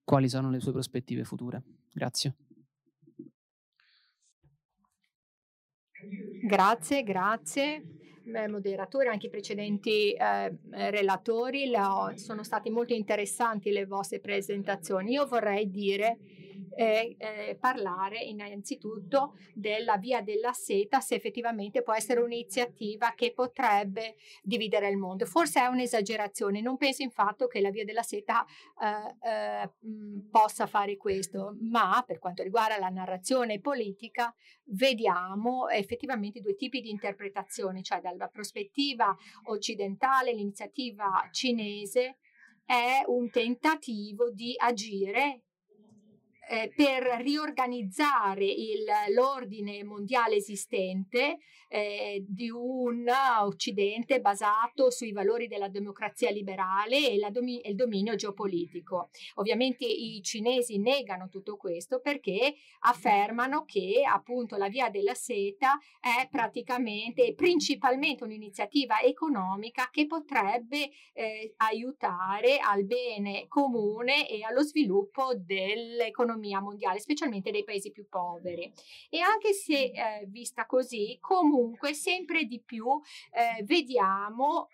quali 0.04 0.30
sono 0.30 0.50
le 0.50 0.62
sue 0.62 0.72
prospettive 0.72 1.26
future. 1.26 1.62
Grazie. 1.92 2.36
Grazie, 6.44 7.04
grazie. 7.04 7.84
Moderatori, 8.48 9.08
anche 9.08 9.28
i 9.28 9.30
precedenti 9.30 10.12
eh, 10.12 10.58
relatori, 10.70 11.70
la, 11.70 12.12
sono 12.16 12.44
state 12.44 12.70
molto 12.70 12.94
interessanti 12.94 13.72
le 13.72 13.86
vostre 13.86 14.20
presentazioni. 14.20 15.14
Io 15.14 15.26
vorrei 15.26 15.70
dire 15.70 16.18
eh, 16.76 17.16
eh, 17.18 17.58
parlare 17.60 18.20
innanzitutto 18.20 19.38
della 19.54 19.98
via 19.98 20.22
della 20.22 20.54
seta, 20.54 21.00
se 21.00 21.16
effettivamente 21.16 21.82
può 21.82 21.94
essere 21.94 22.22
un'iniziativa 22.22 23.14
che 23.16 23.34
potrebbe 23.34 24.16
dividere 24.42 24.90
il 24.90 24.98
mondo. 24.98 25.26
Forse 25.26 25.62
è 25.62 25.66
un'esagerazione, 25.66 26.62
non 26.62 26.78
penso 26.78 27.04
infatti 27.04 27.48
che 27.48 27.62
la 27.62 27.70
via 27.70 27.86
della 27.86 28.04
seta 28.04 28.46
eh, 28.82 29.30
eh 29.30 29.72
possa 30.30 30.66
fare 30.68 30.98
questo, 30.98 31.56
ma 31.60 32.04
per 32.06 32.20
quanto 32.20 32.44
riguarda 32.44 32.78
la 32.78 32.90
narrazione 32.90 33.60
politica 33.60 34.34
vediamo 34.66 35.68
effettivamente 35.70 36.40
due 36.40 36.56
tipi 36.56 36.82
di 36.82 36.90
interpretazioni, 36.90 37.84
cioè 37.84 38.02
dalla 38.02 38.28
prospettiva 38.28 39.16
occidentale 39.46 40.34
l'iniziativa 40.34 41.28
cinese 41.32 42.18
è 42.66 43.04
un 43.08 43.30
tentativo 43.30 44.30
di 44.30 44.54
agire 44.58 45.44
eh, 46.50 46.72
per 46.76 47.04
riorganizzare 47.22 48.46
il, 48.46 48.86
l'ordine 49.14 49.84
mondiale 49.84 50.36
esistente 50.36 51.40
eh, 51.68 52.24
di 52.26 52.50
un 52.50 53.06
Occidente 53.42 54.22
basato 54.22 54.90
sui 54.90 55.12
valori 55.12 55.48
della 55.48 55.68
democrazia 55.68 56.30
liberale 56.30 57.12
e, 57.12 57.18
domi- 57.30 57.62
il 57.66 57.76
dominio 57.76 58.16
geopolitico. 58.16 59.10
Ovviamente 59.36 59.86
i 59.86 60.22
cinesi 60.22 60.78
negano 60.78 61.28
tutto 61.28 61.58
questo 61.58 62.00
perché 62.00 62.56
affermano 62.82 63.66
che 63.66 64.04
appunto 64.08 64.56
la 64.56 64.70
via 64.70 64.90
della 64.90 65.14
seta 65.14 65.78
è 66.00 66.28
praticamente 66.30 67.26
e 67.26 67.34
principalmente 67.34 68.24
un'iniziativa 68.24 69.02
economica 69.02 69.90
che 69.92 70.06
potrebbe 70.06 70.90
eh, 71.14 71.54
aiutare 71.58 72.60
al 72.60 72.86
bene 72.86 73.48
comune 73.48 74.30
e 74.30 74.44
allo 74.44 74.62
sviluppo 74.62 75.34
dell'economia 75.36 76.37
mondiale, 76.62 77.00
specialmente 77.00 77.52
dei 77.52 77.64
paesi 77.64 77.92
più 77.92 78.08
poveri. 78.08 78.72
E 79.10 79.20
anche 79.20 79.54
se 79.54 79.92
eh, 79.92 80.26
vista 80.28 80.66
così, 80.66 81.18
comunque 81.20 81.94
sempre 81.94 82.46
di 82.46 82.62
più 82.62 82.86
eh, 83.32 83.64
vediamo 83.64 84.70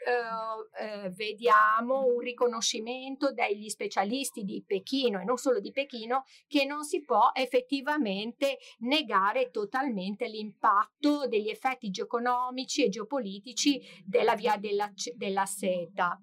Uh, 0.00 1.04
uh, 1.04 1.10
vediamo 1.10 2.06
un 2.06 2.20
riconoscimento 2.20 3.34
dagli 3.34 3.68
specialisti 3.68 4.44
di 4.44 4.64
Pechino 4.66 5.20
e 5.20 5.24
non 5.24 5.36
solo 5.36 5.60
di 5.60 5.72
Pechino 5.72 6.24
che 6.48 6.64
non 6.64 6.84
si 6.84 7.04
può 7.04 7.30
effettivamente 7.34 8.56
negare 8.78 9.50
totalmente 9.50 10.26
l'impatto 10.26 11.28
degli 11.28 11.50
effetti 11.50 11.90
geoeconomici 11.90 12.82
e 12.82 12.88
geopolitici 12.88 13.78
della 14.02 14.34
via 14.34 14.56
della, 14.56 14.90
della 15.14 15.44
seta. 15.44 16.18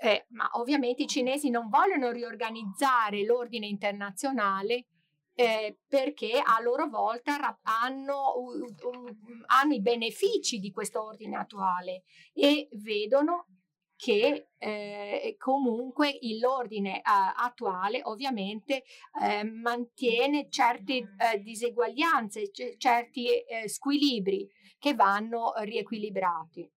Eh, 0.00 0.26
ma 0.30 0.50
ovviamente 0.54 1.04
i 1.04 1.06
cinesi 1.06 1.48
non 1.48 1.68
vogliono 1.68 2.10
riorganizzare 2.10 3.24
l'ordine 3.24 3.66
internazionale 3.66 4.86
eh, 5.38 5.78
perché 5.86 6.40
a 6.42 6.60
loro 6.62 6.88
volta 6.88 7.58
hanno, 7.62 8.34
uh, 8.36 8.88
um, 8.88 9.44
hanno, 9.46 9.74
i 9.74 9.82
benefici 9.82 10.58
di 10.58 10.70
questo 10.70 11.04
ordine 11.04 11.36
attuale 11.36 12.04
e 12.32 12.68
vedono 12.72 13.46
che 13.96 14.48
eh, 14.58 15.36
comunque 15.38 16.18
l'ordine 16.40 16.98
eh, 16.98 17.02
attuale 17.02 18.00
ovviamente 18.04 18.84
eh, 19.22 19.44
mantiene 19.44 20.48
certe 20.50 20.94
eh, 20.94 21.40
diseguaglianze, 21.42 22.50
c- 22.50 22.76
certi 22.76 23.28
squilibri 23.66 24.48
che 24.78 24.94
vanno 24.94 25.52
riequilibrati. 25.56 26.70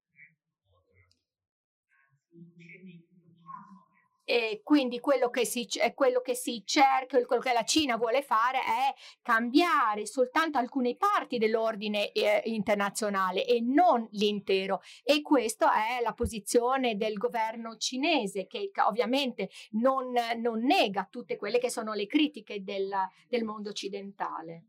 E 4.31 4.61
quindi 4.63 5.01
quello 5.01 5.31
che, 5.31 5.47
si, 5.47 5.67
quello 5.95 6.21
che 6.21 6.35
si 6.35 6.63
cerca, 6.67 7.19
quello 7.25 7.41
che 7.41 7.55
la 7.55 7.65
Cina 7.65 7.97
vuole 7.97 8.21
fare 8.21 8.59
è 8.59 8.95
cambiare 9.23 10.05
soltanto 10.05 10.59
alcune 10.59 10.97
parti 10.97 11.39
dell'ordine 11.39 12.13
eh, 12.13 12.43
internazionale 12.45 13.47
e 13.47 13.63
non 13.63 14.07
l'intero. 14.11 14.83
E 15.03 15.23
questa 15.23 15.73
è 15.73 16.03
la 16.03 16.13
posizione 16.13 16.99
del 16.99 17.15
governo 17.15 17.79
cinese 17.79 18.47
che, 18.47 18.71
ovviamente 18.87 19.49
non, 19.71 20.13
non, 20.37 20.63
nega 20.63 21.09
tutte 21.11 21.39
quelle 21.39 21.59
che 21.59 21.71
sono 21.71 21.95
le 21.95 22.07
critiche 22.07 22.63
del, 22.63 22.95
del 23.31 23.45
mondo 23.45 23.71
occidentale. 23.71 24.65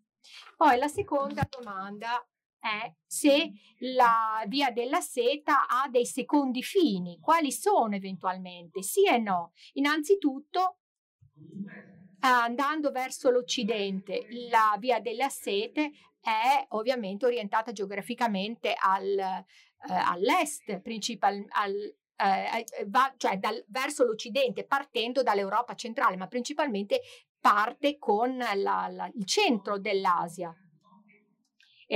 Poi 0.56 0.78
la 0.78 0.88
seconda 0.88 1.46
domanda 1.50 2.26
è 2.60 2.94
se 3.06 3.52
la 3.96 4.44
via 4.48 4.72
della 4.72 5.02
seta 5.02 5.68
ha 5.68 5.88
dei 5.90 6.06
secondi 6.06 6.62
fini, 6.62 7.18
quali 7.20 7.52
sono 7.52 7.96
eventualmente? 7.96 8.84
Sì 8.84 9.06
e 9.06 9.18
no. 9.18 9.54
Innanzitutto, 9.74 10.78
andando 12.20 12.92
verso 12.92 13.30
l'occidente, 13.30 14.28
la 14.50 14.76
via 14.78 15.00
della 15.00 15.30
sete 15.30 15.92
è 16.22 16.66
ovviamente 16.70 17.26
orientata 17.26 17.72
geograficamente 17.72 18.74
al, 18.78 19.18
eh, 19.18 19.44
all'est, 19.88 20.80
principal, 20.82 21.44
al, 21.50 21.74
eh, 21.74 22.86
va, 22.88 23.14
cioè 23.16 23.38
dal, 23.38 23.64
verso 23.68 24.04
l'occidente, 24.04 24.66
partendo 24.66 25.24
dall'Europa 25.24 25.76
centrale, 25.76 26.18
ma 26.18 26.28
principalmente 26.28 27.02
parte 27.40 27.98
con 27.98 28.36
la, 28.38 28.88
la, 28.90 29.10
il 29.14 29.26
centro 29.26 29.80
dell'Asia 29.80 30.54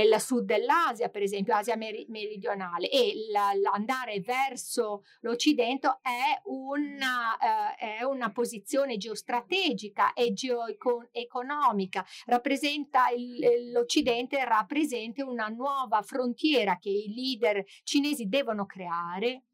il 0.02 0.20
sud 0.20 0.44
dell'Asia, 0.44 1.08
per 1.08 1.22
esempio 1.22 1.54
Asia 1.54 1.76
meridionale, 1.76 2.90
e 2.90 3.14
l'andare 3.30 4.20
verso 4.20 5.04
l'Occidente 5.20 5.98
è 6.02 6.40
una, 6.44 7.36
eh, 7.76 7.98
è 7.98 8.02
una 8.02 8.32
posizione 8.32 8.96
geostrategica 8.96 10.12
e 10.12 10.32
geoeconomica, 10.32 12.04
rappresenta 12.26 13.08
il, 13.10 13.70
l'Occidente 13.70 14.44
rappresenta 14.44 15.24
una 15.24 15.48
nuova 15.48 16.02
frontiera 16.02 16.78
che 16.78 16.90
i 16.90 17.12
leader 17.14 17.64
cinesi 17.84 18.26
devono 18.28 18.66
creare 18.66 19.44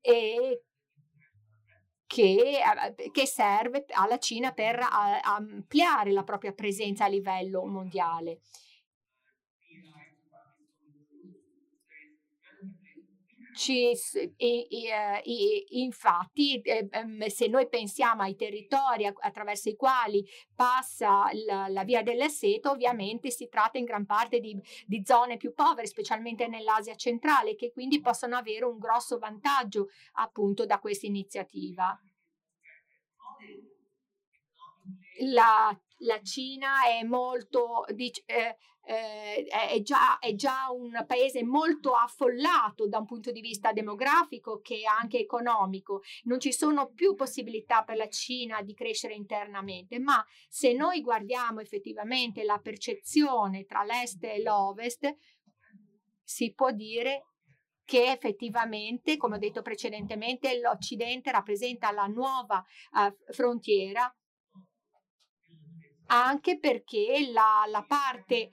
e 0.00 0.62
che, 2.14 2.60
eh, 2.96 3.10
che, 3.10 3.26
serve 3.26 3.86
alla 3.88 4.18
Cina 4.18 4.52
per 4.52 4.78
ampliare 5.22 6.12
la 6.12 6.22
propria 6.22 6.52
presenza 6.52 7.06
a 7.06 7.08
livello 7.08 7.66
mondiale. 7.66 8.38
Ci, 13.54 13.92
e, 14.36 14.66
e, 14.68 15.64
infatti, 15.70 16.60
eh, 16.60 16.88
ehm, 16.90 17.26
se 17.26 17.46
noi 17.46 17.68
pensiamo 17.68 18.22
ai 18.22 18.34
territori 18.34 19.06
attraverso 19.06 19.68
i 19.68 19.76
quali 19.76 20.26
passa 20.54 21.28
la, 21.46 21.68
la 21.68 21.84
via 21.84 22.02
dell'Esseto, 22.02 22.70
ovviamente 22.70 23.30
si 23.30 23.48
tratta 23.48 23.78
in 23.78 23.84
gran 23.84 24.04
parte 24.06 24.40
di, 24.40 24.60
di, 24.86 25.02
zone 25.04 25.36
più 25.36 25.54
povere, 25.54 25.86
specialmente 25.86 26.46
nell'Asia 26.48 26.94
centrale, 26.96 27.54
che 27.54 27.70
quindi 27.72 28.00
possono 28.00 28.36
avere 28.36 28.64
un 28.64 28.78
grosso 28.78 29.18
vantaggio 29.18 29.88
appunto 30.14 30.66
da 30.66 30.78
questa 30.78 31.06
iniziativa. 31.06 31.98
La, 35.20 35.76
la 35.98 36.20
Cina 36.22 36.86
è 36.86 37.02
molto, 37.04 37.86
eh, 37.86 38.56
eh, 38.86 39.44
è, 39.46 39.80
già, 39.82 40.18
è, 40.18 40.34
già, 40.34 40.70
un 40.70 41.04
paese 41.06 41.42
molto 41.42 41.92
affollato 41.92 42.86
da 42.88 42.98
un 42.98 43.06
punto 43.06 43.30
di 43.30 43.40
vista 43.40 43.72
demografico 43.72 44.60
che 44.60 44.82
anche 44.84 45.18
economico. 45.18 46.02
Non 46.24 46.40
ci 46.40 46.52
sono 46.52 46.90
più 46.92 47.14
possibilità 47.14 47.82
per 47.82 47.96
la 47.96 48.08
Cina 48.08 48.62
di 48.62 48.74
crescere 48.74 49.14
internamente, 49.14 49.98
ma 49.98 50.24
se 50.48 50.72
noi 50.72 51.00
guardiamo 51.00 51.60
effettivamente 51.60 52.44
la 52.44 52.58
percezione 52.58 53.64
tra 53.64 53.84
l'est 53.84 54.22
e 54.24 54.42
l'ovest, 54.42 55.16
si 56.22 56.52
può 56.52 56.70
dire 56.70 57.26
che 57.84 58.10
effettivamente, 58.10 59.16
come 59.18 59.36
ho 59.36 59.38
detto 59.38 59.60
precedentemente, 59.60 60.58
l'Occidente 60.58 61.30
rappresenta 61.30 61.90
la 61.90 62.06
nuova 62.06 62.64
uh, 62.92 63.32
frontiera 63.32 64.12
anche 66.06 66.58
perché 66.58 67.30
la, 67.32 67.64
la 67.68 67.82
parte 67.82 68.34
eh, 68.34 68.50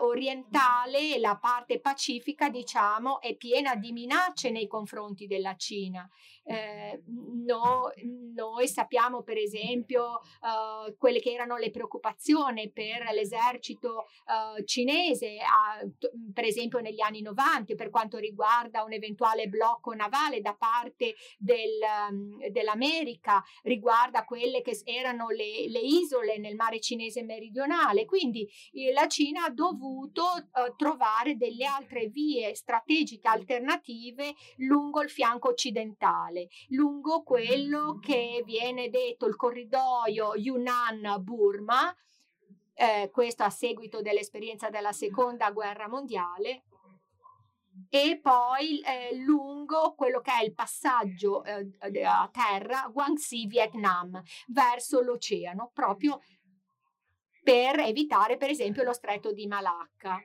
orientale, 0.00 1.18
la 1.18 1.36
parte 1.36 1.80
pacifica, 1.80 2.48
diciamo, 2.48 3.20
è 3.20 3.34
piena 3.34 3.74
di 3.74 3.92
minacce 3.92 4.50
nei 4.50 4.66
confronti 4.66 5.26
della 5.26 5.56
Cina. 5.56 6.08
Eh, 6.48 7.02
no, 7.06 7.90
noi 8.34 8.68
sappiamo 8.68 9.22
per 9.22 9.36
esempio 9.36 10.20
uh, 10.40 10.96
quelle 10.96 11.18
che 11.20 11.32
erano 11.32 11.56
le 11.56 11.70
preoccupazioni 11.70 12.70
per 12.70 13.08
l'esercito 13.12 14.06
uh, 14.26 14.62
cinese, 14.64 15.38
uh, 15.82 16.32
per 16.32 16.44
esempio 16.44 16.78
negli 16.78 17.00
anni 17.00 17.22
90 17.22 17.74
per 17.74 17.90
quanto 17.90 18.18
riguarda 18.18 18.84
un 18.84 18.92
eventuale 18.92 19.48
blocco 19.48 19.92
navale 19.94 20.40
da 20.40 20.54
parte 20.54 21.14
del, 21.38 21.80
um, 22.10 22.46
dell'America, 22.48 23.42
riguarda 23.62 24.24
quelle 24.24 24.62
che 24.62 24.78
erano 24.84 25.28
le, 25.28 25.68
le 25.68 25.80
isole 25.80 26.38
nel 26.38 26.54
mare 26.54 26.80
cinese 26.80 27.22
meridionale. 27.22 28.04
Quindi 28.04 28.48
eh, 28.72 28.92
la 28.92 29.06
Cina 29.08 29.44
ha 29.44 29.50
dovuto 29.50 30.22
eh, 30.36 30.74
trovare 30.76 31.36
delle 31.36 31.64
altre 31.64 32.08
vie 32.08 32.54
strategiche 32.54 33.28
alternative 33.28 34.34
lungo 34.58 35.02
il 35.02 35.10
fianco 35.10 35.48
occidentale, 35.48 36.35
lungo 36.68 37.22
quello 37.22 37.98
che 38.00 38.42
viene 38.44 38.88
detto 38.90 39.26
il 39.26 39.36
corridoio 39.36 40.34
Yunnan-Burma, 40.34 41.94
eh, 42.74 43.10
questo 43.12 43.42
a 43.42 43.50
seguito 43.50 44.02
dell'esperienza 44.02 44.68
della 44.68 44.92
seconda 44.92 45.50
guerra 45.50 45.88
mondiale, 45.88 46.64
e 47.90 48.18
poi 48.22 48.80
eh, 48.80 49.14
lungo 49.16 49.94
quello 49.94 50.20
che 50.20 50.32
è 50.32 50.44
il 50.44 50.54
passaggio 50.54 51.44
eh, 51.44 51.68
a 52.04 52.28
terra 52.32 52.88
Guangxi 52.90 53.46
Vietnam 53.46 54.20
verso 54.48 55.00
l'oceano 55.00 55.70
proprio 55.72 56.20
per 57.42 57.78
evitare 57.80 58.36
per 58.36 58.50
esempio 58.50 58.82
lo 58.82 58.92
stretto 58.92 59.32
di 59.32 59.46
Malacca. 59.46 60.20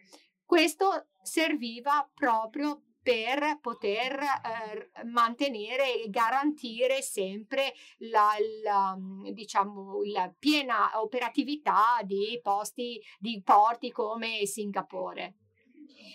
Questo 0.45 1.09
serviva 1.21 2.09
proprio 2.13 2.81
per 3.01 3.59
poter 3.59 4.19
eh, 4.19 5.03
mantenere 5.05 6.03
e 6.03 6.09
garantire 6.09 7.01
sempre 7.01 7.73
la, 7.99 8.31
la, 8.63 8.97
diciamo, 9.31 10.01
la 10.05 10.33
piena 10.37 11.01
operatività 11.01 11.99
di 12.03 12.39
posti, 12.41 13.01
di 13.19 13.41
porti 13.43 13.91
come 13.91 14.45
Singapore. 14.45 15.35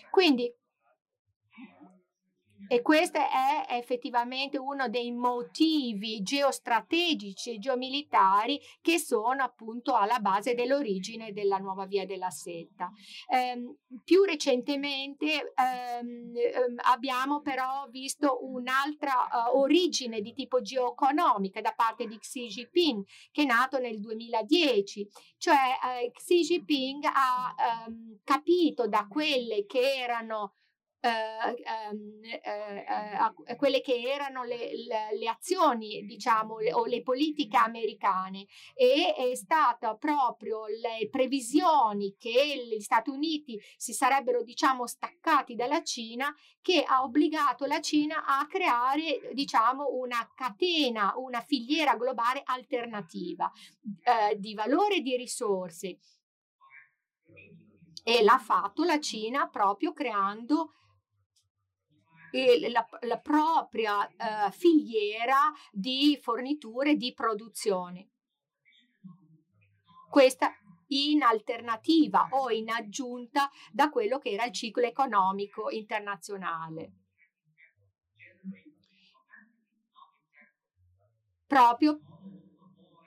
Quindi 0.09 0.51
e 2.67 2.81
questo 2.81 3.17
è 3.17 3.65
effettivamente 3.69 4.57
uno 4.57 4.89
dei 4.89 5.11
motivi 5.11 6.21
geostrategici 6.21 7.51
e 7.51 7.59
geomilitari 7.59 8.59
che 8.81 8.99
sono 8.99 9.43
appunto 9.43 9.95
alla 9.95 10.19
base 10.19 10.53
dell'origine 10.53 11.31
della 11.33 11.57
nuova 11.57 11.85
via 11.85 12.05
della 12.05 12.29
seta. 12.29 12.91
Eh, 13.29 13.75
più 14.03 14.23
recentemente 14.23 15.53
ehm, 15.55 16.33
ehm, 16.35 16.75
abbiamo 16.85 17.41
però 17.41 17.87
visto 17.89 18.39
un'altra 18.45 19.27
uh, 19.51 19.57
origine 19.57 20.21
di 20.21 20.33
tipo 20.33 20.61
geoeconomica 20.61 21.61
da 21.61 21.73
parte 21.75 22.05
di 22.05 22.17
Xi 22.17 22.47
Jinping 22.47 23.05
che 23.31 23.43
è 23.43 23.45
nato 23.45 23.79
nel 23.79 23.99
2010, 23.99 25.07
cioè 25.37 25.55
eh, 26.01 26.11
Xi 26.11 26.41
Jinping 26.41 27.03
ha 27.05 27.85
ehm, 27.85 28.19
capito 28.23 28.87
da 28.87 29.07
quelle 29.09 29.65
che 29.65 29.95
erano 29.95 30.53
eh, 30.99 31.09
ehm, 31.63 32.23
eh, 32.23 32.85
eh, 33.45 33.55
quelle 33.55 33.81
che 33.81 34.01
erano 34.01 34.43
le, 34.43 34.75
le, 34.75 35.17
le 35.17 35.27
azioni, 35.27 36.03
diciamo, 36.05 36.55
o 36.73 36.85
le 36.85 37.03
politiche 37.03 37.55
americane 37.55 38.47
e 38.73 39.13
è 39.13 39.35
stata 39.35 39.95
proprio 39.95 40.65
le 40.65 41.07
previsioni 41.09 42.15
che 42.17 42.67
gli 42.67 42.79
Stati 42.79 43.09
Uniti 43.11 43.61
si 43.75 43.93
sarebbero, 43.93 44.41
diciamo, 44.43 44.87
staccati 44.87 45.55
dalla 45.55 45.83
Cina 45.83 46.33
che 46.61 46.83
ha 46.83 47.03
obbligato 47.03 47.65
la 47.65 47.79
Cina 47.79 48.25
a 48.25 48.47
creare, 48.47 49.29
diciamo, 49.33 49.89
una 49.91 50.31
catena, 50.33 51.13
una 51.17 51.41
filiera 51.41 51.95
globale 51.95 52.41
alternativa 52.43 53.51
eh, 54.03 54.35
di 54.39 54.55
valore 54.55 54.95
e 54.95 55.01
di 55.01 55.15
risorse. 55.15 55.99
E 58.03 58.23
l'ha 58.23 58.39
fatto 58.39 58.83
la 58.83 58.99
Cina 58.99 59.47
proprio 59.47 59.91
creando 59.91 60.71
la, 62.69 62.87
la 63.01 63.19
propria 63.19 64.07
eh, 64.07 64.51
filiera 64.51 65.53
di 65.71 66.17
forniture 66.21 66.95
di 66.95 67.13
produzione. 67.13 68.09
Questa 70.09 70.51
in 70.87 71.21
alternativa 71.21 72.27
o 72.31 72.49
in 72.49 72.69
aggiunta 72.69 73.49
da 73.71 73.89
quello 73.89 74.19
che 74.19 74.29
era 74.29 74.45
il 74.45 74.53
ciclo 74.53 74.83
economico 74.83 75.69
internazionale. 75.69 76.93
Proprio 81.45 81.99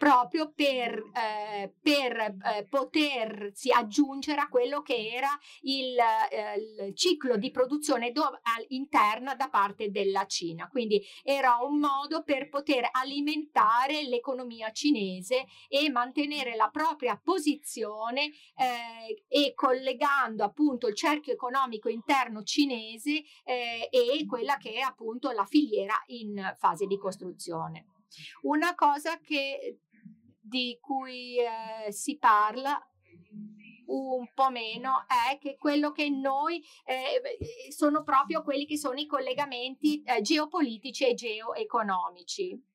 proprio 0.01 0.51
per, 0.55 1.11
eh, 1.13 1.75
per 1.79 2.17
eh, 2.19 2.67
potersi 2.71 3.71
aggiungere 3.71 4.41
a 4.41 4.49
quello 4.49 4.81
che 4.81 5.11
era 5.13 5.29
il, 5.61 5.95
eh, 6.31 6.87
il 6.87 6.95
ciclo 6.97 7.37
di 7.37 7.51
produzione 7.51 8.11
do- 8.11 8.41
interna 8.69 9.35
da 9.35 9.51
parte 9.51 9.91
della 9.91 10.25
Cina. 10.25 10.69
Quindi 10.69 11.05
era 11.23 11.59
un 11.61 11.79
modo 11.79 12.23
per 12.23 12.49
poter 12.49 12.89
alimentare 12.91 14.05
l'economia 14.05 14.73
cinese 14.73 15.45
e 15.69 15.91
mantenere 15.91 16.57
la 16.57 16.71
propria 16.71 17.21
posizione 17.23 18.33
eh, 18.57 19.25
e 19.29 19.53
collegando 19.55 20.45
appunto 20.45 20.89
il 20.89 20.95
cerchio 20.95 21.35
economico 21.35 21.91
interno 21.91 22.43
cinese 22.43 23.23
eh, 23.45 23.91
e 23.91 24.25
quella 24.27 24.57
che 24.57 24.73
è 24.73 24.81
appunto 24.81 25.31
la 25.31 25.45
filiera 25.45 26.03
in 26.07 26.57
fase 26.59 26.87
di 26.87 26.97
costruzione. 26.97 27.85
Una 28.43 28.75
cosa 28.75 29.21
che 29.21 29.81
di 30.51 30.77
cui 30.81 31.37
eh, 31.39 31.93
si 31.93 32.19
parla 32.19 32.85
un 33.87 34.29
po' 34.35 34.51
meno 34.51 35.05
è 35.07 35.39
che 35.39 35.57
quello 35.57 35.91
che 35.93 36.09
noi 36.11 36.63
eh, 36.85 37.71
sono 37.71 38.03
proprio 38.03 38.43
quelli 38.43 38.67
che 38.67 38.77
sono 38.77 38.99
i 38.99 39.07
collegamenti 39.07 40.03
eh, 40.03 40.21
geopolitici 40.21 41.07
e 41.07 41.15
geoeconomici. 41.15 42.70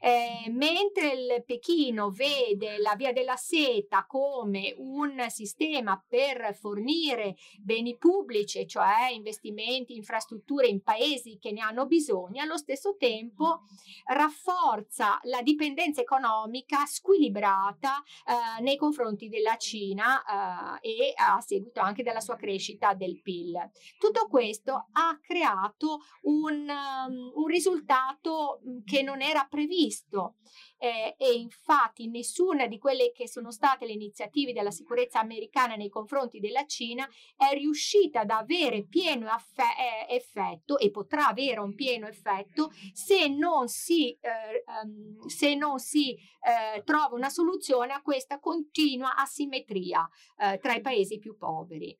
Eh, 0.00 0.50
mentre 0.50 1.12
il 1.12 1.44
Pechino 1.44 2.10
vede 2.10 2.78
la 2.78 2.94
via 2.96 3.12
della 3.12 3.36
seta 3.36 4.04
come 4.06 4.74
un 4.78 5.24
sistema 5.28 6.02
per 6.06 6.54
fornire 6.54 7.36
beni 7.58 7.96
pubblici, 7.96 8.66
cioè 8.66 9.10
investimenti, 9.12 9.96
infrastrutture 9.96 10.66
in 10.66 10.82
paesi 10.82 11.38
che 11.40 11.52
ne 11.52 11.60
hanno 11.60 11.86
bisogno, 11.86 12.42
allo 12.42 12.56
stesso 12.58 12.96
tempo 12.96 13.62
rafforza 14.06 15.18
la 15.24 15.42
dipendenza 15.42 16.00
economica 16.00 16.84
squilibrata 16.86 18.02
eh, 18.26 18.62
nei 18.62 18.76
confronti 18.76 19.28
della 19.28 19.56
Cina 19.56 20.78
eh, 20.80 20.88
e 20.88 21.12
a 21.16 21.40
seguito 21.40 21.80
anche 21.80 22.02
della 22.02 22.20
sua 22.20 22.36
crescita 22.36 22.94
del 22.94 23.20
PIL. 23.20 23.70
Tutto 23.98 24.26
questo 24.28 24.88
ha 24.92 25.18
creato 25.20 26.00
un, 26.22 26.68
um, 26.68 27.32
un 27.34 27.46
risultato 27.46 28.60
che 28.84 29.02
non 29.02 29.20
era 29.20 29.46
previsto 29.48 29.69
previsto. 29.70 30.34
Eh, 30.82 31.14
e 31.18 31.34
infatti 31.34 32.08
nessuna 32.08 32.66
di 32.66 32.78
quelle 32.78 33.12
che 33.12 33.28
sono 33.28 33.50
state 33.50 33.84
le 33.84 33.92
iniziative 33.92 34.54
della 34.54 34.70
sicurezza 34.70 35.20
americana 35.20 35.76
nei 35.76 35.90
confronti 35.90 36.40
della 36.40 36.64
Cina 36.64 37.06
è 37.36 37.52
riuscita 37.52 38.20
ad 38.20 38.30
avere 38.30 38.86
pieno 38.86 39.28
affe- 39.28 39.62
eh, 40.08 40.14
effetto 40.14 40.78
e 40.78 40.90
potrà 40.90 41.28
avere 41.28 41.60
un 41.60 41.74
pieno 41.74 42.08
effetto 42.08 42.72
se 42.92 43.28
non 43.28 43.68
si, 43.68 44.12
eh, 44.12 44.64
um, 44.82 45.26
se 45.26 45.54
non 45.54 45.78
si 45.78 46.14
eh, 46.14 46.82
trova 46.82 47.14
una 47.14 47.28
soluzione 47.28 47.92
a 47.92 48.00
questa 48.00 48.40
continua 48.40 49.16
asimmetria 49.16 50.08
eh, 50.38 50.58
tra 50.58 50.74
i 50.74 50.80
paesi 50.80 51.18
più 51.18 51.36
poveri. 51.36 51.96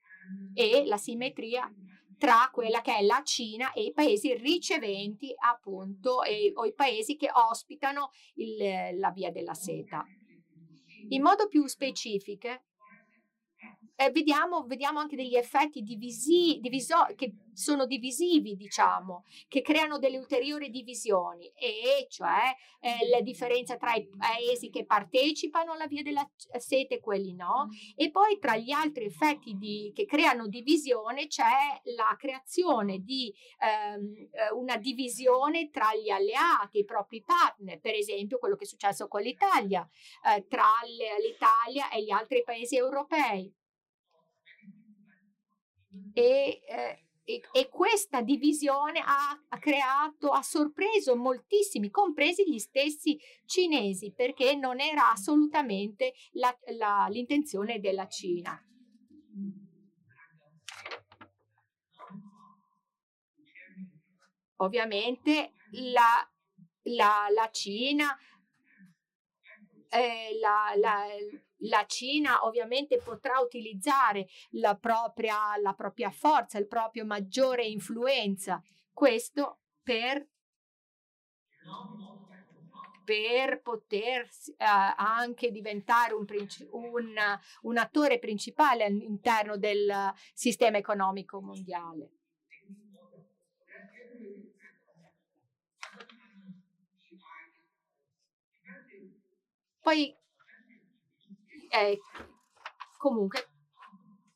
E 0.54 0.86
la 0.86 0.96
simmetria 0.96 1.70
tra 2.20 2.50
quella 2.52 2.82
che 2.82 2.98
è 2.98 3.02
la 3.02 3.22
Cina 3.24 3.72
e 3.72 3.84
i 3.84 3.92
paesi 3.92 4.34
riceventi 4.34 5.32
appunto 5.38 6.22
e, 6.22 6.52
o 6.54 6.66
i 6.66 6.74
paesi 6.74 7.16
che 7.16 7.30
ospitano 7.32 8.10
il, 8.34 8.98
la 8.98 9.10
via 9.10 9.30
della 9.30 9.54
seta. 9.54 10.04
In 11.08 11.22
modo 11.22 11.48
più 11.48 11.66
specifico, 11.66 12.48
eh, 14.00 14.10
vediamo, 14.10 14.64
vediamo, 14.66 14.98
anche 14.98 15.14
degli 15.14 15.36
effetti 15.36 15.82
divisi, 15.82 16.58
diviso, 16.62 17.06
che 17.16 17.34
sono 17.52 17.84
divisivi, 17.84 18.56
diciamo, 18.56 19.24
che 19.46 19.60
creano 19.60 19.98
delle 19.98 20.16
ulteriori 20.16 20.70
divisioni, 20.70 21.52
e 21.54 22.06
cioè 22.08 22.56
eh, 22.80 23.10
la 23.10 23.20
differenza 23.20 23.76
tra 23.76 23.92
i 23.92 24.08
paesi 24.16 24.70
che 24.70 24.86
partecipano 24.86 25.72
alla 25.72 25.86
via 25.86 26.02
della 26.02 26.26
sete 26.58 26.94
e 26.94 27.00
quelli 27.00 27.34
no, 27.34 27.68
e 27.94 28.10
poi 28.10 28.38
tra 28.38 28.56
gli 28.56 28.70
altri 28.70 29.04
effetti 29.04 29.58
di, 29.58 29.92
che 29.94 30.06
creano 30.06 30.46
divisione 30.46 31.26
c'è 31.26 31.82
la 31.94 32.16
creazione 32.18 33.00
di 33.00 33.30
ehm, 33.58 34.28
eh, 34.30 34.50
una 34.54 34.78
divisione 34.78 35.68
tra 35.68 35.94
gli 35.94 36.08
alleati, 36.08 36.78
i 36.78 36.84
propri 36.86 37.22
partner, 37.22 37.78
per 37.78 37.94
esempio 37.94 38.38
quello 38.38 38.56
che 38.56 38.64
è 38.64 38.66
successo 38.66 39.08
con 39.08 39.20
l'Italia, 39.20 39.86
eh, 40.34 40.46
tra 40.48 40.64
l'Italia 40.86 41.90
e 41.90 42.02
gli 42.02 42.10
altri 42.10 42.42
paesi 42.42 42.76
europei 42.76 43.52
e, 46.12 46.62
eh, 46.66 47.04
e, 47.24 47.42
e, 47.52 47.68
questa 47.68 48.22
divisione 48.22 49.00
ha, 49.00 49.40
ha, 49.48 49.58
creato, 49.58 50.30
ha 50.30 50.42
sorpreso 50.42 51.16
moltissimi, 51.16 51.90
compresi 51.90 52.48
gli 52.48 52.58
stessi 52.58 53.18
cinesi, 53.44 54.12
perché 54.12 54.54
non 54.56 54.80
era 54.80 55.10
assolutamente 55.10 56.12
la, 56.32 56.56
la, 56.76 57.06
l'intenzione 57.08 57.78
della 57.78 58.08
Cina. 58.08 58.60
Ovviamente 64.56 65.52
la, 65.72 66.28
la, 66.82 67.26
la 67.32 67.50
Cina, 67.50 68.16
eh, 69.88 70.38
la, 70.40 70.72
la 71.60 71.84
Cina 71.86 72.44
ovviamente 72.44 72.98
potrà 72.98 73.40
utilizzare 73.40 74.28
la 74.50 74.76
propria, 74.76 75.56
la 75.60 75.74
propria 75.74 76.10
forza, 76.10 76.58
il 76.58 76.66
proprio 76.66 77.04
maggiore 77.04 77.64
influenza, 77.64 78.62
questo 78.92 79.60
per 79.82 80.26
per 83.04 83.60
poter 83.60 84.28
eh, 84.56 84.64
anche 84.96 85.50
diventare 85.50 86.14
un, 86.14 86.24
un, 86.70 87.14
un 87.62 87.76
attore 87.76 88.20
principale 88.20 88.84
all'interno 88.84 89.56
del 89.56 90.12
sistema 90.32 90.76
economico 90.76 91.40
mondiale. 91.40 92.10
Poi, 99.80 100.14
eh, 101.70 101.98
comunque, 102.98 103.48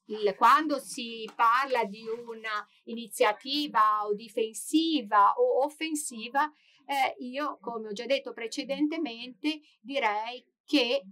il, 0.06 0.34
quando 0.36 0.78
si 0.78 1.28
parla 1.34 1.84
di 1.84 2.04
un'iniziativa 2.06 4.04
o 4.06 4.14
difensiva 4.14 5.32
o 5.32 5.64
offensiva, 5.64 6.50
eh, 6.86 7.14
io, 7.24 7.58
come 7.60 7.88
ho 7.88 7.92
già 7.92 8.06
detto 8.06 8.32
precedentemente, 8.32 9.60
direi 9.80 10.44
che 10.64 11.02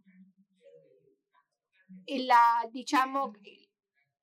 la, 2.25 2.67
diciamo, 2.71 3.33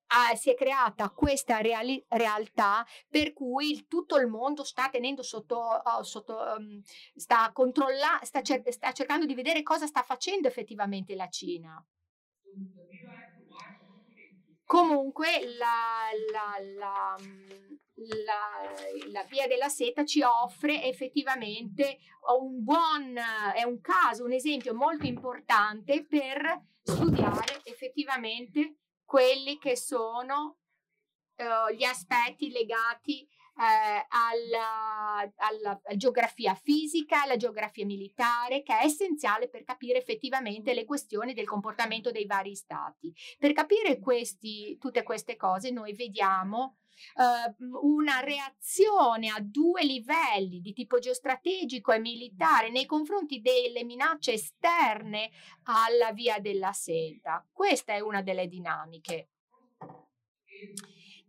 ah, 0.09 0.35
si 0.35 0.49
è 0.49 0.55
creata 0.55 1.09
questa 1.09 1.59
reali- 1.59 2.03
realtà 2.07 2.85
per 3.09 3.33
cui 3.33 3.71
il, 3.71 3.87
tutto 3.87 4.17
il 4.17 4.27
mondo 4.27 4.63
sta 4.63 4.89
tenendo 4.89 5.23
sotto, 5.23 5.57
oh, 5.57 6.03
sotto 6.03 6.37
um, 6.57 6.81
sta, 7.15 7.51
controlla- 7.51 8.19
sta, 8.23 8.41
cer- 8.41 8.69
sta 8.69 8.91
cercando 8.91 9.25
di 9.25 9.35
vedere 9.35 9.63
cosa 9.63 9.85
sta 9.85 10.01
facendo 10.03 10.47
effettivamente 10.47 11.15
la 11.15 11.29
Cina. 11.29 11.83
Comunque 14.65 15.27
la, 15.57 16.09
la, 16.31 16.59
la, 16.77 17.15
la 19.11 19.23
via 19.23 19.47
della 19.47 19.69
seta 19.69 20.05
ci 20.05 20.21
offre 20.21 20.83
effettivamente 20.83 21.97
un 22.37 22.63
buon, 22.63 23.17
è 23.55 23.63
un 23.63 23.81
caso, 23.81 24.25
un 24.25 24.31
esempio 24.31 24.75
molto 24.75 25.07
importante 25.07 26.05
per 26.05 26.65
studiare 26.83 27.61
effettivamente 27.63 28.75
quelli 29.09 29.57
che 29.57 29.75
sono 29.75 30.59
uh, 31.37 31.73
gli 31.73 31.83
aspetti 31.83 32.51
legati 32.51 33.27
eh, 33.59 34.05
alla, 34.07 35.33
alla, 35.35 35.81
geografia 35.95 36.53
fisica, 36.53 37.23
alla 37.23 37.35
geografia 37.35 37.87
militare, 37.87 38.61
che 38.61 38.77
è 38.77 38.85
essenziale 38.85 39.49
per 39.49 39.63
capire 39.63 39.97
effettivamente 39.97 40.75
le 40.75 40.85
questioni 40.85 41.33
del 41.33 41.47
comportamento 41.47 42.11
dei 42.11 42.27
vari 42.27 42.53
stati. 42.53 43.11
Per 43.39 43.51
capire 43.53 43.99
questi, 43.99 44.77
tutte 44.77 45.01
queste 45.01 45.35
cose 45.35 45.71
noi 45.71 45.93
vediamo 45.95 46.77
Uh, 47.15 47.87
una 47.87 48.19
reazione 48.19 49.29
a 49.29 49.39
due 49.39 49.83
livelli 49.83 50.61
di 50.61 50.73
tipo 50.73 50.99
geostrategico 50.99 51.91
e 51.91 51.99
militare 51.99 52.69
nei 52.69 52.85
confronti 52.85 53.41
delle 53.41 53.83
minacce 53.83 54.33
esterne 54.33 55.29
alla 55.63 56.11
via 56.13 56.39
della 56.39 56.71
seta. 56.71 57.45
Questa 57.51 57.93
è 57.93 57.99
una 57.99 58.21
delle 58.21 58.47
dinamiche. 58.47 59.29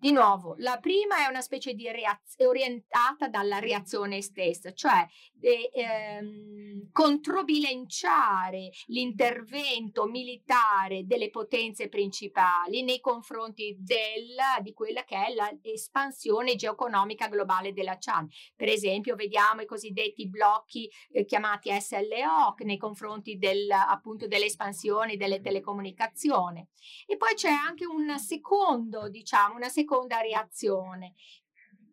Di 0.01 0.13
nuovo, 0.13 0.55
la 0.61 0.79
prima 0.79 1.27
è 1.27 1.29
una 1.29 1.43
specie 1.43 1.75
di 1.75 1.85
reazione 1.91 2.49
orientata 2.49 3.29
dalla 3.29 3.59
reazione 3.59 4.23
stessa, 4.23 4.73
cioè 4.73 5.07
eh, 5.43 5.71
ehm, 5.75 6.89
controbilanciare 6.91 8.71
l'intervento 8.87 10.07
militare 10.07 11.05
delle 11.05 11.29
potenze 11.29 11.91
principali 11.91 12.83
nei 12.83 12.99
confronti 13.01 13.77
della, 13.79 14.59
di 14.63 14.73
quella 14.73 15.05
che 15.05 15.17
è 15.17 15.35
l'espansione 15.63 16.55
geoeconomica 16.57 17.29
globale 17.29 17.75
della 17.75 17.99
Chan. 17.99 18.27
Per 18.57 18.69
esempio, 18.69 19.17
vediamo 19.17 19.61
i 19.61 19.67
cosiddetti 19.67 20.31
blocchi 20.31 20.91
eh, 21.13 21.27
chiamati 21.27 21.79
SLO 21.79 22.55
nei 22.65 22.79
confronti 22.79 23.37
del, 23.37 23.71
appunto 23.71 24.27
dell'espansione 24.27 25.19
delle 25.19 25.43
telecomunicazioni. 25.43 26.67
E 27.07 27.19
poi 27.19 27.35
c'è 27.35 27.51
anche 27.51 27.85
un 27.85 28.19
secondo, 28.19 29.11
diciamo, 29.11 29.57
una 29.57 29.69
seconda 29.69 29.89
seconda 29.91 30.21
reazione 30.21 31.15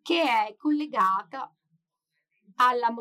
che 0.02 0.22
è 0.22 0.54
collegata 0.56 1.52
alla 2.56 2.94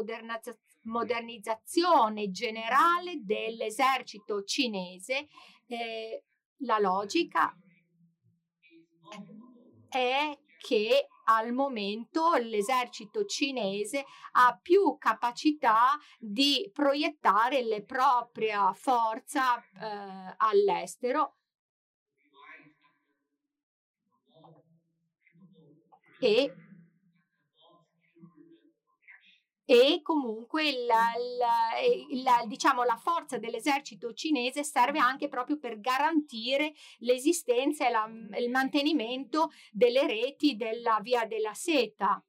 modernizzazione 0.82 2.32
generale 2.32 3.24
dell'esercito 3.24 4.44
cinese. 4.44 5.28
Eh, 5.68 6.24
la 6.62 6.80
logica 6.80 7.56
è 9.88 10.36
che 10.60 11.08
al 11.26 11.54
momento 11.54 12.34
l'esercito 12.36 13.26
cinese 13.26 14.04
ha 14.34 14.58
più 14.60 14.98
capacità 14.98 15.98
di 16.18 16.68
proiettare 16.74 17.64
la 17.64 17.82
propria 17.82 18.74
forza 18.74 19.60
eh, 19.60 20.34
all'estero 20.38 21.37
e 26.20 26.54
e 29.70 30.00
comunque 30.02 30.86
la, 30.86 31.12
la, 31.38 32.24
la, 32.24 32.46
diciamo, 32.46 32.84
la 32.84 32.96
forza 32.96 33.38
dell'esercito 33.38 34.14
cinese 34.14 34.64
serve 34.64 35.00
anche 35.00 35.28
proprio 35.28 35.60
per 35.60 35.82
garantire 35.82 36.74
l'esistenza 37.00 37.86
e 37.86 38.42
il 38.42 38.50
mantenimento 38.50 39.52
delle 39.74 40.08
reti 40.08 40.56
della 40.56 41.00
via 41.02 41.26
della 41.26 41.54
seta. 41.54 42.24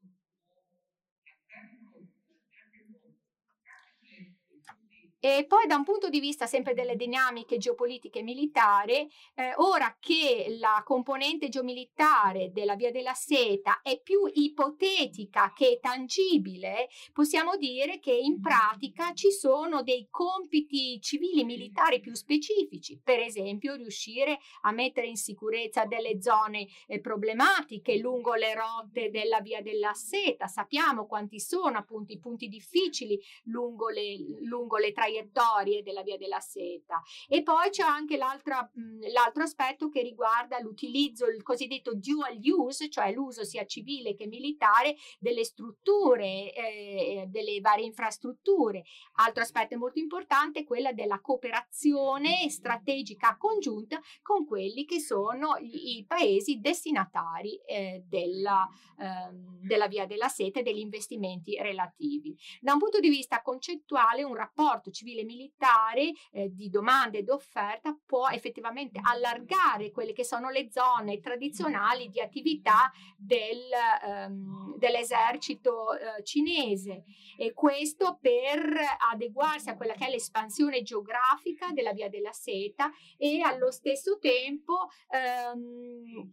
E 5.30 5.44
poi 5.44 5.66
da 5.66 5.76
un 5.76 5.84
punto 5.84 6.08
di 6.08 6.20
vista 6.20 6.46
sempre 6.46 6.72
delle 6.72 6.96
dinamiche 6.96 7.58
geopolitiche 7.58 8.22
militari, 8.22 9.06
eh, 9.34 9.52
ora 9.56 9.94
che 10.00 10.56
la 10.58 10.80
componente 10.86 11.50
geomilitare 11.50 12.50
della 12.50 12.76
Via 12.76 12.90
della 12.90 13.12
Seta 13.12 13.82
è 13.82 14.00
più 14.00 14.20
ipotetica 14.32 15.52
che 15.54 15.80
tangibile, 15.82 16.88
possiamo 17.12 17.56
dire 17.56 17.98
che 17.98 18.12
in 18.12 18.40
pratica 18.40 19.12
ci 19.12 19.30
sono 19.30 19.82
dei 19.82 20.08
compiti 20.10 20.98
civili 21.02 21.44
militari 21.44 22.00
più 22.00 22.14
specifici, 22.14 22.98
per 22.98 23.18
esempio 23.18 23.74
riuscire 23.74 24.38
a 24.62 24.72
mettere 24.72 25.08
in 25.08 25.16
sicurezza 25.16 25.84
delle 25.84 26.22
zone 26.22 26.66
eh, 26.86 27.00
problematiche 27.00 27.98
lungo 27.98 28.32
le 28.32 28.54
rotte 28.54 29.10
della 29.10 29.42
Via 29.42 29.60
della 29.60 29.92
Seta. 29.92 30.46
Sappiamo 30.46 31.06
quanti 31.06 31.38
sono 31.38 31.76
appunto 31.76 32.14
i 32.14 32.18
punti 32.18 32.48
difficili 32.48 33.20
lungo 33.44 33.90
le, 33.90 34.16
lungo 34.40 34.78
le 34.78 34.90
traiettorie 34.90 35.16
traiettorie 35.18 35.82
della 35.82 36.02
via 36.02 36.16
della 36.16 36.40
seta. 36.40 37.02
E 37.28 37.42
poi 37.42 37.70
c'è 37.70 37.82
anche 37.82 38.16
l'altro 38.16 39.42
aspetto 39.42 39.88
che 39.88 40.02
riguarda 40.02 40.60
l'utilizzo, 40.60 41.26
il 41.26 41.42
cosiddetto 41.42 41.94
dual 41.94 42.38
use, 42.42 42.88
cioè 42.88 43.12
l'uso 43.12 43.44
sia 43.44 43.64
civile 43.64 44.14
che 44.14 44.26
militare 44.26 44.96
delle 45.18 45.44
strutture, 45.44 46.52
eh, 46.52 47.24
delle 47.28 47.60
varie 47.60 47.86
infrastrutture. 47.86 48.84
Altro 49.14 49.42
aspetto 49.42 49.76
molto 49.76 49.98
importante 49.98 50.60
è 50.60 50.64
quella 50.64 50.92
della 50.92 51.20
cooperazione 51.20 52.48
strategica 52.48 53.36
congiunta 53.36 54.00
con 54.22 54.46
quelli 54.46 54.84
che 54.84 55.00
sono 55.00 55.56
i, 55.60 55.98
i 55.98 56.04
paesi 56.06 56.60
destinatari 56.60 57.56
eh, 57.66 58.04
della, 58.06 58.68
eh, 58.98 59.30
della 59.62 59.88
via 59.88 60.06
della 60.06 60.28
seta 60.28 60.60
e 60.60 60.62
degli 60.62 60.78
investimenti 60.78 61.56
relativi. 61.60 62.36
Da 62.60 62.72
un 62.72 62.78
punto 62.78 63.00
di 63.00 63.08
vista 63.08 63.42
concettuale, 63.42 64.22
un 64.22 64.34
rapporto 64.34 64.90
civile 64.98 65.24
militare 65.24 66.12
eh, 66.32 66.52
di 66.52 66.68
domanda 66.68 67.18
ed 67.18 67.28
offerta 67.28 67.96
può 68.04 68.28
effettivamente 68.28 69.00
allargare 69.02 69.90
quelle 69.92 70.12
che 70.12 70.24
sono 70.24 70.50
le 70.50 70.68
zone 70.70 71.20
tradizionali 71.20 72.08
di 72.08 72.20
attività 72.20 72.90
del, 73.16 73.70
ehm, 74.04 74.76
dell'esercito 74.76 75.94
eh, 75.94 76.22
cinese. 76.24 77.04
E 77.36 77.52
questo 77.52 78.18
per 78.20 78.74
adeguarsi 79.12 79.70
a 79.70 79.76
quella 79.76 79.94
che 79.94 80.06
è 80.06 80.10
l'espansione 80.10 80.82
geografica 80.82 81.70
della 81.72 81.92
via 81.92 82.08
della 82.08 82.32
seta 82.32 82.90
e 83.16 83.40
allo 83.40 83.70
stesso 83.70 84.18
tempo 84.18 84.88
ehm, 85.10 86.32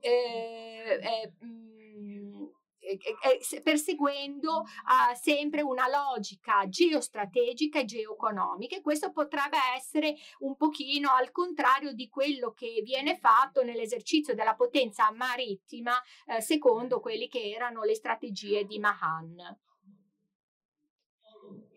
eh, 0.00 1.00
eh, 1.02 1.32
perseguendo 3.62 4.60
uh, 4.60 5.14
sempre 5.14 5.62
una 5.62 5.86
logica 5.88 6.68
geostrategica 6.68 7.80
e 7.80 7.84
geoeconomica 7.84 8.76
e 8.76 8.80
questo 8.80 9.12
potrebbe 9.12 9.58
essere 9.76 10.16
un 10.40 10.56
pochino 10.56 11.10
al 11.10 11.30
contrario 11.30 11.92
di 11.92 12.08
quello 12.08 12.52
che 12.52 12.80
viene 12.84 13.16
fatto 13.16 13.62
nell'esercizio 13.62 14.34
della 14.34 14.54
potenza 14.54 15.10
marittima 15.12 15.92
uh, 16.26 16.40
secondo 16.40 17.00
quelle 17.00 17.28
che 17.28 17.50
erano 17.50 17.82
le 17.82 17.94
strategie 17.94 18.64
di 18.64 18.78
Mahan. 18.78 19.66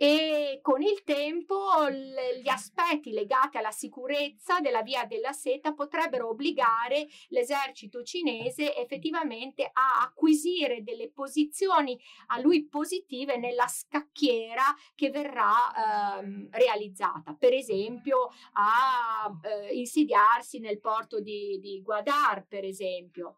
E 0.03 0.61
con 0.63 0.81
il 0.81 1.03
tempo 1.03 1.87
gli 1.91 2.49
aspetti 2.49 3.11
legati 3.11 3.57
alla 3.57 3.69
sicurezza 3.69 4.59
della 4.59 4.81
via 4.81 5.05
della 5.05 5.31
seta 5.31 5.75
potrebbero 5.75 6.29
obbligare 6.29 7.07
l'esercito 7.27 8.01
cinese 8.01 8.75
effettivamente 8.75 9.63
a 9.71 10.01
acquisire 10.01 10.81
delle 10.81 11.11
posizioni 11.11 11.99
a 12.29 12.39
lui 12.39 12.65
positive 12.65 13.37
nella 13.37 13.67
scacchiera 13.67 14.63
che 14.95 15.11
verrà 15.11 16.19
eh, 16.19 16.47
realizzata, 16.49 17.35
per 17.35 17.53
esempio 17.53 18.29
a 18.53 19.31
eh, 19.43 19.75
insidiarsi 19.75 20.57
nel 20.57 20.79
porto 20.79 21.19
di, 21.19 21.59
di 21.59 21.79
Guadar, 21.83 22.47
per 22.47 22.65
esempio 22.65 23.35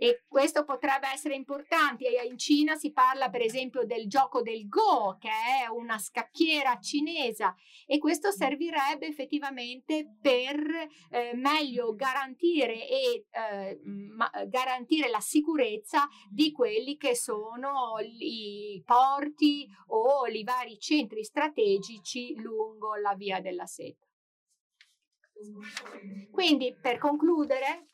e 0.00 0.22
questo 0.28 0.64
potrebbe 0.64 1.10
essere 1.12 1.34
importante. 1.34 2.06
In 2.08 2.38
Cina 2.38 2.76
si 2.76 2.92
parla 2.92 3.30
per 3.30 3.42
esempio 3.42 3.84
del 3.84 4.06
gioco 4.06 4.42
del 4.42 4.68
Go, 4.68 5.16
che 5.18 5.28
è 5.28 5.68
una 5.68 5.98
scacchiera 5.98 6.78
cinese 6.78 7.54
e 7.84 7.98
questo 7.98 8.30
servirebbe 8.30 9.06
effettivamente 9.06 10.16
per 10.20 10.56
eh, 11.10 11.32
meglio 11.34 11.94
garantire 11.96 12.88
e 12.88 13.26
eh, 13.28 13.80
ma, 13.82 14.30
garantire 14.46 15.08
la 15.08 15.20
sicurezza 15.20 16.06
di 16.30 16.52
quelli 16.52 16.96
che 16.96 17.16
sono 17.16 17.96
i 18.00 18.80
porti 18.86 19.66
o 19.88 20.26
i 20.26 20.44
vari 20.44 20.78
centri 20.78 21.24
strategici 21.24 22.36
lungo 22.36 22.94
la 22.94 23.14
via 23.14 23.40
della 23.40 23.66
seta. 23.66 24.06
Quindi 26.30 26.76
per 26.80 26.98
concludere, 26.98 27.88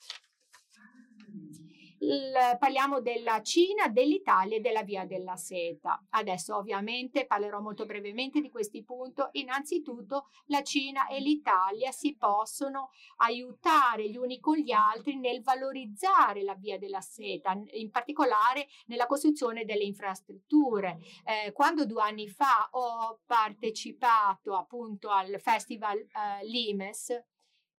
il, 2.04 2.56
parliamo 2.58 3.00
della 3.00 3.40
Cina, 3.42 3.88
dell'Italia 3.88 4.56
e 4.56 4.60
della 4.60 4.82
Via 4.82 5.04
della 5.04 5.36
Seta. 5.36 6.04
Adesso 6.10 6.56
ovviamente 6.56 7.26
parlerò 7.26 7.60
molto 7.60 7.86
brevemente 7.86 8.40
di 8.40 8.50
questi 8.50 8.84
punti. 8.84 9.22
Innanzitutto 9.32 10.28
la 10.46 10.62
Cina 10.62 11.06
e 11.08 11.20
l'Italia 11.20 11.90
si 11.90 12.16
possono 12.16 12.90
aiutare 13.16 14.08
gli 14.08 14.16
uni 14.16 14.40
con 14.40 14.56
gli 14.56 14.72
altri 14.72 15.16
nel 15.16 15.42
valorizzare 15.42 16.42
la 16.42 16.54
Via 16.54 16.78
della 16.78 17.00
Seta, 17.00 17.58
in 17.72 17.90
particolare 17.90 18.66
nella 18.86 19.06
costruzione 19.06 19.64
delle 19.64 19.84
infrastrutture. 19.84 20.98
Eh, 21.24 21.52
quando 21.52 21.86
due 21.86 22.02
anni 22.02 22.28
fa 22.28 22.68
ho 22.72 23.20
partecipato 23.26 24.54
appunto 24.54 25.08
al 25.10 25.40
Festival 25.40 25.98
eh, 25.98 26.46
Limes, 26.46 27.24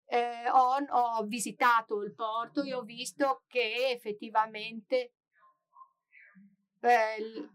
eh, 0.07 0.48
ho, 0.50 0.76
ho, 0.76 1.22
visitato 1.24 2.02
il 2.02 2.14
porto 2.14 2.62
e 2.62 2.74
ho 2.74 2.82
visto 2.82 3.42
che 3.46 3.90
effettivamente 3.90 5.12
eh, 6.80 7.48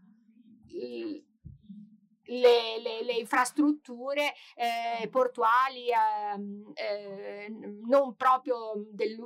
le, 2.30 2.80
le, 2.82 3.04
le, 3.04 3.14
infrastrutture 3.14 4.34
eh, 4.56 5.08
portuali 5.10 5.88
ehm, 5.90 6.72
eh, 6.76 7.48
non 7.88 8.16
proprio 8.16 8.74
del, 8.92 9.18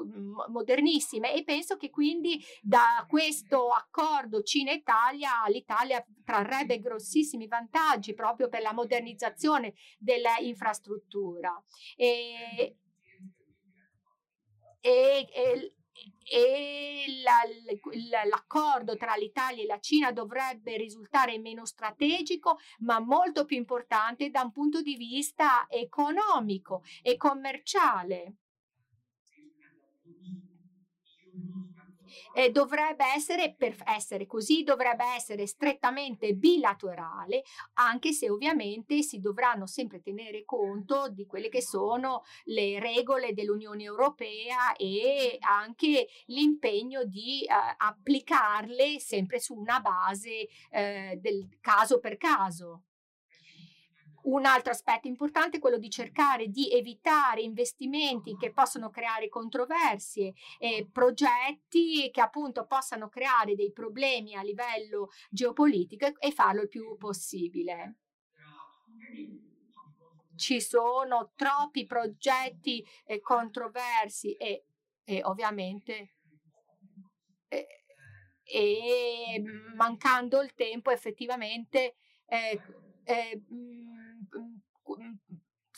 modernissime 0.48 1.34
e 1.34 1.44
penso 1.44 1.76
che 1.76 1.90
quindi 1.90 2.42
da 2.62 3.06
questo 3.08 3.70
accordo 3.70 4.42
Cina-Italia 4.42 5.44
l'Italia 5.48 6.06
trarrebbe 6.24 6.80
grossissimi 6.80 7.48
vantaggi 7.48 8.14
proprio 8.14 8.48
per 8.48 8.62
la 8.62 8.74
modernizzazione 8.74 9.74
dell'infrastruttura. 9.98 11.62
E, 11.98 12.78
e, 14.86 15.30
e, 15.32 15.74
e 16.26 17.06
la, 17.24 18.26
l'accordo 18.26 18.98
tra 18.98 19.16
l'Italia 19.16 19.64
e 19.64 19.66
la 19.66 19.80
Cina 19.80 20.12
dovrebbe 20.12 20.76
risultare 20.76 21.40
meno 21.40 21.66
strategico, 21.66 22.60
ma 22.80 23.00
molto 23.00 23.46
più 23.46 23.56
importante 23.56 24.30
da 24.30 24.42
un 24.42 24.52
punto 24.52 24.82
di 24.82 24.98
vista 24.98 25.66
economico 25.70 26.84
e 27.02 27.16
commerciale 27.16 28.36
eh, 32.34 32.52
dovrebbe 32.52 33.06
essere, 33.14 33.54
per 33.58 33.76
essere 33.86 34.26
così, 34.26 34.64
dovrebbe 34.64 35.06
essere 35.16 35.46
strettamente 35.48 36.34
bilaterale, 36.34 37.44
anche 37.74 38.12
se 38.12 38.30
ovviamente 38.30 39.02
si 39.02 39.20
dovranno 39.20 39.66
sempre 39.66 40.02
tenere 40.02 40.44
conto 40.46 41.10
di 41.10 41.26
quelle 41.26 41.50
che 41.50 41.62
sono 41.62 42.24
le 42.46 42.80
regole 42.80 43.34
dell'Unione 43.34 43.84
Europea 43.84 44.76
e 44.76 45.38
anche 45.42 46.08
l'impegno 46.26 47.04
di 47.04 47.44
eh, 47.44 47.54
applicarle 47.78 49.00
sempre 49.00 49.40
su 49.40 49.56
una 49.56 49.80
base 49.80 50.48
eh, 50.72 51.18
del 51.22 51.58
caso 51.62 52.00
per 52.00 52.18
caso. 52.18 52.84
Un 54.24 54.46
altro 54.46 54.72
aspetto 54.72 55.08
importante 55.08 55.58
è 55.58 55.60
quello 55.60 55.78
di 55.78 55.90
cercare 55.90 56.48
di 56.48 56.72
evitare 56.72 57.42
investimenti 57.42 58.38
che 58.38 58.54
possono 58.54 58.90
creare 58.90 59.28
controversie, 59.28 60.34
eh, 60.60 60.88
progetti 60.90 62.10
che 62.10 62.22
appunto 62.22 62.66
possano 62.66 63.10
creare 63.10 63.56
dei 63.56 63.74
problemi 63.74 64.36
a 64.36 64.42
livello 64.42 65.10
geopolitico 65.30 66.20
e 66.20 66.32
farlo 66.32 66.62
il 66.62 66.70
più 66.70 66.96
possibile. 66.98 67.98
Ci 70.36 70.62
sono 70.62 71.32
troppi 71.36 71.86
progetti 71.86 72.86
eh, 73.06 73.20
controversi 73.20 74.34
e, 74.36 74.66
e 75.04 75.22
ovviamente 75.24 76.14
eh, 77.50 77.68
e 78.44 79.42
mancando 79.76 80.42
il 80.42 80.54
tempo 80.54 80.92
effettivamente 80.92 81.96
eh, 82.26 82.60
eh, 83.04 83.42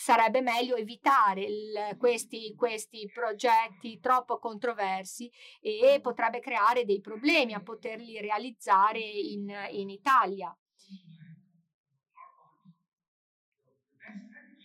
sarebbe 0.06 0.40
meglio 0.40 0.76
evitare 0.76 1.42
il, 1.42 1.96
questi, 1.98 2.54
questi, 2.54 3.10
progetti 3.12 4.00
troppo 4.00 4.38
controversi 4.38 5.32
e 5.60 5.98
potrebbe 6.00 6.40
creare 6.42 6.86
dei 6.86 7.02
problemi 7.02 7.56
a 7.56 7.64
poterli 7.64 8.22
realizzare 8.22 9.00
in, 9.00 9.52
in 9.72 9.90
Italia. 9.90 10.56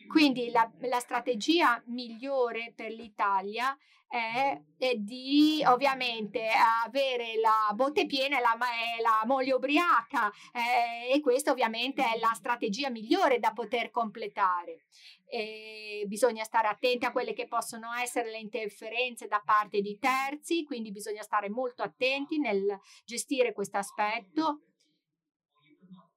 Quindi 0.09 0.51
la, 0.51 0.70
la 0.80 1.01
strategia 1.01 1.82
migliore 1.86 2.74
per 2.76 2.93
l'Italia 2.93 3.74
è, 4.11 4.61
è, 4.77 4.95
di 4.97 5.63
ovviamente 5.65 6.49
avere 6.85 7.39
la 7.41 7.73
botte 7.75 8.07
piena 8.07 8.39
e 8.39 8.41
la, 8.41 8.59
la, 9.01 9.23
moglie 9.25 9.53
ubriaca 9.53 10.33
eh, 10.53 11.15
e 11.15 11.21
questa 11.21 11.53
ovviamente 11.53 12.03
è 12.03 12.19
la 12.19 12.33
strategia 12.35 12.91
migliore 12.91 13.39
da 13.39 13.53
poter 13.53 13.91
completare. 13.91 14.87
E 15.27 16.03
bisogna 16.09 16.43
stare 16.43 16.67
attenti 16.67 17.07
a 17.07 17.13
quelle 17.13 17.33
che 17.33 17.47
possono 17.47 17.93
essere 17.95 18.33
le 18.33 18.39
interferenze 18.39 19.29
da 19.29 19.41
parte 19.45 19.81
di 19.81 19.97
terzi, 20.01 20.65
quindi 20.65 20.91
bisogna 20.91 21.23
stare 21.23 21.49
molto 21.49 21.85
attenti 21.85 22.41
nel 22.41 22.81
gestire 23.05 23.53
questo 23.53 23.79
aspetto 23.79 24.63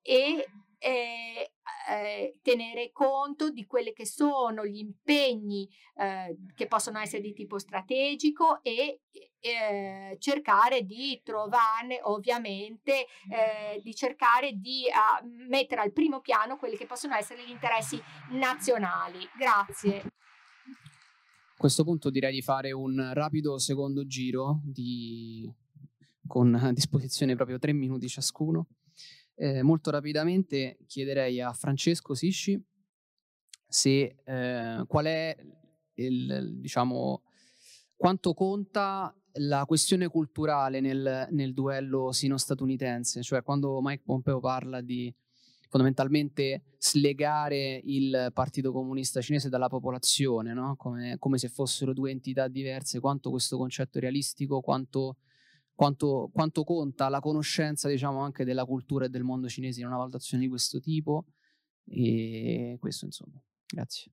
e 0.02 0.48
eh, 0.84 2.39
tenere 2.41 2.91
conto 2.91 3.49
di 3.49 3.65
quelli 3.65 3.93
che 3.93 4.05
sono 4.05 4.65
gli 4.65 4.77
impegni 4.77 5.67
eh, 5.95 6.38
che 6.55 6.67
possono 6.67 6.99
essere 6.99 7.21
di 7.21 7.34
tipo 7.34 7.59
strategico 7.59 8.61
e 8.63 9.01
eh, 9.39 10.15
cercare 10.19 10.84
di 10.84 11.21
trovarne 11.23 11.99
ovviamente 12.03 13.05
eh, 13.29 13.81
di 13.81 13.93
cercare 13.93 14.53
di 14.53 14.84
uh, 14.88 15.27
mettere 15.49 15.81
al 15.81 15.91
primo 15.91 16.21
piano 16.21 16.57
quelli 16.57 16.77
che 16.77 16.86
possono 16.86 17.15
essere 17.15 17.45
gli 17.45 17.51
interessi 17.51 18.01
nazionali. 18.31 19.19
Grazie. 19.38 19.97
A 19.99 21.57
questo 21.57 21.84
punto 21.84 22.09
direi 22.09 22.34
di 22.34 22.41
fare 22.41 22.71
un 22.71 23.11
rapido 23.13 23.57
secondo 23.57 24.05
giro 24.05 24.59
di, 24.63 25.49
con 26.27 26.55
a 26.55 26.71
disposizione 26.73 27.36
proprio 27.36 27.59
tre 27.59 27.73
minuti 27.73 28.07
ciascuno. 28.07 28.67
Eh, 29.36 29.63
molto 29.63 29.89
rapidamente 29.89 30.77
chiederei 30.86 31.41
a 31.41 31.51
Francesco 31.53 32.13
Sisci 32.13 32.63
se 33.67 34.17
eh, 34.23 34.84
qual 34.88 35.05
è 35.05 35.36
il, 35.95 36.59
diciamo, 36.59 37.23
quanto 37.95 38.34
conta 38.34 39.15
la 39.38 39.65
questione 39.65 40.07
culturale 40.07 40.79
nel, 40.79 41.27
nel 41.31 41.53
duello 41.53 42.11
sino-statunitense, 42.11 43.23
cioè 43.23 43.41
quando 43.41 43.79
Mike 43.81 44.03
Pompeo 44.05 44.39
parla 44.39 44.81
di 44.81 45.13
fondamentalmente 45.69 46.75
slegare 46.77 47.81
il 47.84 48.29
Partito 48.31 48.71
Comunista 48.71 49.21
Cinese 49.21 49.49
dalla 49.49 49.69
popolazione, 49.69 50.53
no? 50.53 50.75
come, 50.75 51.15
come, 51.17 51.39
se 51.39 51.49
fossero 51.49 51.93
due 51.93 52.11
entità 52.11 52.47
diverse, 52.47 52.99
quanto 52.99 53.31
questo 53.31 53.57
concetto 53.57 53.99
realistico, 53.99 54.61
quanto 54.61 55.17
quanto, 55.76 56.30
quanto 56.34 56.63
conta 56.63 57.09
la 57.09 57.19
conoscenza, 57.19 57.89
diciamo, 57.89 58.19
anche 58.19 58.45
della 58.45 58.65
cultura 58.65 59.05
e 59.05 59.09
del 59.09 59.24
mondo 59.24 59.47
cinese 59.47 59.82
in 59.82 59.88
una 59.88 59.97
valutazione 59.97 60.43
di 60.43 60.49
questo 60.49 60.80
tipo. 60.80 61.26
E 61.86 62.78
questo, 62.80 63.05
insomma. 63.05 63.41
Grazie. 63.65 64.11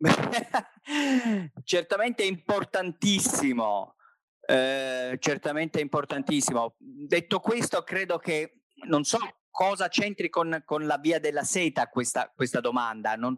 certamente 1.64 2.24
importantissimo, 2.24 3.96
eh, 4.46 5.16
certamente 5.18 5.80
importantissimo. 5.80 6.76
Detto 6.78 7.40
questo, 7.40 7.82
credo 7.82 8.18
che 8.18 8.60
non 8.86 9.02
so 9.04 9.18
cosa 9.58 9.88
c'entri 9.88 10.28
con, 10.28 10.62
con 10.64 10.86
la 10.86 10.98
via 10.98 11.18
della 11.18 11.42
seta 11.42 11.88
questa, 11.88 12.32
questa 12.32 12.60
domanda. 12.60 13.16
Non, 13.16 13.36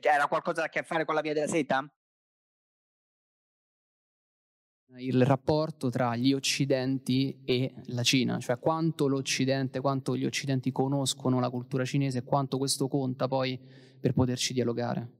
era 0.00 0.26
qualcosa 0.26 0.64
a 0.64 0.68
che 0.70 0.82
fare 0.82 1.04
con 1.04 1.14
la 1.14 1.20
via 1.20 1.34
della 1.34 1.46
seta? 1.46 1.86
il 4.96 5.22
rapporto 5.22 5.90
tra 5.90 6.16
gli 6.16 6.32
occidenti 6.32 7.42
e 7.44 7.74
la 7.88 8.02
Cina, 8.02 8.38
cioè 8.38 8.58
quanto 8.58 9.06
l'Occidente, 9.06 9.80
quanto 9.80 10.16
gli 10.16 10.24
occidenti 10.24 10.72
conoscono 10.72 11.40
la 11.40 11.50
cultura 11.50 11.84
cinese 11.84 12.18
e 12.18 12.24
quanto 12.24 12.56
questo 12.56 12.88
conta 12.88 13.28
poi 13.28 13.60
per 14.00 14.14
poterci 14.14 14.54
dialogare. 14.54 15.17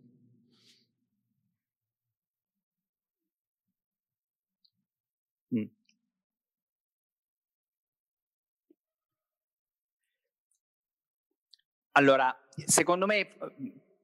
Allora, 11.99 12.33
secondo 12.65 13.07
me, 13.07 13.37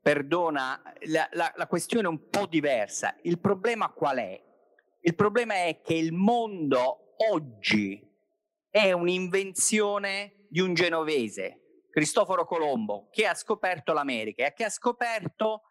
perdona, 0.03 0.83
la, 1.03 1.29
la, 1.31 1.53
la 1.55 1.67
questione 1.69 2.07
è 2.07 2.11
un 2.11 2.29
po' 2.29 2.47
diversa. 2.47 3.17
Il 3.23 3.39
problema 3.39 3.93
qual 3.93 4.17
è? 4.17 4.43
Il 4.99 5.15
problema 5.15 5.55
è 5.55 5.81
che 5.81 5.95
il 5.95 6.13
mondo 6.13 7.15
oggi 7.31 8.05
è 8.69 8.91
un'invenzione 8.91 10.47
di 10.49 10.59
un 10.59 10.75
genovese, 10.75 11.85
Cristoforo 11.89 12.45
Colombo, 12.45 13.11
che 13.13 13.29
ha 13.29 13.35
scoperto 13.35 13.93
l'America 13.93 14.45
e 14.45 14.55
che 14.55 14.65
ha 14.65 14.71
scoperto 14.71 15.63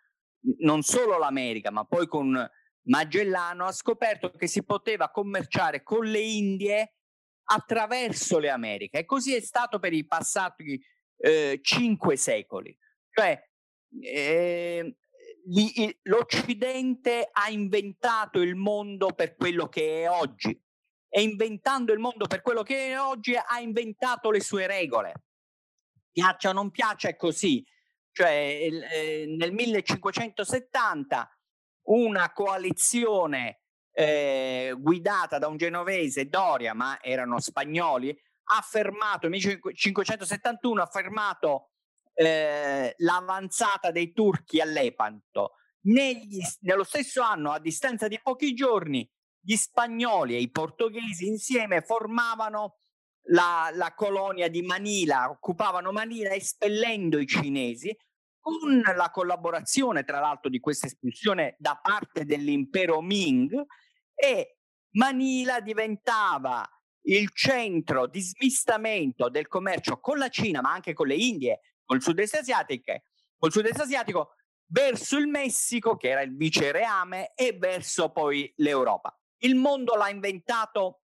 non 0.60 0.82
solo 0.82 1.18
l'America, 1.18 1.72
ma 1.72 1.84
poi 1.84 2.08
con 2.08 2.50
Magellano 2.84 3.66
ha 3.66 3.74
scoperto 3.74 4.32
che 4.32 4.48
si 4.48 4.64
poteva 4.64 5.12
commerciare 5.12 5.84
con 5.84 6.06
le 6.06 6.22
Indie 6.22 6.94
attraverso 7.46 8.40
le 8.40 8.50
Americhe 8.50 9.00
e 9.00 9.06
così 9.06 9.36
è 9.36 9.42
stato 9.42 9.78
per 9.78 9.92
i 9.92 10.06
passati 10.06 10.82
eh, 11.24 11.60
cinque 11.62 12.18
secoli. 12.18 12.78
Cioè, 13.10 13.42
eh, 14.02 14.98
l'Occidente 16.04 17.30
ha 17.32 17.50
inventato 17.50 18.42
il 18.42 18.56
mondo 18.56 19.14
per 19.14 19.36
quello 19.36 19.70
che 19.70 20.02
è 20.02 20.10
oggi 20.10 20.60
e 21.10 21.22
inventando 21.22 21.94
il 21.94 22.00
mondo 22.00 22.28
per 22.28 22.42
quello 22.42 22.64
che 22.64 22.90
è 22.90 23.00
oggi 23.00 23.36
ha 23.36 23.60
inventato 23.60 24.32
le 24.32 24.42
sue 24.42 24.68
regole. 24.68 25.14
Piaccia 26.12 26.50
o 26.50 26.54
non 26.54 26.72
piaccia 26.72 27.08
è 27.08 27.16
così. 27.16 27.66
Cioè, 28.12 28.68
eh, 28.92 29.26
nel 29.28 29.54
1570 29.54 31.38
una 31.84 32.32
coalizione 32.34 33.62
eh, 33.92 34.76
guidata 34.78 35.38
da 35.38 35.48
un 35.48 35.58
genovese, 35.58 36.28
Doria, 36.28 36.74
ma 36.74 37.02
erano 37.02 37.40
spagnoli, 37.40 38.18
ha 38.46 38.62
fermato, 38.62 39.28
nel 39.28 39.40
1571 39.40 40.82
ha 40.82 40.86
fermato 40.88 41.70
eh, 42.14 42.94
l'avanzata 42.98 43.92
dei 43.92 44.12
turchi 44.14 44.60
a 44.60 44.66
Lepanto. 44.66 45.54
Negli, 45.86 46.42
nello 46.62 46.84
stesso 46.84 47.22
anno, 47.22 47.52
a 47.52 47.60
distanza 47.60 48.08
di 48.08 48.20
pochi 48.22 48.54
giorni, 48.54 49.10
gli 49.40 49.56
spagnoli 49.56 50.36
e 50.36 50.40
i 50.40 50.50
portoghesi 50.50 51.28
insieme 51.28 51.82
formavano 51.82 52.78
la, 53.28 53.70
la 53.74 53.94
colonia 53.94 54.48
di 54.48 54.62
Manila, 54.62 55.30
occupavano 55.30 55.92
Manila 55.92 56.34
espellendo 56.34 57.20
i 57.20 57.28
cinesi 57.28 57.96
con 58.40 58.82
la 58.82 59.10
collaborazione, 59.10 60.04
tra 60.04 60.20
l'altro, 60.20 60.50
di 60.50 60.60
questa 60.60 60.88
espulsione 60.88 61.56
da 61.60 61.80
parte 61.82 62.26
dell'impero 62.26 63.02
Ming 63.02 63.54
e 64.14 64.58
Manila 64.92 65.62
diventava 65.62 66.68
il 67.04 67.30
centro 67.34 68.08
di 68.08 68.22
smistamento 68.22 69.30
del 69.30 69.48
commercio 69.48 70.00
con 70.00 70.18
la 70.18 70.30
Cina, 70.30 70.62
ma 70.62 70.72
anche 70.72 70.94
con 70.94 71.08
le 71.08 71.16
Indie, 71.16 71.60
col 71.84 72.02
sud-est 72.02 72.36
asiatico, 72.36 73.02
col 73.38 73.52
sud-est 73.52 73.80
asiatico 73.80 74.36
verso 74.68 75.18
il 75.18 75.28
Messico, 75.28 75.96
che 75.98 76.10
era 76.10 76.22
il 76.22 76.36
vicereame, 76.36 77.34
e 77.36 77.54
verso 77.54 78.12
poi 78.12 78.52
l'Europa. 78.58 79.18
Il 79.40 79.56
mondo 79.56 79.96
l'ha 79.96 80.10
inventato, 80.10 81.02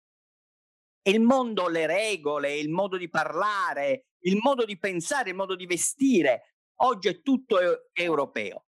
il 1.03 1.21
mondo, 1.21 1.67
le 1.67 1.85
regole, 1.85 2.57
il 2.57 2.69
modo 2.69 2.97
di 2.97 3.09
parlare, 3.09 4.07
il 4.21 4.37
modo 4.41 4.65
di 4.65 4.77
pensare, 4.77 5.29
il 5.29 5.35
modo 5.35 5.55
di 5.55 5.65
vestire, 5.65 6.55
oggi 6.81 7.09
è 7.09 7.21
tutto 7.21 7.57
europeo. 7.93 8.65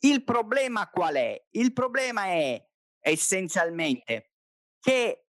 Il 0.00 0.22
problema 0.22 0.88
qual 0.90 1.14
è? 1.14 1.46
Il 1.50 1.72
problema 1.72 2.26
è 2.26 2.64
essenzialmente 3.00 4.32
che 4.78 5.27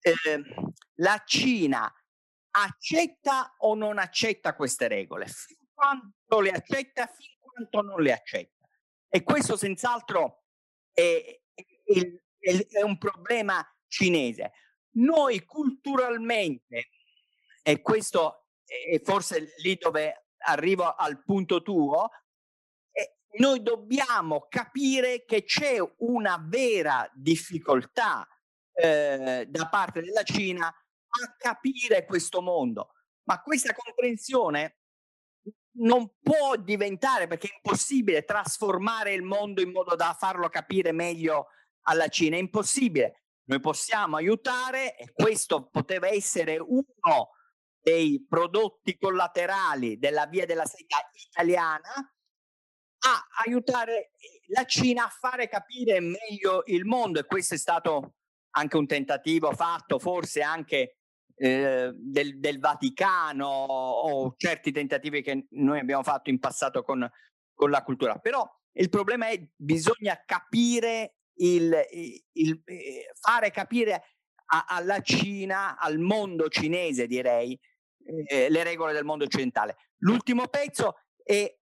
eh, 0.00 0.42
la 0.96 1.22
Cina 1.24 1.92
accetta 2.50 3.54
o 3.58 3.74
non 3.74 3.98
accetta 3.98 4.54
queste 4.54 4.88
regole, 4.88 5.26
fin 5.26 5.56
quanto 5.72 6.40
le 6.40 6.50
accetta, 6.50 7.06
fin 7.06 7.36
quanto 7.38 7.82
non 7.82 8.02
le 8.02 8.12
accetta. 8.12 8.66
E 9.08 9.22
questo 9.22 9.56
senz'altro 9.56 10.44
è, 10.92 11.40
è, 11.54 12.66
è 12.68 12.82
un 12.82 12.98
problema 12.98 13.64
cinese. 13.86 14.52
Noi 14.96 15.44
culturalmente, 15.44 16.88
e 17.62 17.80
questo 17.80 18.48
è 18.64 19.00
forse 19.02 19.54
lì 19.62 19.76
dove 19.76 20.26
arrivo 20.38 20.94
al 20.94 21.22
punto 21.22 21.62
tuo, 21.62 22.10
noi 23.38 23.62
dobbiamo 23.62 24.46
capire 24.48 25.24
che 25.24 25.44
c'è 25.44 25.76
una 25.98 26.42
vera 26.44 27.08
difficoltà 27.14 28.26
eh, 28.80 29.46
da 29.48 29.68
parte 29.68 30.00
della 30.00 30.22
Cina 30.22 30.66
a 30.68 31.34
capire 31.36 32.04
questo 32.04 32.40
mondo. 32.40 32.92
Ma 33.24 33.42
questa 33.42 33.74
comprensione 33.74 34.78
non 35.78 36.12
può 36.22 36.56
diventare, 36.56 37.26
perché 37.26 37.48
è 37.48 37.54
impossibile 37.54 38.24
trasformare 38.24 39.12
il 39.12 39.22
mondo 39.22 39.60
in 39.60 39.70
modo 39.70 39.96
da 39.96 40.16
farlo 40.18 40.48
capire 40.48 40.92
meglio 40.92 41.48
alla 41.82 42.08
Cina, 42.08 42.36
è 42.36 42.40
impossibile. 42.40 43.24
Noi 43.48 43.60
possiamo 43.60 44.16
aiutare 44.16 44.96
e 44.96 45.12
questo 45.12 45.68
poteva 45.68 46.08
essere 46.08 46.58
uno 46.58 47.30
dei 47.80 48.24
prodotti 48.28 48.96
collaterali 48.96 49.98
della 49.98 50.26
via 50.26 50.44
della 50.46 50.66
seta 50.66 50.98
italiana 51.12 51.90
a 53.00 53.26
aiutare 53.44 54.10
la 54.48 54.64
Cina 54.64 55.04
a 55.04 55.08
fare 55.08 55.48
capire 55.48 56.00
meglio 56.00 56.62
il 56.66 56.84
mondo 56.84 57.20
e 57.20 57.24
questo 57.24 57.54
è 57.54 57.58
stato 57.58 58.17
anche 58.50 58.76
un 58.76 58.86
tentativo 58.86 59.52
fatto 59.52 59.98
forse 59.98 60.42
anche 60.42 60.96
eh, 61.36 61.92
del, 61.94 62.38
del, 62.38 62.58
Vaticano 62.58 63.46
o 63.46 64.34
certi 64.36 64.72
tentativi 64.72 65.22
che 65.22 65.46
noi 65.50 65.78
abbiamo 65.78 66.02
fatto 66.02 66.30
in 66.30 66.38
passato 66.38 66.82
con, 66.82 67.08
con 67.54 67.70
la 67.70 67.82
cultura. 67.82 68.18
Però 68.18 68.48
il 68.72 68.88
problema 68.88 69.28
è 69.28 69.40
bisogna 69.56 70.20
capire 70.24 71.14
il, 71.34 71.74
il, 71.90 72.22
il 72.32 72.62
fare 73.20 73.50
capire 73.50 74.02
a, 74.46 74.64
alla 74.68 75.00
Cina, 75.00 75.78
al 75.78 75.98
mondo 75.98 76.48
cinese 76.48 77.06
direi, 77.06 77.58
eh, 78.26 78.48
le 78.48 78.62
regole 78.62 78.92
del 78.92 79.04
mondo 79.04 79.24
occidentale. 79.24 79.76
L'ultimo 79.98 80.48
pezzo 80.48 80.96
è 81.22 81.56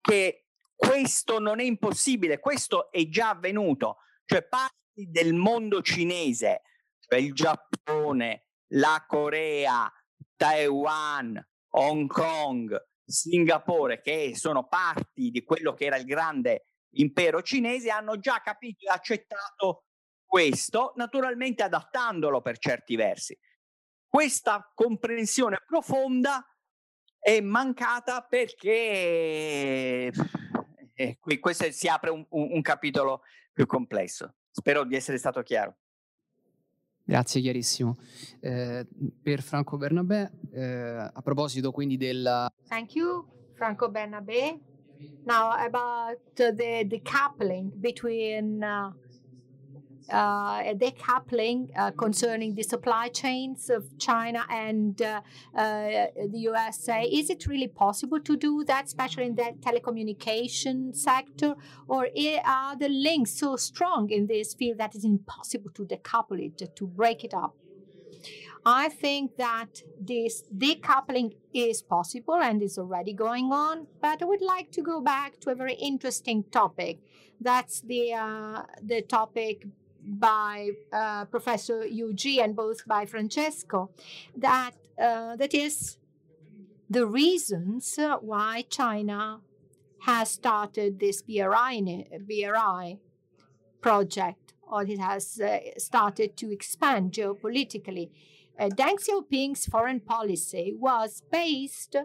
che 0.00 0.46
questo 0.74 1.38
non 1.38 1.58
è 1.60 1.64
impossibile, 1.64 2.38
questo 2.38 2.90
è 2.90 3.08
già 3.08 3.30
avvenuto, 3.30 3.98
cioè 4.26 4.46
parti 4.46 5.08
del 5.08 5.32
mondo 5.32 5.80
cinese, 5.80 6.62
cioè 6.98 7.18
il 7.18 7.32
Giappone, 7.32 8.46
la 8.72 9.04
Corea, 9.06 9.90
Taiwan, 10.36 11.42
Hong 11.70 12.06
Kong, 12.08 12.76
Singapore, 13.04 14.00
che 14.00 14.32
sono 14.34 14.66
parti 14.66 15.30
di 15.30 15.42
quello 15.44 15.72
che 15.74 15.84
era 15.84 15.96
il 15.96 16.04
grande 16.04 16.66
impero 16.96 17.40
cinese, 17.42 17.90
hanno 17.90 18.18
già 18.18 18.40
capito 18.42 18.86
e 18.86 18.90
accettato 18.90 19.84
questo, 20.24 20.92
naturalmente 20.96 21.62
adattandolo 21.62 22.40
per 22.40 22.58
certi 22.58 22.96
versi. 22.96 23.38
Questa 24.08 24.72
comprensione 24.74 25.62
profonda 25.64 26.44
è 27.18 27.40
mancata 27.40 28.22
perché 28.22 30.10
eh, 30.94 31.18
qui 31.20 31.38
questo 31.38 31.70
si 31.70 31.86
apre 31.86 32.10
un, 32.10 32.26
un, 32.30 32.52
un 32.52 32.62
capitolo 32.62 33.22
più 33.56 33.64
complesso. 33.64 34.34
Spero 34.50 34.84
di 34.84 34.94
essere 34.94 35.16
stato 35.16 35.42
chiaro. 35.42 35.78
Grazie, 37.02 37.40
chiarissimo. 37.40 37.96
Eh, 38.40 38.86
per 39.22 39.40
Franco 39.40 39.78
Bernabé, 39.78 40.30
eh, 40.52 41.10
a 41.10 41.22
proposito 41.22 41.70
quindi 41.70 41.96
del... 41.96 42.48
Thank 42.68 42.96
you, 42.96 43.26
Franco 43.54 43.88
Bernabé. 43.90 44.60
Now 45.24 45.52
about 45.52 46.20
the, 46.34 46.84
the 46.86 47.00
coupling 47.02 47.72
between 47.74 48.62
uh, 48.62 48.92
uh, 50.12 50.62
a 50.64 50.74
decoupling 50.74 51.70
uh, 51.76 51.90
concerning 51.90 52.54
the 52.54 52.62
supply 52.62 53.08
chains 53.08 53.70
of 53.70 53.84
China 53.98 54.44
and 54.50 55.00
uh, 55.02 55.20
uh 55.54 56.06
the 56.32 56.38
USA. 56.50 57.02
Is 57.04 57.30
it 57.30 57.46
really 57.46 57.68
possible 57.68 58.20
to 58.20 58.36
do 58.36 58.64
that, 58.64 58.84
especially 58.84 59.26
in 59.26 59.34
the 59.34 59.54
telecommunication 59.60 60.94
sector? 60.94 61.54
Or 61.88 62.08
are 62.44 62.76
the 62.76 62.88
links 62.88 63.32
so 63.32 63.56
strong 63.56 64.10
in 64.10 64.26
this 64.26 64.54
field 64.54 64.78
that 64.78 64.94
it's 64.94 65.04
impossible 65.04 65.70
to 65.74 65.84
decouple 65.84 66.40
it, 66.46 66.76
to 66.76 66.86
break 66.86 67.24
it 67.24 67.34
up? 67.34 67.54
I 68.68 68.88
think 68.88 69.36
that 69.36 69.82
this 70.00 70.42
decoupling 70.52 71.36
is 71.54 71.82
possible 71.82 72.34
and 72.34 72.60
is 72.60 72.78
already 72.78 73.12
going 73.12 73.52
on, 73.52 73.86
but 74.02 74.20
I 74.20 74.24
would 74.24 74.42
like 74.42 74.72
to 74.72 74.82
go 74.82 75.00
back 75.00 75.38
to 75.42 75.50
a 75.50 75.54
very 75.54 75.74
interesting 75.74 76.42
topic. 76.50 76.98
That's 77.40 77.80
the 77.80 78.14
uh, 78.14 78.62
the 78.82 79.02
topic 79.02 79.66
by 80.06 80.70
uh, 80.92 81.24
Professor 81.26 81.82
Yuji 81.82 82.42
and 82.42 82.54
both 82.54 82.86
by 82.86 83.04
Francesco, 83.04 83.90
that 84.36 84.72
uh, 84.98 85.36
that 85.36 85.52
is 85.52 85.98
the 86.88 87.06
reasons 87.06 87.98
why 88.20 88.64
China 88.70 89.40
has 90.02 90.30
started 90.30 91.00
this 91.00 91.20
BRI, 91.22 92.06
BRI 92.20 92.98
project, 93.80 94.54
or 94.62 94.82
it 94.84 94.98
has 94.98 95.40
uh, 95.40 95.58
started 95.78 96.36
to 96.36 96.52
expand 96.52 97.12
geopolitically. 97.12 98.10
Uh, 98.58 98.68
Deng 98.68 98.98
Xiaoping's 98.98 99.66
foreign 99.66 100.00
policy 100.00 100.74
was 100.78 101.22
based 101.30 101.96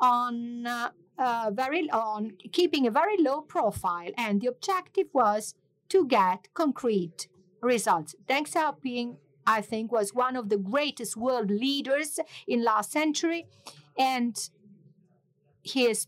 on 0.00 0.66
uh, 0.66 0.90
uh, 1.18 1.50
very 1.52 1.90
on 1.90 2.32
keeping 2.52 2.86
a 2.86 2.90
very 2.90 3.16
low 3.18 3.40
profile, 3.40 4.10
and 4.16 4.40
the 4.40 4.48
objective 4.48 5.06
was 5.12 5.54
to 5.88 6.06
get 6.06 6.48
concrete 6.54 7.28
results. 7.62 8.14
Deng 8.28 8.46
Xiaoping, 8.48 9.16
I 9.46 9.60
think, 9.60 9.90
was 9.92 10.14
one 10.14 10.36
of 10.36 10.48
the 10.48 10.58
greatest 10.58 11.16
world 11.16 11.50
leaders 11.50 12.20
in 12.46 12.62
last 12.62 12.92
century, 12.92 13.46
and 13.98 14.36
his 15.62 16.06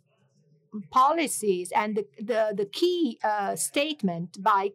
policies 0.91 1.73
and 1.75 1.97
the, 1.97 2.07
the, 2.19 2.55
the 2.57 2.65
key 2.65 3.19
uh, 3.25 3.57
statement 3.57 4.43
by 4.43 4.71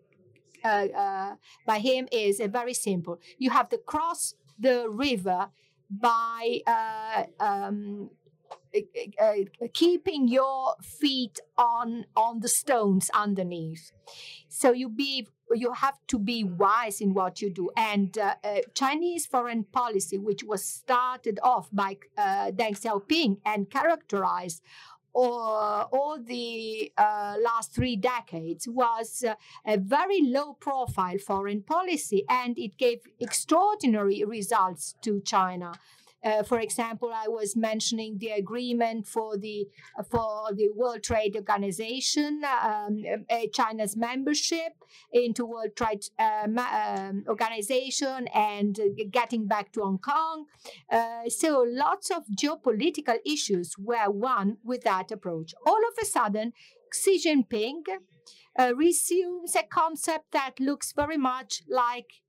uh, 0.64 0.88
uh, 0.98 1.36
by 1.66 1.78
him 1.78 2.08
is 2.12 2.40
uh, 2.40 2.48
very 2.48 2.74
simple. 2.74 3.20
You 3.38 3.52
have 3.52 3.70
to 3.70 3.78
cross 3.78 4.34
the 4.58 4.90
river 4.90 5.50
by 5.90 6.62
uh, 6.66 7.26
um, 7.40 8.10
keeping 9.74 10.28
your 10.28 10.76
feet 10.82 11.40
on 11.58 12.06
on 12.16 12.40
the 12.40 12.50
stones 12.50 13.10
underneath. 13.14 13.92
So 14.48 14.72
you 14.72 14.90
be 14.90 15.28
you 15.54 15.74
have 15.74 15.98
to 16.08 16.18
be 16.18 16.44
wise 16.44 17.02
in 17.02 17.14
what 17.14 17.42
you 17.42 17.50
do. 17.52 17.70
And 17.78 18.18
uh, 18.18 18.36
uh, 18.44 18.62
Chinese 18.74 19.26
foreign 19.26 19.64
policy, 19.64 20.18
which 20.18 20.44
was 20.44 20.66
started 20.66 21.40
off 21.44 21.70
by 21.72 21.98
uh, 22.18 22.52
Deng 22.52 22.80
Xiaoping 22.80 23.38
and 23.46 23.70
characterized 23.70 24.62
or 25.16 25.88
all 25.94 26.18
the 26.22 26.92
uh, 26.98 27.36
last 27.42 27.74
three 27.74 27.96
decades 27.96 28.68
was 28.68 29.24
uh, 29.26 29.36
a 29.66 29.78
very 29.78 30.22
low 30.22 30.54
profile 30.54 31.18
foreign 31.18 31.62
policy 31.62 32.26
and 32.30 32.60
it 32.60 32.78
gave 32.78 33.00
extraordinary 33.22 34.26
results 34.26 34.96
to 35.02 35.22
China. 35.22 35.72
Uh, 36.26 36.42
for 36.42 36.60
example, 36.60 37.12
I 37.14 37.28
was 37.28 37.56
mentioning 37.56 38.18
the 38.18 38.30
agreement 38.30 39.08
for 39.08 39.38
the 39.38 39.68
for 40.10 40.50
the 40.54 40.70
World 40.76 41.04
Trade 41.04 41.36
Organization, 41.36 42.42
um, 42.44 43.04
uh, 43.30 43.42
China's 43.54 43.96
membership 43.96 44.74
into 45.14 45.46
World 45.46 45.76
Trade 45.76 46.04
uh, 46.18 46.48
um, 46.48 47.24
Organization, 47.28 48.28
and 48.34 48.80
getting 49.12 49.48
back 49.48 49.72
to 49.74 49.82
Hong 49.82 50.00
Kong. 50.00 50.46
Uh, 50.92 51.30
so 51.30 51.64
lots 51.68 52.10
of 52.10 52.24
geopolitical 52.36 53.18
issues 53.24 53.78
were 53.78 54.10
won 54.10 54.58
with 54.64 54.84
that 54.84 55.12
approach. 55.12 55.54
All 55.66 55.82
of 55.90 55.94
a 56.02 56.06
sudden, 56.06 56.54
Xi 56.92 57.22
Jinping 57.24 57.84
uh, 58.58 58.74
resumes 58.76 59.56
a 59.56 59.64
concept 59.64 60.32
that 60.32 60.60
looks 60.60 60.92
very 60.92 61.18
much 61.18 61.62
like 61.70 62.22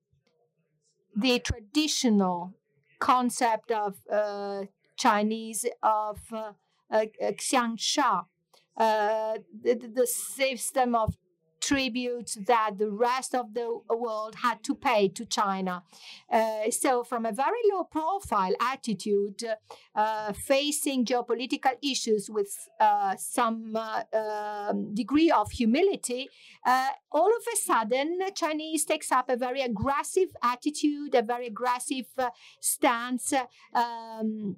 the 1.14 1.38
traditional 1.38 2.52
concept 2.98 3.70
of 3.70 3.94
uh, 4.12 4.62
Chinese 4.96 5.66
of 5.82 6.18
uh, 6.32 6.52
uh, 6.90 7.04
xiangsha, 7.20 8.24
uh, 8.76 9.38
the, 9.62 9.74
the 9.74 10.06
system 10.06 10.94
of 10.94 11.16
tributes 11.66 12.38
that 12.46 12.78
the 12.78 12.90
rest 12.90 13.34
of 13.34 13.54
the 13.54 13.68
world 13.90 14.36
had 14.36 14.62
to 14.62 14.74
pay 14.74 15.08
to 15.08 15.24
China. 15.24 15.82
Uh, 16.30 16.70
so, 16.70 17.02
from 17.02 17.26
a 17.26 17.32
very 17.32 17.62
low 17.72 17.82
profile 17.84 18.54
attitude, 18.60 19.42
uh, 19.94 20.32
facing 20.32 21.04
geopolitical 21.04 21.74
issues 21.82 22.30
with 22.30 22.52
uh, 22.78 23.16
some 23.16 23.74
uh, 23.74 24.02
um, 24.22 24.94
degree 24.94 25.30
of 25.30 25.50
humility, 25.50 26.28
uh, 26.64 26.90
all 27.10 27.32
of 27.40 27.44
a 27.52 27.56
sudden, 27.56 28.20
Chinese 28.34 28.84
takes 28.84 29.10
up 29.10 29.28
a 29.28 29.36
very 29.36 29.62
aggressive 29.62 30.28
attitude, 30.42 31.14
a 31.14 31.22
very 31.22 31.48
aggressive 31.48 32.06
uh, 32.18 32.30
stance. 32.60 33.32
Um, 33.74 34.56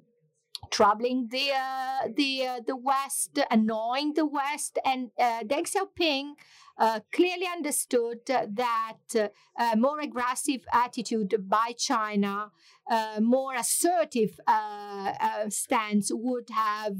troubling 0.71 1.27
the 1.31 1.51
uh, 1.55 2.07
the 2.15 2.45
uh, 2.45 2.59
the 2.65 2.75
West, 2.75 3.39
annoying 3.49 4.13
the 4.13 4.25
West, 4.25 4.77
and 4.85 5.11
uh, 5.17 5.41
Deng 5.43 5.65
Xiaoping 5.65 6.33
uh, 6.79 7.01
clearly 7.11 7.45
understood 7.45 8.19
that 8.25 8.97
uh, 9.15 9.27
uh, 9.59 9.75
more 9.75 9.99
aggressive 9.99 10.61
attitude 10.71 11.35
by 11.47 11.73
China, 11.77 12.51
uh, 12.89 13.19
more 13.21 13.53
assertive 13.53 14.39
uh, 14.47 15.13
uh, 15.19 15.49
stance 15.49 16.09
would 16.11 16.49
have 16.49 16.95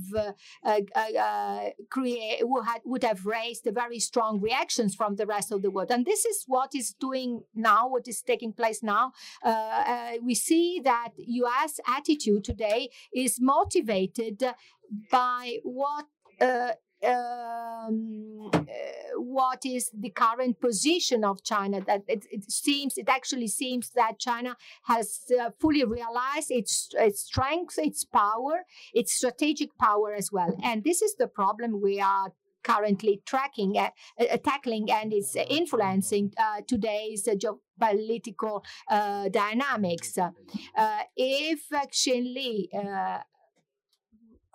create 1.90 2.40
would 2.42 2.66
would 2.84 3.04
have 3.04 3.26
raised 3.26 3.68
very 3.74 4.00
strong 4.00 4.40
reactions 4.42 4.94
from 4.94 5.16
the 5.16 5.26
rest 5.26 5.52
of 5.52 5.62
the 5.62 5.72
world, 5.72 5.90
and 5.90 6.06
this 6.06 6.26
is 6.26 6.44
what 6.46 6.76
is 6.76 6.94
doing 7.00 7.42
now. 7.56 7.88
What 7.88 8.08
is 8.08 8.22
taking 8.22 8.54
place 8.54 8.84
now? 8.84 9.14
we 10.22 10.36
see 10.36 10.82
that 10.84 11.10
U.S. 11.18 11.80
attitude 11.88 12.44
today 12.44 12.90
is 13.14 13.38
motivated 13.40 14.44
by 15.10 15.58
what 15.64 16.06
uh, 16.42 16.72
um, 17.06 18.50
uh, 18.54 18.66
what 19.16 19.66
is 19.66 19.92
the 19.94 20.10
current 20.10 20.60
position 20.60 21.24
of 21.24 21.44
China. 21.44 21.82
That 21.82 22.04
it, 22.08 22.26
it, 22.32 22.52
seems, 22.52 22.98
it 22.98 23.10
actually 23.10 23.48
seems 23.48 23.92
that 23.92 24.20
China 24.20 24.56
has 24.84 25.22
uh, 25.40 25.52
fully 25.60 25.84
realized 25.84 26.52
its, 26.52 26.90
its 26.94 27.22
strength, 27.22 27.78
its 27.78 28.04
power, 28.06 28.66
its 28.94 29.14
strategic 29.14 29.78
power 29.78 30.14
as 30.14 30.32
well. 30.32 30.56
And 30.64 30.84
this 30.84 31.02
is 31.02 31.16
the 31.16 31.28
problem 31.28 31.82
we 31.82 32.00
are 32.02 32.34
currently 32.64 33.22
tracking, 33.26 33.78
uh, 33.78 33.90
uh, 34.20 34.38
tackling, 34.38 34.92
and 34.92 35.14
is 35.14 35.36
influencing 35.50 36.34
uh, 36.38 36.62
today's 36.68 37.28
geopolitical 37.28 38.64
uh, 38.90 39.30
dynamics. 39.30 40.18
if 41.16 41.62
Xin 41.70 42.34
Li 42.34 42.70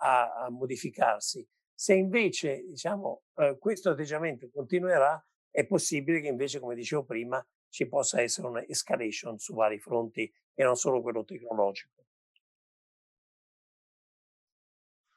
a 0.01 0.51
modificarsi 0.51 1.47
Se 1.75 1.93
invece 1.93 2.63
diciamo, 2.65 3.23
eh, 3.35 3.57
questo 3.59 3.89
atteggiamento 3.89 4.49
continuerà, 4.49 5.23
è 5.51 5.65
possibile 5.65 6.21
che 6.21 6.27
invece, 6.27 6.59
come 6.59 6.73
dicevo 6.73 7.03
prima, 7.03 7.45
ci 7.69 7.87
possa 7.87 8.21
essere 8.21 8.47
una 8.47 8.65
escalation 8.65 9.37
su 9.37 9.53
vari 9.53 9.79
fronti 9.79 10.31
e 10.53 10.63
non 10.63 10.75
solo 10.75 11.01
quello 11.01 11.25
tecnologico. 11.25 11.93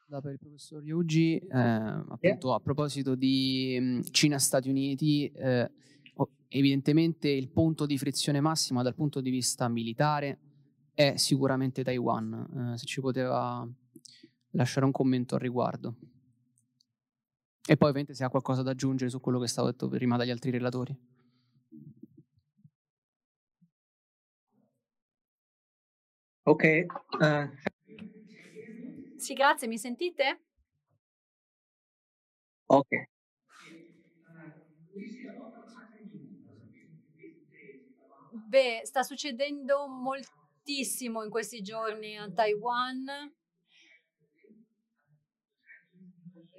per 0.09 0.31
il 0.31 0.39
professor 0.39 0.83
Yuji, 0.83 1.37
eh, 1.37 1.57
appunto 1.59 2.47
yeah. 2.47 2.55
a 2.55 2.59
proposito 2.59 3.13
di 3.13 3.77
mm, 3.79 4.01
Cina-Stati 4.09 4.67
Uniti, 4.67 5.29
eh, 5.29 5.71
evidentemente 6.47 7.29
il 7.29 7.49
punto 7.49 7.85
di 7.85 7.97
frizione 7.97 8.41
massima 8.41 8.81
dal 8.81 8.95
punto 8.95 9.21
di 9.21 9.29
vista 9.29 9.67
militare 9.67 10.39
è 10.95 11.15
sicuramente 11.15 11.83
Taiwan. 11.83 12.71
Eh, 12.73 12.77
se 12.77 12.85
ci 12.85 13.01
poteva 13.01 13.67
lasciare 14.51 14.85
un 14.85 14.91
commento 14.91 15.35
al 15.35 15.41
riguardo. 15.41 15.95
E 17.71 17.77
poi 17.77 17.89
ovviamente 17.89 18.15
se 18.15 18.23
ha 18.23 18.29
qualcosa 18.29 18.63
da 18.63 18.71
aggiungere 18.71 19.11
su 19.11 19.21
quello 19.21 19.37
che 19.37 19.45
è 19.45 19.47
stato 19.47 19.67
detto 19.69 19.87
prima 19.87 20.17
dagli 20.17 20.31
altri 20.31 20.49
relatori. 20.49 20.97
Ok. 26.45 26.63
Uh. 27.21 27.47
Sì, 29.15 29.33
grazie, 29.33 29.67
mi 29.67 29.77
sentite? 29.77 30.41
Ok. 32.67 32.87
Beh, 38.31 38.81
sta 38.85 39.03
succedendo 39.03 39.87
moltissimo 39.87 41.23
in 41.23 41.29
questi 41.29 41.61
giorni 41.61 42.17
a 42.17 42.29
Taiwan. 42.31 43.05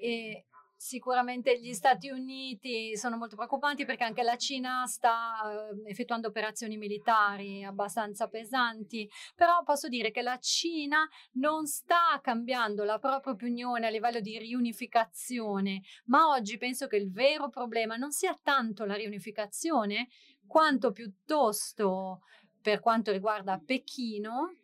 E 0.01 0.45
Sicuramente 0.83 1.61
gli 1.61 1.75
Stati 1.75 2.09
Uniti 2.09 2.97
sono 2.97 3.19
molto 3.19 3.37
preoccupanti 3.37 3.85
perché 3.85 4.03
anche 4.03 4.23
la 4.23 4.37
Cina 4.37 4.87
sta 4.87 5.69
eh, 5.85 5.91
effettuando 5.91 6.29
operazioni 6.29 6.79
militari 6.79 7.63
abbastanza 7.63 8.29
pesanti, 8.29 9.07
però 9.35 9.63
posso 9.63 9.89
dire 9.89 10.11
che 10.11 10.23
la 10.23 10.39
Cina 10.39 11.07
non 11.33 11.67
sta 11.67 12.19
cambiando 12.23 12.85
la 12.85 12.99
propria 12.99 13.35
opinione 13.35 13.89
a 13.89 13.91
livello 13.91 14.21
di 14.21 14.39
riunificazione, 14.39 15.83
ma 16.07 16.29
oggi 16.29 16.57
penso 16.57 16.87
che 16.87 16.97
il 16.97 17.11
vero 17.11 17.51
problema 17.51 17.97
non 17.97 18.11
sia 18.11 18.35
tanto 18.43 18.87
la 18.87 18.95
riunificazione, 18.95 20.09
quanto 20.47 20.93
piuttosto 20.93 22.21
per 22.59 22.81
quanto 22.81 23.13
riguarda 23.13 23.63
Pechino, 23.63 24.55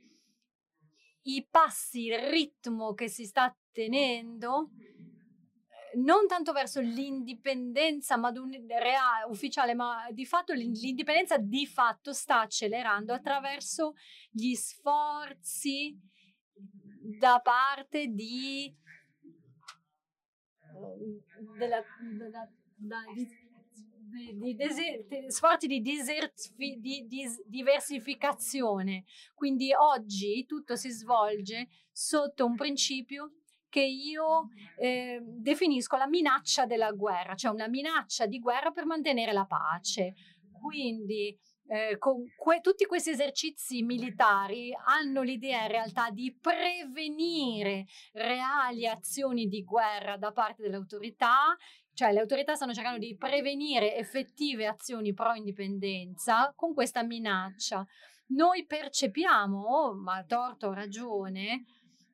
i 1.24 1.47
passi, 1.48 2.06
il 2.06 2.18
ritmo 2.18 2.94
che 2.94 3.09
si 3.09 3.26
sta 3.26 3.55
tenendo 3.70 4.70
non 5.97 6.27
tanto 6.27 6.52
verso 6.52 6.81
l'indipendenza 6.81 8.16
ma 8.16 8.32
reale, 8.32 9.24
ufficiale, 9.28 9.74
ma 9.74 10.09
di 10.10 10.27
fatto 10.27 10.52
l'indipendenza 10.52 11.39
di 11.39 11.66
fatto 11.66 12.12
sta 12.12 12.40
accelerando 12.40 13.12
attraverso 13.12 13.94
gli 14.31 14.55
sforzi 14.55 15.98
da 17.18 17.40
parte 17.40 18.09
di 18.09 18.74
della, 21.56 21.82
della, 22.18 22.51
da, 22.74 22.98
di, 23.14 24.36
di, 24.39 24.55
deser, 24.55 25.31
sforzi 25.31 25.66
di, 25.66 25.81
deserfi, 25.81 26.78
di 26.78 27.06
diversificazione. 27.47 29.05
Quindi 29.35 29.73
oggi 29.73 30.44
tutto 30.47 30.77
si 30.77 30.90
svolge 30.90 31.68
sotto 31.90 32.44
un 32.44 32.56
principio 32.56 33.32
che 33.77 33.82
io 33.82 34.48
eh, 34.78 35.20
definisco 35.23 35.98
la 35.98 36.07
minaccia 36.07 36.65
della 36.65 36.93
guerra, 36.93 37.35
cioè 37.35 37.53
una 37.53 37.69
minaccia 37.69 38.24
di 38.24 38.39
guerra 38.39 38.70
per 38.70 38.86
mantenere 38.86 39.35
la 39.35 39.44
pace. 39.44 40.15
Quindi 40.51 41.39
eh, 41.66 41.98
que- 41.98 42.61
tutti 42.62 42.86
questi 42.86 43.11
esercizi 43.11 43.82
militari 43.82 44.74
hanno 44.86 45.20
l'idea 45.20 45.65
in 45.65 45.69
realtà 45.69 46.09
di 46.09 46.35
prevenire 46.40 47.85
reali 48.12 48.86
azioni 48.86 49.47
di 49.47 49.62
guerra 49.62 50.16
da 50.16 50.32
parte 50.32 50.62
delle 50.62 50.77
autorità, 50.77 51.55
cioè 51.93 52.15
le 52.15 52.20
autorità 52.20 52.55
stanno 52.55 52.73
cercando 52.73 52.98
di 52.98 53.15
prevenire 53.15 53.94
effettive 53.94 54.66
azioni 54.66 55.12
pro 55.12 55.35
indipendenza 55.35 56.51
con 56.57 56.73
questa 56.73 57.03
minaccia. 57.03 57.86
Noi 58.28 58.65
percepiamo, 58.65 59.93
ma 60.03 60.16
a 60.16 60.24
torto 60.24 60.69
o 60.69 60.73
ragione, 60.73 61.62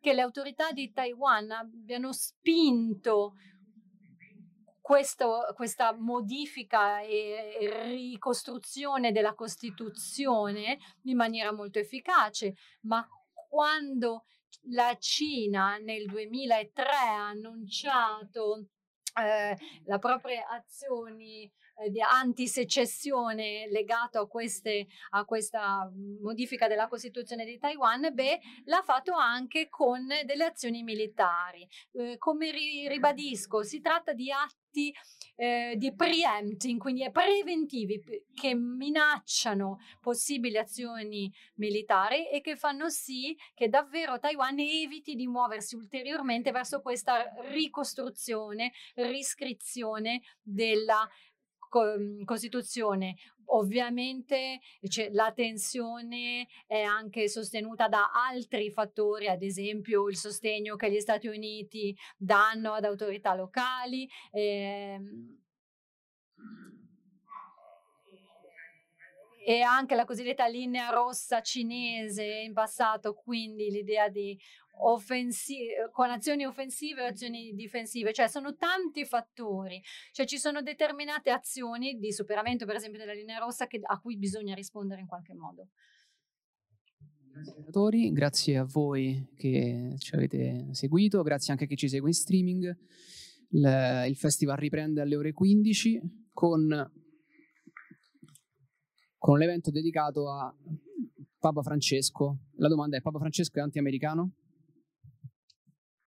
che 0.02 0.12
le 0.12 0.20
autorità 0.20 0.72
di 0.72 0.92
Taiwan 0.92 1.52
abbiano 1.52 2.12
spinto 2.12 3.34
questo, 4.80 5.52
questa 5.54 5.94
modifica 5.96 7.00
e 7.00 7.56
ricostruzione 7.84 9.12
della 9.12 9.34
Costituzione 9.34 10.78
in 11.04 11.16
maniera 11.16 11.52
molto 11.52 11.78
efficace, 11.78 12.56
ma 12.82 13.06
quando 13.48 14.24
la 14.70 14.96
Cina 14.98 15.76
nel 15.76 16.06
2003 16.06 16.84
ha 16.84 17.28
annunciato 17.28 18.66
eh, 19.20 19.56
le 19.84 19.98
proprie 20.00 20.42
azioni 20.42 21.48
eh, 21.76 22.00
antisecessione 22.00 23.68
legato 23.70 24.20
a, 24.20 24.26
queste, 24.26 24.86
a 25.10 25.24
questa 25.24 25.90
modifica 26.20 26.68
della 26.68 26.88
Costituzione 26.88 27.44
di 27.44 27.58
Taiwan, 27.58 28.10
beh, 28.12 28.40
l'ha 28.64 28.82
fatto 28.82 29.12
anche 29.14 29.68
con 29.68 30.06
delle 30.24 30.44
azioni 30.44 30.82
militari. 30.82 31.66
Eh, 31.92 32.16
come 32.18 32.50
ri, 32.50 32.88
ribadisco, 32.88 33.62
si 33.62 33.80
tratta 33.80 34.12
di 34.12 34.30
atti 34.30 34.92
eh, 35.36 35.74
di 35.76 35.94
preempting, 35.94 36.78
quindi 36.78 37.08
preventivi 37.10 38.00
che 38.34 38.54
minacciano 38.54 39.78
possibili 40.00 40.56
azioni 40.56 41.32
militari 41.54 42.28
e 42.28 42.40
che 42.40 42.56
fanno 42.56 42.88
sì 42.88 43.36
che 43.54 43.68
davvero 43.68 44.18
Taiwan 44.18 44.58
eviti 44.58 45.14
di 45.14 45.26
muoversi 45.26 45.74
ulteriormente 45.74 46.50
verso 46.50 46.80
questa 46.80 47.32
ricostruzione, 47.50 48.72
riscrizione 48.94 50.22
della 50.42 51.08
Costituzione. 52.24 53.16
Ovviamente 53.46 54.60
cioè, 54.88 55.10
la 55.10 55.32
tensione 55.32 56.46
è 56.66 56.80
anche 56.82 57.28
sostenuta 57.28 57.88
da 57.88 58.10
altri 58.12 58.70
fattori, 58.70 59.28
ad 59.28 59.42
esempio 59.42 60.08
il 60.08 60.16
sostegno 60.16 60.76
che 60.76 60.90
gli 60.90 61.00
Stati 61.00 61.28
Uniti 61.28 61.96
danno 62.16 62.72
ad 62.72 62.84
autorità 62.84 63.34
locali. 63.34 64.08
Ehm, 64.30 65.38
e 69.44 69.60
anche 69.60 69.96
la 69.96 70.04
cosiddetta 70.04 70.46
linea 70.46 70.90
rossa 70.90 71.40
cinese 71.40 72.24
in 72.24 72.52
passato, 72.52 73.14
quindi 73.14 73.70
l'idea 73.70 74.08
di 74.08 74.38
offensi- 74.78 75.68
con 75.90 76.10
azioni 76.10 76.44
offensive 76.44 77.02
e 77.02 77.06
azioni 77.06 77.54
difensive, 77.54 78.12
cioè 78.12 78.28
sono 78.28 78.56
tanti 78.56 79.04
fattori, 79.04 79.82
cioè 80.12 80.26
ci 80.26 80.38
sono 80.38 80.62
determinate 80.62 81.30
azioni 81.30 81.98
di 81.98 82.12
superamento 82.12 82.64
per 82.66 82.76
esempio 82.76 82.98
della 82.98 83.12
linea 83.12 83.38
rossa 83.38 83.66
che, 83.66 83.80
a 83.82 84.00
cui 84.00 84.16
bisogna 84.16 84.54
rispondere 84.54 85.00
in 85.00 85.06
qualche 85.06 85.34
modo. 85.34 85.68
Grazie 88.12 88.58
a 88.58 88.64
voi 88.64 89.32
che 89.36 89.94
ci 89.98 90.14
avete 90.14 90.68
seguito, 90.72 91.22
grazie 91.22 91.52
anche 91.52 91.64
a 91.64 91.66
chi 91.66 91.76
ci 91.76 91.88
segue 91.88 92.08
in 92.08 92.14
streaming. 92.14 92.76
Il, 93.50 94.04
il 94.08 94.16
festival 94.16 94.56
riprende 94.56 95.00
alle 95.00 95.16
ore 95.16 95.32
15 95.32 96.28
con, 96.32 96.90
con 99.16 99.34
un 99.34 99.42
evento 99.42 99.70
dedicato 99.70 100.30
a 100.30 100.54
Papa 101.38 101.62
Francesco. 101.62 102.38
La 102.56 102.68
domanda 102.68 102.96
è: 102.96 103.00
Papa 103.00 103.18
Francesco 103.18 103.58
è 103.58 103.62
anti-americano? 103.62 104.32